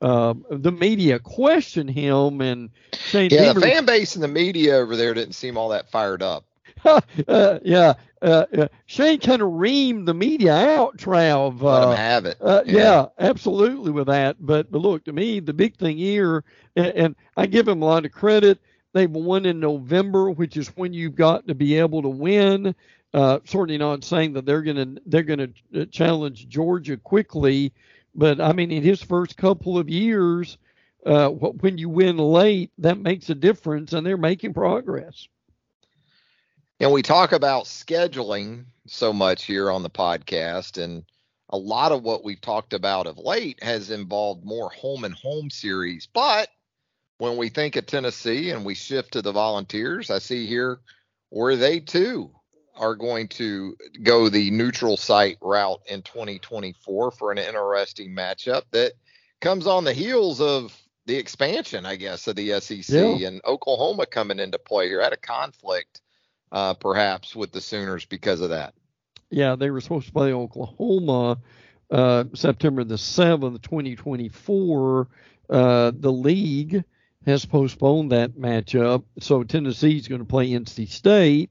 uh, 0.00 0.34
the 0.50 0.72
media 0.72 1.18
questioned 1.18 1.90
him 1.90 2.40
and 2.40 2.70
yeah, 3.12 3.52
the 3.52 3.60
fan 3.60 3.84
base 3.84 4.14
and 4.14 4.22
the 4.22 4.28
media 4.28 4.76
over 4.76 4.96
there 4.96 5.12
didn't 5.14 5.34
seem 5.34 5.56
all 5.56 5.70
that 5.70 5.90
fired 5.90 6.22
up. 6.22 6.44
uh, 7.28 7.58
yeah, 7.62 7.94
uh, 8.20 8.46
uh, 8.56 8.68
Shane 8.86 9.20
kind 9.20 9.42
of 9.42 9.48
reamed 9.48 10.06
the 10.06 10.14
media 10.14 10.54
out, 10.54 10.96
Trav. 10.96 11.60
Let 11.62 11.82
him 11.82 11.88
uh, 11.90 11.96
have 11.96 12.24
it. 12.24 12.36
Uh, 12.40 12.62
yeah. 12.66 12.76
yeah. 12.76 13.06
absolutely 13.18 13.90
with 13.90 14.08
that. 14.08 14.36
But, 14.40 14.70
but 14.70 14.78
look, 14.78 15.04
to 15.04 15.12
me, 15.12 15.40
the 15.40 15.52
big 15.52 15.76
thing 15.76 15.98
here, 15.98 16.44
and, 16.76 16.86
and 16.86 17.16
I 17.36 17.46
give 17.46 17.68
him 17.68 17.82
a 17.82 17.84
lot 17.86 18.04
of 18.04 18.12
credit. 18.12 18.58
They've 18.92 19.10
won 19.10 19.46
in 19.46 19.60
November, 19.60 20.30
which 20.30 20.56
is 20.56 20.68
when 20.76 20.92
you've 20.92 21.14
got 21.14 21.46
to 21.46 21.54
be 21.54 21.78
able 21.78 22.02
to 22.02 22.08
win. 22.08 22.74
Uh, 23.14 23.38
certainly 23.44 23.78
not 23.78 24.04
saying 24.04 24.34
that 24.34 24.44
they're 24.44 24.62
gonna 24.62 24.96
they're 25.06 25.22
gonna 25.22 25.48
challenge 25.90 26.46
Georgia 26.48 26.96
quickly, 26.96 27.72
but 28.14 28.40
I 28.40 28.52
mean, 28.52 28.70
in 28.70 28.82
his 28.82 29.02
first 29.02 29.36
couple 29.36 29.78
of 29.78 29.88
years, 29.88 30.58
uh, 31.06 31.28
when 31.28 31.78
you 31.78 31.88
win 31.88 32.18
late, 32.18 32.70
that 32.78 32.98
makes 32.98 33.30
a 33.30 33.34
difference, 33.34 33.92
and 33.92 34.06
they're 34.06 34.18
making 34.18 34.52
progress. 34.52 35.28
And 36.80 36.92
we 36.92 37.02
talk 37.02 37.32
about 37.32 37.64
scheduling 37.64 38.66
so 38.86 39.12
much 39.12 39.44
here 39.44 39.70
on 39.70 39.82
the 39.82 39.90
podcast, 39.90 40.82
and 40.82 41.04
a 41.50 41.58
lot 41.58 41.92
of 41.92 42.04
what 42.04 42.24
we've 42.24 42.40
talked 42.40 42.72
about 42.72 43.06
of 43.06 43.18
late 43.18 43.62
has 43.62 43.90
involved 43.90 44.44
more 44.44 44.70
home 44.70 45.04
and 45.04 45.14
home 45.14 45.50
series. 45.50 46.06
But 46.12 46.48
when 47.18 47.36
we 47.36 47.48
think 47.48 47.74
of 47.74 47.86
Tennessee 47.86 48.50
and 48.50 48.64
we 48.64 48.74
shift 48.74 49.12
to 49.12 49.22
the 49.22 49.32
Volunteers, 49.32 50.10
I 50.10 50.18
see 50.18 50.46
here 50.46 50.78
where 51.30 51.56
they 51.56 51.80
too 51.80 52.30
are 52.76 52.94
going 52.94 53.26
to 53.26 53.76
go 54.04 54.28
the 54.28 54.50
neutral 54.52 54.96
site 54.96 55.38
route 55.40 55.80
in 55.86 56.02
2024 56.02 57.10
for 57.10 57.32
an 57.32 57.38
interesting 57.38 58.14
matchup 58.14 58.62
that 58.70 58.92
comes 59.40 59.66
on 59.66 59.82
the 59.82 59.92
heels 59.92 60.40
of 60.40 60.80
the 61.06 61.16
expansion, 61.16 61.86
I 61.86 61.96
guess, 61.96 62.28
of 62.28 62.36
the 62.36 62.60
SEC 62.60 62.88
yeah. 62.88 63.26
and 63.26 63.40
Oklahoma 63.44 64.06
coming 64.06 64.38
into 64.38 64.58
play 64.58 64.88
here. 64.88 65.00
at 65.00 65.12
a 65.12 65.16
conflict, 65.16 66.00
uh, 66.52 66.74
perhaps, 66.74 67.34
with 67.34 67.52
the 67.52 67.60
Sooners 67.60 68.04
because 68.04 68.40
of 68.40 68.50
that. 68.50 68.74
Yeah, 69.30 69.56
they 69.56 69.70
were 69.70 69.80
supposed 69.80 70.06
to 70.06 70.12
play 70.12 70.32
Oklahoma 70.32 71.38
uh, 71.90 72.24
September 72.34 72.84
the 72.84 72.96
7th, 72.96 73.62
2024. 73.62 75.08
Uh, 75.50 75.92
the 75.94 76.12
league 76.12 76.84
has 77.26 77.44
postponed 77.44 78.12
that 78.12 78.32
matchup, 78.32 79.04
so 79.18 79.42
Tennessee 79.42 79.96
is 79.96 80.08
going 80.08 80.20
to 80.20 80.26
play 80.26 80.50
NC 80.50 80.88
State 80.88 81.50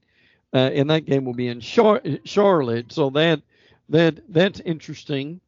uh, 0.52 0.56
and 0.56 0.90
that 0.90 1.04
game 1.04 1.24
will 1.24 1.34
be 1.34 1.48
in 1.48 1.60
Char- 1.60 2.02
Charlotte. 2.24 2.92
So 2.92 3.10
that 3.10 3.42
that 3.88 4.20
that's 4.28 4.60
interesting 4.60 5.40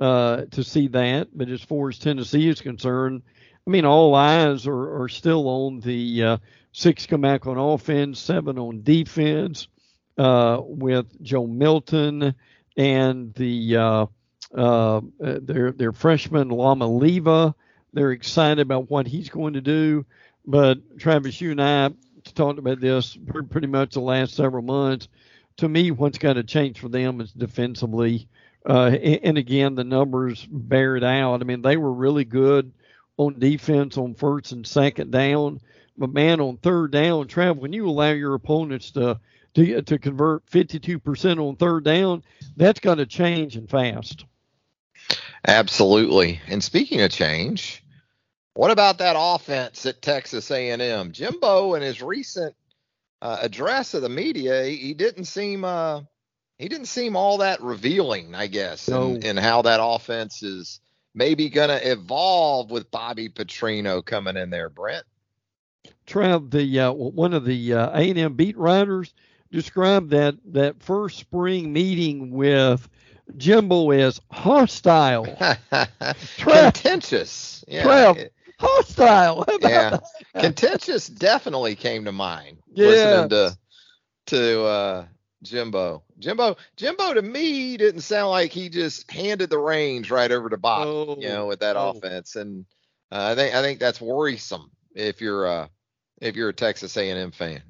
uh, 0.00 0.42
to 0.50 0.64
see 0.64 0.88
that. 0.88 1.28
But 1.34 1.48
as 1.48 1.62
far 1.62 1.88
as 1.88 1.98
Tennessee 1.98 2.48
is 2.48 2.60
concerned, 2.60 3.22
I 3.66 3.70
mean, 3.70 3.84
all 3.84 4.14
eyes 4.14 4.66
are, 4.66 5.02
are 5.02 5.08
still 5.08 5.48
on 5.48 5.80
the 5.80 6.22
uh, 6.22 6.36
six 6.76 7.06
come 7.06 7.22
back 7.22 7.46
on 7.46 7.56
offense, 7.56 8.20
seven 8.20 8.58
on 8.58 8.82
defense, 8.82 9.66
uh, 10.18 10.60
with 10.62 11.06
Joe 11.22 11.46
Milton 11.46 12.34
and 12.76 13.32
the 13.32 13.76
uh, 13.76 14.06
uh, 14.54 15.00
their 15.18 15.72
their 15.72 15.92
freshman 15.92 16.50
Iamaleava. 16.50 17.54
They're 17.94 18.12
excited 18.12 18.60
about 18.60 18.90
what 18.90 19.06
he's 19.06 19.30
going 19.30 19.54
to 19.54 19.62
do. 19.62 20.04
But 20.44 20.98
Travis, 20.98 21.40
you 21.40 21.52
and 21.52 21.62
I 21.62 21.90
talked 22.34 22.58
about 22.58 22.80
this 22.80 23.16
pretty 23.48 23.68
much 23.68 23.94
the 23.94 24.00
last 24.00 24.34
several 24.34 24.62
months. 24.62 25.08
To 25.58 25.68
me, 25.68 25.90
what's 25.90 26.18
got 26.18 26.34
to 26.34 26.44
change 26.44 26.78
for 26.78 26.90
them 26.90 27.22
is 27.22 27.32
defensively. 27.32 28.28
Uh, 28.68 28.90
and 28.90 29.38
again, 29.38 29.76
the 29.76 29.84
numbers 29.84 30.46
bear 30.50 30.96
it 30.96 31.04
out. 31.04 31.40
I 31.40 31.44
mean, 31.44 31.62
they 31.62 31.78
were 31.78 31.92
really 31.92 32.24
good 32.26 32.72
on 33.16 33.38
defense 33.38 33.96
on 33.96 34.14
first 34.14 34.52
and 34.52 34.66
second 34.66 35.10
down, 35.10 35.60
but 35.98 36.12
man, 36.12 36.40
on 36.40 36.56
third 36.58 36.90
down, 36.90 37.26
Trav, 37.26 37.56
when 37.56 37.72
you 37.72 37.88
allow 37.88 38.10
your 38.10 38.34
opponents 38.34 38.90
to 38.92 39.20
to, 39.54 39.80
to 39.80 39.98
convert 39.98 40.44
52% 40.46 41.38
on 41.38 41.56
third 41.56 41.82
down, 41.82 42.22
that's 42.58 42.80
going 42.80 42.98
to 42.98 43.06
change 43.06 43.56
and 43.56 43.70
fast. 43.70 44.26
Absolutely. 45.46 46.40
And 46.46 46.62
speaking 46.62 47.00
of 47.00 47.10
change, 47.10 47.82
what 48.52 48.70
about 48.70 48.98
that 48.98 49.16
offense 49.18 49.86
at 49.86 50.02
Texas 50.02 50.50
A&M? 50.50 51.12
Jimbo, 51.12 51.74
in 51.74 51.80
his 51.80 52.02
recent 52.02 52.54
uh, 53.22 53.38
address 53.40 53.94
of 53.94 54.02
the 54.02 54.10
media, 54.10 54.64
he, 54.64 54.76
he 54.76 54.94
didn't 54.94 55.24
seem 55.24 55.64
uh, 55.64 56.02
he 56.58 56.68
didn't 56.68 56.86
seem 56.86 57.16
all 57.16 57.38
that 57.38 57.62
revealing, 57.62 58.34
I 58.34 58.46
guess, 58.46 58.88
no. 58.88 59.14
in, 59.14 59.24
in 59.24 59.36
how 59.36 59.62
that 59.62 59.80
offense 59.82 60.42
is 60.42 60.80
maybe 61.14 61.48
going 61.48 61.68
to 61.68 61.92
evolve 61.92 62.70
with 62.70 62.90
Bobby 62.90 63.28
Petrino 63.28 64.04
coming 64.04 64.36
in 64.36 64.50
there. 64.50 64.68
Brent, 64.68 65.04
Trav, 66.06 66.50
the 66.50 66.80
uh, 66.80 66.92
one 66.92 67.34
of 67.34 67.44
the 67.44 67.74
uh, 67.74 67.98
A&M 67.98 68.34
beat 68.34 68.56
writers 68.56 69.12
described 69.50 70.10
that 70.10 70.36
that 70.52 70.82
first 70.82 71.18
spring 71.18 71.72
meeting 71.72 72.30
with 72.30 72.88
Jimbo 73.36 73.90
as 73.90 74.20
hostile, 74.30 75.26
contentious. 76.38 77.64
Yeah. 77.66 77.84
Trav, 77.84 78.30
hostile. 78.58 79.44
yeah, 79.60 79.98
contentious 80.38 81.08
definitely 81.08 81.74
came 81.74 82.04
to 82.04 82.12
mind. 82.12 82.58
Yeah. 82.72 82.86
Listening 82.86 83.28
to 83.30 83.58
to 84.26 84.64
uh, 84.64 85.06
Jimbo, 85.42 86.02
Jimbo, 86.18 86.56
Jimbo 86.76 87.14
to 87.14 87.22
me 87.22 87.76
didn't 87.76 88.00
sound 88.02 88.30
like 88.30 88.52
he 88.52 88.68
just 88.68 89.10
handed 89.10 89.50
the 89.50 89.58
reins 89.58 90.10
right 90.10 90.30
over 90.30 90.48
to 90.48 90.56
Bob. 90.56 90.86
Oh, 90.86 91.16
you 91.18 91.28
know, 91.28 91.46
with 91.46 91.60
that 91.60 91.76
oh. 91.76 91.90
offense, 91.90 92.36
and 92.36 92.64
uh, 93.10 93.30
I 93.32 93.34
think 93.34 93.54
I 93.54 93.62
think 93.62 93.80
that's 93.80 94.00
worrisome 94.00 94.70
if 94.94 95.20
you're 95.20 95.46
uh, 95.46 95.68
if 96.20 96.36
you're 96.36 96.48
a 96.48 96.54
Texas 96.54 96.96
A&M 96.96 97.30
fan. 97.30 97.62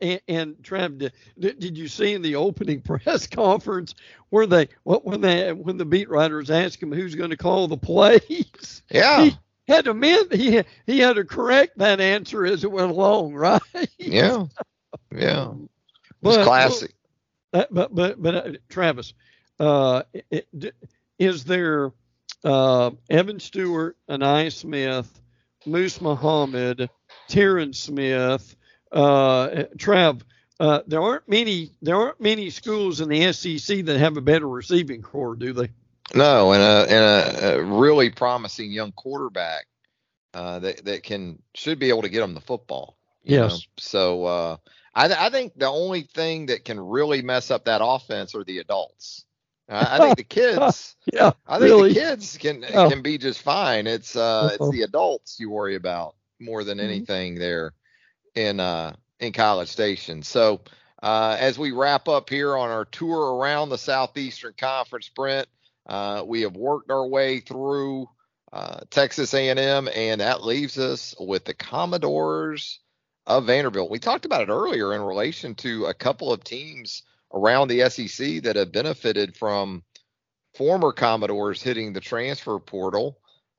And, 0.00 0.20
and 0.28 0.64
Trev, 0.64 0.98
did, 0.98 1.12
did 1.38 1.76
you 1.76 1.88
see 1.88 2.14
in 2.14 2.22
the 2.22 2.36
opening 2.36 2.80
press 2.82 3.26
conference 3.26 3.94
where 4.30 4.46
they 4.46 4.68
what 4.84 5.04
when 5.04 5.20
they 5.20 5.52
when 5.52 5.76
the 5.76 5.84
beat 5.84 6.08
writers 6.08 6.50
asked 6.50 6.82
him 6.82 6.92
who's 6.92 7.14
going 7.14 7.30
to 7.30 7.36
call 7.36 7.68
the 7.68 7.76
plays? 7.76 8.82
Yeah, 8.90 9.24
he, 9.24 9.38
had 9.66 9.86
to 9.86 9.94
mean 9.94 10.30
he 10.30 10.62
he 10.86 10.98
had 10.98 11.16
to 11.16 11.24
correct 11.24 11.78
that 11.78 12.00
answer 12.00 12.44
as 12.44 12.64
it 12.64 12.70
went 12.70 12.90
along, 12.90 13.34
right? 13.34 13.60
Yeah, 13.98 14.46
yeah. 15.10 15.50
It 15.50 15.68
was 16.22 16.36
but, 16.36 16.44
classic. 16.44 16.94
But 17.50 17.72
but 17.72 17.94
but, 17.94 18.22
but 18.22 18.34
uh, 18.34 18.52
Travis, 18.68 19.14
uh, 19.58 20.02
it, 20.30 20.74
is 21.18 21.44
there 21.44 21.92
uh, 22.44 22.90
Evan 23.08 23.40
Stewart, 23.40 23.96
Ainias 24.08 24.52
Smith, 24.52 25.20
Moose 25.66 26.00
Muhammad, 26.00 26.90
Tyron 27.28 27.74
Smith, 27.74 28.56
uh, 28.92 29.64
Trav? 29.76 30.22
Uh, 30.60 30.80
there 30.86 31.02
aren't 31.02 31.28
many 31.28 31.72
there 31.82 31.96
aren't 31.96 32.20
many 32.20 32.48
schools 32.50 33.00
in 33.00 33.08
the 33.08 33.32
SEC 33.32 33.84
that 33.86 33.98
have 33.98 34.16
a 34.16 34.20
better 34.20 34.48
receiving 34.48 35.02
corps, 35.02 35.34
do 35.34 35.52
they? 35.52 35.68
No, 36.14 36.52
and 36.52 36.62
a 36.62 36.86
and 36.88 37.44
a, 37.44 37.58
a 37.58 37.62
really 37.62 38.10
promising 38.10 38.70
young 38.70 38.92
quarterback 38.92 39.66
uh, 40.32 40.58
that 40.60 40.84
that 40.84 41.02
can 41.02 41.40
should 41.54 41.78
be 41.78 41.88
able 41.88 42.02
to 42.02 42.08
get 42.08 42.20
them 42.20 42.34
the 42.34 42.40
football. 42.40 42.96
Yes. 43.24 43.52
Know? 43.52 43.58
So 43.78 44.24
uh, 44.24 44.56
I 44.94 45.26
I 45.26 45.30
think 45.30 45.54
the 45.56 45.68
only 45.68 46.02
thing 46.02 46.46
that 46.46 46.64
can 46.64 46.78
really 46.78 47.22
mess 47.22 47.50
up 47.50 47.64
that 47.64 47.80
offense 47.82 48.34
are 48.34 48.44
the 48.44 48.58
adults. 48.58 49.24
I, 49.68 49.96
I 49.96 49.98
think 49.98 50.18
the 50.18 50.24
kids. 50.40 50.96
yeah. 51.12 51.32
I 51.46 51.58
think 51.58 51.70
really? 51.70 51.94
the 51.94 52.00
kids 52.00 52.36
can 52.36 52.64
oh. 52.74 52.90
can 52.90 53.02
be 53.02 53.18
just 53.18 53.42
fine. 53.42 53.86
It's 53.86 54.14
uh 54.14 54.50
it's 54.52 54.70
the 54.70 54.82
adults 54.82 55.40
you 55.40 55.50
worry 55.50 55.74
about 55.74 56.14
more 56.40 56.64
than 56.64 56.78
mm-hmm. 56.78 56.88
anything 56.88 57.34
there 57.36 57.72
in 58.34 58.60
uh 58.60 58.94
in 59.20 59.32
College 59.32 59.68
Station. 59.68 60.22
So 60.22 60.60
uh, 61.02 61.36
as 61.38 61.58
we 61.58 61.70
wrap 61.70 62.08
up 62.08 62.30
here 62.30 62.56
on 62.56 62.70
our 62.70 62.86
tour 62.86 63.36
around 63.36 63.68
the 63.68 63.78
Southeastern 63.78 64.54
Conference, 64.56 65.10
Brent, 65.14 65.48
uh, 65.86 66.24
we 66.26 66.40
have 66.42 66.56
worked 66.56 66.90
our 66.90 67.06
way 67.06 67.40
through 67.40 68.08
uh, 68.52 68.80
Texas 68.90 69.34
A&M, 69.34 69.88
and 69.94 70.20
that 70.20 70.44
leaves 70.44 70.78
us 70.78 71.14
with 71.20 71.44
the 71.44 71.54
Commodores 71.54 72.80
of 73.26 73.46
Vanderbilt. 73.46 73.90
We 73.90 73.98
talked 73.98 74.24
about 74.24 74.42
it 74.42 74.48
earlier 74.48 74.94
in 74.94 75.02
relation 75.02 75.54
to 75.56 75.86
a 75.86 75.94
couple 75.94 76.32
of 76.32 76.42
teams 76.42 77.02
around 77.34 77.68
the 77.68 77.88
SEC 77.90 78.42
that 78.44 78.56
have 78.56 78.72
benefited 78.72 79.36
from 79.36 79.82
former 80.54 80.92
Commodores 80.92 81.62
hitting 81.62 81.92
the 81.92 82.00
transfer 82.00 82.58
portal. 82.58 83.18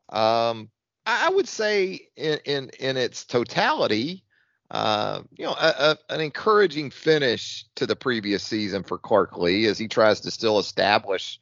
Um, 0.09 0.69
I 1.05 1.29
would 1.29 1.47
say 1.47 2.07
in, 2.15 2.39
in 2.45 2.69
in 2.79 2.97
its 2.97 3.25
totality, 3.25 4.23
uh, 4.71 5.21
you 5.37 5.45
know, 5.45 5.53
a, 5.53 5.97
a, 6.09 6.13
an 6.13 6.21
encouraging 6.21 6.89
finish 6.89 7.65
to 7.75 7.85
the 7.85 7.95
previous 7.95 8.43
season 8.43 8.83
for 8.83 8.97
Clark 8.97 9.37
Lea 9.37 9.67
as 9.67 9.77
he 9.77 9.87
tries 9.87 10.21
to 10.21 10.31
still 10.31 10.59
establish 10.59 11.39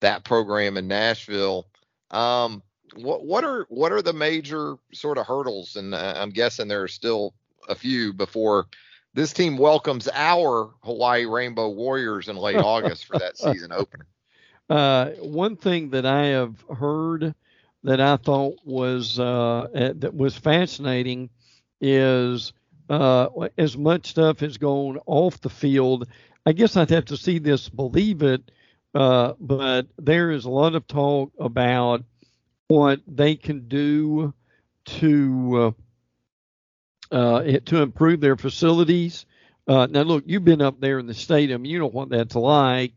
that 0.00 0.24
program 0.24 0.76
in 0.76 0.86
Nashville. 0.86 1.66
Um, 2.10 2.62
what 2.94 3.24
what 3.24 3.44
are 3.44 3.66
what 3.68 3.92
are 3.92 4.02
the 4.02 4.12
major 4.12 4.76
sort 4.92 5.18
of 5.18 5.26
hurdles? 5.26 5.76
And 5.76 5.94
uh, 5.94 6.14
I'm 6.16 6.30
guessing 6.30 6.68
there 6.68 6.82
are 6.82 6.88
still 6.88 7.34
a 7.68 7.74
few 7.74 8.12
before 8.12 8.66
this 9.14 9.32
team 9.32 9.58
welcomes 9.58 10.08
our 10.12 10.70
Hawaii 10.82 11.26
Rainbow 11.26 11.70
Warriors 11.70 12.28
in 12.28 12.36
late 12.36 12.56
August 12.64 13.06
for 13.06 13.18
that 13.18 13.36
season 13.36 13.72
opener. 13.72 14.06
Uh, 14.68 15.10
one 15.20 15.56
thing 15.56 15.90
that 15.90 16.06
I 16.06 16.26
have 16.26 16.54
heard 16.78 17.34
that 17.84 18.00
I 18.00 18.16
thought 18.16 18.56
was 18.64 19.18
uh, 19.18 19.68
that 19.96 20.14
was 20.14 20.36
fascinating 20.36 21.30
is 21.80 22.52
uh, 22.88 23.28
as 23.56 23.76
much 23.76 24.06
stuff 24.06 24.40
has 24.40 24.58
gone 24.58 24.98
off 25.06 25.40
the 25.40 25.50
field. 25.50 26.08
I 26.44 26.52
guess 26.52 26.76
I'd 26.76 26.90
have 26.90 27.06
to 27.06 27.16
see 27.16 27.38
this, 27.38 27.68
believe 27.68 28.22
it, 28.22 28.50
uh, 28.94 29.34
but 29.38 29.86
there 29.98 30.30
is 30.30 30.44
a 30.44 30.50
lot 30.50 30.74
of 30.74 30.86
talk 30.86 31.32
about 31.38 32.04
what 32.68 33.00
they 33.06 33.36
can 33.36 33.68
do 33.68 34.34
to 34.84 35.74
uh, 37.10 37.14
uh, 37.14 37.42
to 37.66 37.82
improve 37.82 38.20
their 38.20 38.36
facilities. 38.36 39.26
Uh, 39.66 39.86
now, 39.90 40.02
look, 40.02 40.24
you've 40.26 40.44
been 40.44 40.62
up 40.62 40.80
there 40.80 40.98
in 40.98 41.06
the 41.06 41.14
stadium. 41.14 41.64
You 41.64 41.78
know 41.78 41.88
what 41.88 42.08
that's 42.08 42.34
like, 42.34 42.92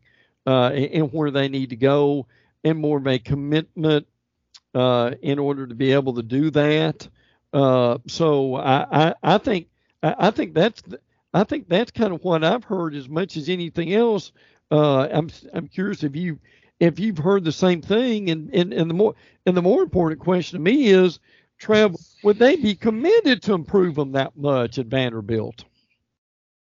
uh, 0.46 0.70
and 0.70 1.12
where 1.12 1.30
they 1.30 1.48
need 1.48 1.70
to 1.70 1.76
go, 1.76 2.26
and 2.64 2.78
more 2.78 2.98
of 2.98 3.06
a 3.06 3.18
commitment 3.18 4.06
uh, 4.74 5.12
in 5.22 5.38
order 5.38 5.66
to 5.66 5.74
be 5.74 5.92
able 5.92 6.14
to 6.14 6.22
do 6.22 6.50
that. 6.50 7.08
Uh, 7.52 7.98
so 8.06 8.56
I, 8.56 9.08
I, 9.08 9.14
I 9.22 9.38
think 9.38 9.68
I, 10.02 10.14
I, 10.18 10.30
think 10.30 10.54
that's 10.54 10.82
I 11.32 11.44
think 11.44 11.68
that's 11.68 11.92
kind 11.92 12.12
of 12.12 12.24
what 12.24 12.42
I've 12.42 12.64
heard 12.64 12.94
as 12.94 13.08
much 13.08 13.36
as 13.36 13.48
anything 13.48 13.94
else. 13.94 14.32
Uh, 14.70 15.08
I'm 15.12 15.30
I'm 15.52 15.68
curious 15.68 16.02
if 16.02 16.16
you 16.16 16.38
if 16.80 16.98
you've 16.98 17.18
heard 17.18 17.44
the 17.44 17.52
same 17.52 17.80
thing, 17.80 18.30
and, 18.30 18.52
and 18.52 18.72
and 18.72 18.90
the 18.90 18.94
more 18.94 19.14
and 19.46 19.56
the 19.56 19.62
more 19.62 19.82
important 19.82 20.20
question 20.20 20.58
to 20.58 20.62
me 20.62 20.86
is, 20.86 21.20
Trev, 21.58 21.94
would 22.22 22.38
they 22.38 22.56
be 22.56 22.74
committed 22.74 23.42
to 23.42 23.54
improve 23.54 23.94
them 23.94 24.12
that 24.12 24.36
much 24.36 24.78
at 24.78 24.86
Vanderbilt? 24.86 25.64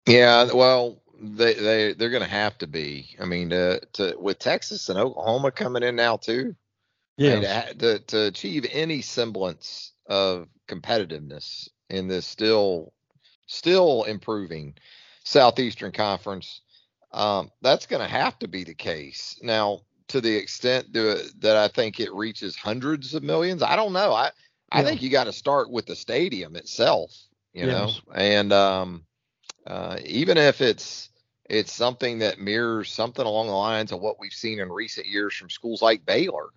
Yeah, 0.06 0.48
well, 0.52 1.00
they 1.18 1.54
they 1.54 1.92
they're 1.94 2.10
going 2.10 2.22
to 2.22 2.28
have 2.28 2.58
to 2.58 2.66
be. 2.66 3.16
I 3.20 3.24
mean, 3.24 3.50
to, 3.50 3.80
to 3.94 4.16
with 4.18 4.38
Texas 4.38 4.88
and 4.88 4.98
Oklahoma 4.98 5.52
coming 5.52 5.82
in 5.82 5.96
now 5.96 6.18
too. 6.18 6.54
Yeah. 7.16 7.72
to, 7.78 7.98
to 7.98 8.22
achieve 8.26 8.66
any 8.70 9.02
semblance 9.02 9.92
of 10.06 10.48
competitiveness 10.68 11.68
in 11.90 12.08
this 12.08 12.26
still 12.26 12.92
still 13.46 14.04
improving 14.04 14.74
Southeastern 15.24 15.92
Conference, 15.92 16.62
um, 17.12 17.50
that's 17.60 17.86
going 17.86 18.02
to 18.02 18.08
have 18.08 18.38
to 18.38 18.48
be 18.48 18.64
the 18.64 18.74
case. 18.74 19.38
Now, 19.42 19.80
to 20.08 20.20
the 20.20 20.34
extent 20.34 20.92
that 20.92 21.56
I 21.56 21.68
think 21.68 22.00
it 22.00 22.12
reaches 22.12 22.56
hundreds 22.56 23.14
of 23.14 23.22
millions, 23.22 23.62
I 23.62 23.76
don't 23.76 23.92
know. 23.92 24.12
I 24.12 24.30
I 24.70 24.80
yeah. 24.80 24.86
think 24.86 25.02
you 25.02 25.10
got 25.10 25.24
to 25.24 25.32
start 25.32 25.70
with 25.70 25.86
the 25.86 25.96
stadium 25.96 26.56
itself, 26.56 27.14
you 27.52 27.66
yes. 27.66 28.00
know, 28.06 28.14
and 28.14 28.52
um, 28.52 29.04
uh, 29.66 29.98
even 30.04 30.38
if 30.38 30.60
it's 30.60 31.10
it's 31.48 31.72
something 31.72 32.20
that 32.20 32.40
mirrors 32.40 32.90
something 32.90 33.24
along 33.24 33.48
the 33.48 33.52
lines 33.52 33.92
of 33.92 34.00
what 34.00 34.18
we've 34.18 34.32
seen 34.32 34.60
in 34.60 34.72
recent 34.72 35.06
years 35.06 35.34
from 35.34 35.50
schools 35.50 35.82
like 35.82 36.06
Baylor 36.06 36.48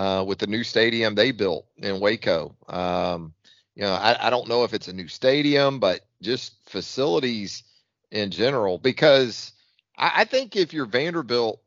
uh, 0.00 0.24
with 0.24 0.38
the 0.38 0.46
new 0.46 0.64
stadium 0.64 1.14
they 1.14 1.30
built 1.30 1.66
in 1.76 2.00
Waco. 2.00 2.56
Um, 2.66 3.34
you 3.74 3.82
know, 3.82 3.92
I, 3.92 4.28
I 4.28 4.30
don't 4.30 4.48
know 4.48 4.64
if 4.64 4.72
it's 4.72 4.88
a 4.88 4.94
new 4.94 5.08
stadium, 5.08 5.78
but 5.78 6.00
just 6.22 6.54
facilities 6.70 7.64
in 8.10 8.30
general, 8.30 8.78
because 8.78 9.52
I, 9.98 10.12
I 10.16 10.24
think 10.24 10.56
if 10.56 10.72
you're 10.72 10.86
Vanderbilt, 10.86 11.60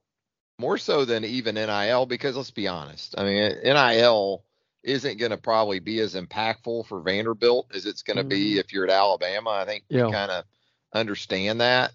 more 0.58 0.80
so 0.80 1.06
than 1.06 1.24
even 1.26 1.54
NIL, 1.54 2.08
because 2.08 2.36
let's 2.36 2.50
be 2.50 2.68
honest, 2.68 3.14
I 3.20 3.24
mean, 3.24 3.52
NIL 3.64 4.44
isn't 4.82 5.20
going 5.20 5.32
to 5.32 5.38
probably 5.38 5.80
be 5.80 6.00
as 6.00 6.16
impactful 6.16 6.88
for 6.88 7.02
Vanderbilt 7.02 7.68
as 7.76 7.86
it's 7.86 8.02
going 8.02 8.18
to 8.18 8.24
mm-hmm. 8.24 8.30
be 8.30 8.58
if 8.58 8.74
you're 8.74 8.86
at 8.86 8.90
Alabama. 8.90 9.52
I 9.52 9.66
think 9.66 9.84
yeah. 9.90 10.08
we 10.08 10.12
kind 10.12 10.32
of 10.32 10.46
understand 10.92 11.62
that. 11.62 11.92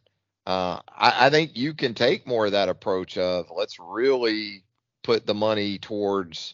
Uh, 0.47 0.81
I, 0.89 1.27
I, 1.27 1.31
think 1.31 1.57
you 1.57 1.75
can 1.75 1.95
take 1.95 2.27
more 2.27 2.47
of 2.47 2.53
that 2.53 2.71
approach 2.71 3.19
of 3.19 3.51
let's 3.55 3.79
really 3.79 4.63
put 5.09 5.25
the 5.25 5.33
money 5.33 5.79
towards 5.79 6.53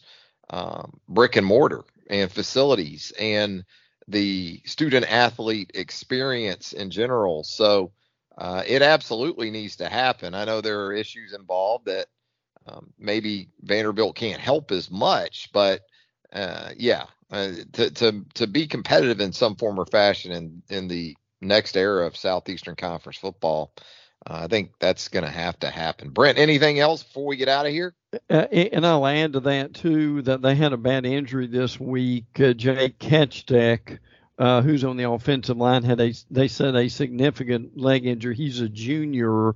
um, 0.49 0.97
brick 1.09 1.35
and 1.35 1.45
mortar 1.45 1.83
and 2.09 2.31
facilities 2.31 3.11
and 3.19 3.65
the 4.07 4.61
student 4.63 5.11
athlete 5.11 5.71
experience 5.73 6.71
in 6.71 6.89
general. 6.89 7.43
So 7.43 7.91
uh, 8.37 8.63
it 8.65 8.81
absolutely 8.81 9.51
needs 9.51 9.75
to 9.77 9.89
happen. 9.89 10.33
I 10.33 10.45
know 10.45 10.61
there 10.61 10.85
are 10.85 10.93
issues 10.93 11.33
involved 11.33 11.87
that 11.87 12.07
um, 12.65 12.93
maybe 12.97 13.49
Vanderbilt 13.61 14.15
can't 14.15 14.39
help 14.39 14.71
as 14.71 14.89
much, 14.89 15.49
but 15.51 15.81
uh, 16.31 16.69
yeah, 16.77 17.07
uh, 17.31 17.51
to 17.73 17.91
to 17.91 18.25
to 18.35 18.47
be 18.47 18.67
competitive 18.67 19.19
in 19.19 19.33
some 19.33 19.57
form 19.57 19.77
or 19.77 19.85
fashion 19.85 20.31
in 20.31 20.63
in 20.69 20.87
the 20.87 21.17
next 21.41 21.75
era 21.75 22.07
of 22.07 22.15
Southeastern 22.15 22.77
Conference 22.77 23.17
football, 23.17 23.73
uh, 24.27 24.41
I 24.43 24.47
think 24.47 24.71
that's 24.79 25.07
going 25.07 25.25
to 25.25 25.31
have 25.31 25.59
to 25.59 25.69
happen. 25.69 26.09
Brent, 26.09 26.37
anything 26.37 26.79
else 26.79 27.03
before 27.03 27.25
we 27.25 27.37
get 27.37 27.49
out 27.49 27.65
of 27.65 27.71
here? 27.71 27.93
Uh, 28.29 28.47
and 28.51 28.85
I'll 28.85 29.05
add 29.05 29.33
to 29.33 29.39
that 29.41 29.73
too 29.73 30.21
that 30.23 30.41
they 30.41 30.55
had 30.55 30.73
a 30.73 30.77
bad 30.77 31.05
injury 31.05 31.47
this 31.47 31.79
week. 31.79 32.25
Uh, 32.39 32.53
Jake 32.53 32.97
Ketschek, 32.97 33.99
uh, 34.39 34.61
who's 34.61 34.83
on 34.83 34.97
the 34.97 35.09
offensive 35.09 35.57
line, 35.57 35.83
had 35.83 35.99
a 35.99 36.13
they 36.31 36.47
said 36.47 36.75
a 36.75 36.89
significant 36.89 37.77
leg 37.77 38.05
injury. 38.05 38.35
He's 38.35 38.61
a 38.61 38.69
junior 38.69 39.55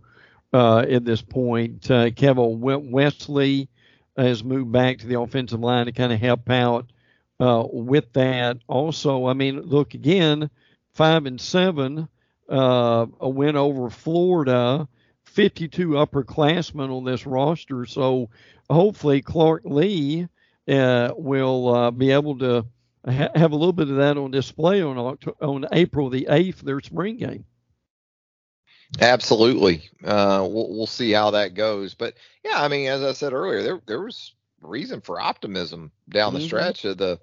uh, 0.54 0.80
at 0.80 1.06
this 1.06 1.22
point. 1.22 1.90
Uh, 1.90 2.12
Kevin 2.12 2.60
Wesley 2.60 3.70
has 4.18 4.44
moved 4.44 4.72
back 4.72 5.00
to 5.00 5.08
the 5.08 5.20
offensive 5.20 5.62
line 5.62 5.86
to 5.86 5.92
kind 5.92 6.12
of 6.12 6.20
help 6.20 6.50
out 6.50 6.92
uh, 7.40 7.64
with 7.72 8.12
that. 8.14 8.58
Also, 8.68 9.28
I 9.28 9.34
mean, 9.34 9.62
look 9.62 9.94
again, 9.94 10.50
five 10.94 11.26
and 11.26 11.40
seven 11.40 12.08
uh, 12.50 13.06
a 13.20 13.30
win 13.30 13.56
over 13.56 13.90
Florida, 13.90 14.88
52 15.26 15.90
upperclassmen 15.90 16.96
on 16.96 17.04
this 17.04 17.26
roster. 17.26 17.86
So 17.86 18.30
hopefully 18.70 19.22
Clark 19.22 19.64
Lea 19.66 20.28
uh, 20.68 21.12
will 21.16 21.74
uh, 21.74 21.92
be 21.92 22.12
able 22.12 22.40
to 22.40 22.66
ha- 23.06 23.32
have 23.36 23.52
a 23.52 23.56
little 23.56 23.74
bit 23.74 23.90
of 23.90 23.98
that 23.98 24.18
on 24.18 24.32
display 24.32 24.82
on 24.82 25.18
on 25.42 25.66
April 25.72 26.10
the 26.10 26.28
8th, 26.30 26.62
their 26.62 26.82
spring 26.82 27.18
game. 27.18 27.46
Absolutely. 29.00 29.84
Uh, 30.04 30.48
we'll, 30.50 30.70
we'll 30.70 30.88
see 30.88 31.12
how 31.12 31.32
that 31.32 31.54
goes. 31.54 31.94
But 31.94 32.16
yeah, 32.44 32.62
I 32.62 32.68
mean, 32.68 32.88
as 32.88 33.04
I 33.04 33.14
said 33.14 33.34
earlier, 33.34 33.62
there 33.62 33.82
there 33.86 34.02
was 34.02 34.34
reason 34.62 35.02
for 35.02 35.20
optimism 35.20 35.92
down 36.10 36.34
the 36.34 36.40
mm-hmm. 36.40 36.48
stretch 36.48 36.86
of 36.86 36.98
the 36.98 37.20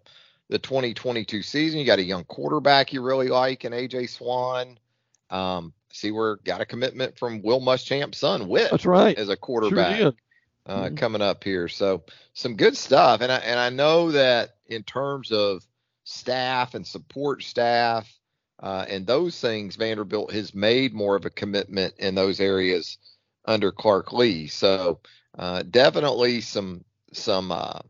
the 0.48 0.58
2022 0.58 1.42
season. 1.42 1.80
You 1.80 1.86
got 1.86 1.98
a 1.98 2.04
young 2.04 2.24
quarterback 2.24 2.92
you 2.92 3.02
really 3.02 3.28
like 3.28 3.64
in 3.64 3.72
AJ 3.72 4.10
Swann. 4.10 4.78
Um, 5.30 5.72
see, 5.92 6.10
we're 6.10 6.36
got 6.36 6.60
a 6.60 6.66
commitment 6.66 7.18
from 7.18 7.42
Will 7.42 7.60
Muschamp's 7.60 8.18
son, 8.18 8.48
Whit. 8.48 8.70
That's 8.70 8.86
right. 8.86 9.16
As 9.16 9.28
a 9.28 9.36
quarterback 9.36 9.98
sure 9.98 10.14
uh, 10.66 10.84
mm-hmm. 10.84 10.94
coming 10.96 11.22
up 11.22 11.44
here. 11.44 11.68
So 11.68 12.04
some 12.34 12.56
good 12.56 12.76
stuff. 12.76 13.20
And 13.20 13.30
I, 13.30 13.36
and 13.36 13.58
I 13.58 13.70
know 13.70 14.12
that 14.12 14.56
in 14.66 14.82
terms 14.82 15.32
of 15.32 15.66
staff 16.04 16.74
and 16.74 16.86
support 16.86 17.42
staff 17.42 18.12
uh, 18.60 18.84
and 18.88 19.06
those 19.06 19.40
things, 19.40 19.76
Vanderbilt 19.76 20.32
has 20.32 20.54
made 20.54 20.94
more 20.94 21.16
of 21.16 21.24
a 21.24 21.30
commitment 21.30 21.94
in 21.98 22.14
those 22.14 22.40
areas 22.40 22.98
under 23.44 23.70
Clark 23.70 24.12
Lea. 24.12 24.48
So 24.48 25.00
uh, 25.38 25.62
definitely 25.62 26.40
some 26.40 26.84
some 27.12 27.52
uh, 27.52 27.80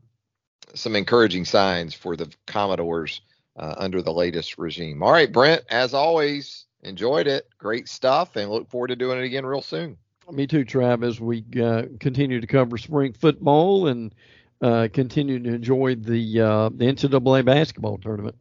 some 0.75 0.97
encouraging 0.97 1.45
signs 1.45 1.95
for 1.95 2.17
the 2.17 2.31
Commodores 2.47 3.21
uh, 3.57 3.75
under 3.79 4.03
the 4.03 4.13
latest 4.13 4.59
regime. 4.59 5.03
All 5.03 5.13
right, 5.13 5.33
Brent, 5.33 5.63
as 5.71 5.95
always, 5.95 6.66
enjoyed 6.87 7.27
it. 7.27 7.49
Great 7.59 7.89
stuff, 7.89 8.37
and 8.37 8.51
look 8.51 8.71
forward 8.71 8.89
to 8.89 8.97
doing 8.97 9.19
it 9.19 9.25
again 9.25 9.45
real 9.45 9.63
soon. 9.63 9.97
Me 10.31 10.47
too, 10.47 10.65
Trav. 10.65 11.05
As 11.05 11.21
we 11.21 11.45
uh, 11.63 11.83
continue 12.01 12.41
to 12.41 12.47
cover 12.47 12.79
spring 12.79 13.13
football 13.13 13.87
and 13.87 14.15
uh, 14.61 14.89
continue 14.93 15.39
to 15.39 15.55
enjoy 15.55 15.95
the 15.95 16.41
uh, 16.41 16.69
the 16.71 16.87
NCAA 16.87 17.45
basketball 17.45 17.99
tournament. 17.99 18.37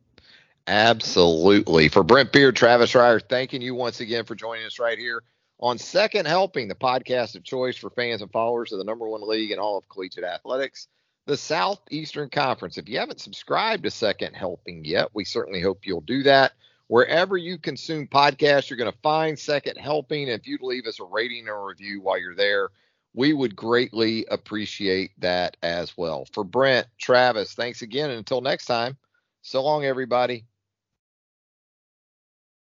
Absolutely. 0.67 1.89
For 1.89 2.03
Brent 2.03 2.31
Beaird, 2.31 2.55
Travis 2.55 2.93
Reier, 2.93 3.21
thanking 3.21 3.61
you 3.61 3.75
once 3.75 3.99
again 3.99 4.25
for 4.25 4.33
joining 4.33 4.65
us 4.65 4.79
right 4.79 4.97
here 4.97 5.21
on 5.59 5.77
Second 5.77 6.25
Helping, 6.27 6.67
the 6.67 6.75
podcast 6.75 7.35
of 7.35 7.43
choice 7.43 7.77
for 7.77 7.91
fans 7.91 8.21
and 8.21 8.31
followers 8.31 8.71
of 8.71 8.79
the 8.79 8.83
number 8.83 9.07
one 9.07 9.27
league 9.27 9.51
in 9.51 9.59
all 9.59 9.77
of 9.77 9.87
collegiate 9.89 10.23
athletics, 10.23 10.87
the 11.27 11.37
Southeastern 11.37 12.29
Conference. 12.29 12.79
If 12.79 12.89
you 12.89 12.97
haven't 12.97 13.21
subscribed 13.21 13.83
to 13.83 13.91
Second 13.91 14.33
Helping 14.33 14.83
yet, 14.83 15.09
we 15.13 15.23
certainly 15.23 15.61
hope 15.61 15.85
you'll 15.85 16.01
do 16.01 16.23
that. 16.23 16.53
Wherever 16.87 17.35
you 17.35 17.57
consume 17.57 18.07
podcasts, 18.07 18.69
you're 18.69 18.77
going 18.77 18.91
to 18.91 18.97
find 18.99 19.37
Second 19.37 19.77
Helping. 19.77 20.27
If 20.27 20.47
you'd 20.47 20.61
leave 20.61 20.85
us 20.85 20.99
a 20.99 21.03
rating 21.03 21.47
or 21.47 21.67
review 21.67 22.01
while 22.01 22.19
you're 22.19 22.35
there, 22.35 22.69
we 23.13 23.33
would 23.33 23.55
greatly 23.55 24.25
appreciate 24.29 25.11
that 25.19 25.57
as 25.63 25.97
well. 25.97 26.25
For 26.33 26.43
Brent, 26.43 26.85
Travis, 26.99 27.53
thanks 27.53 27.81
again. 27.81 28.09
And 28.09 28.19
until 28.19 28.41
next 28.41 28.65
time, 28.65 28.97
so 29.41 29.63
long, 29.63 29.85
everybody. 29.85 30.45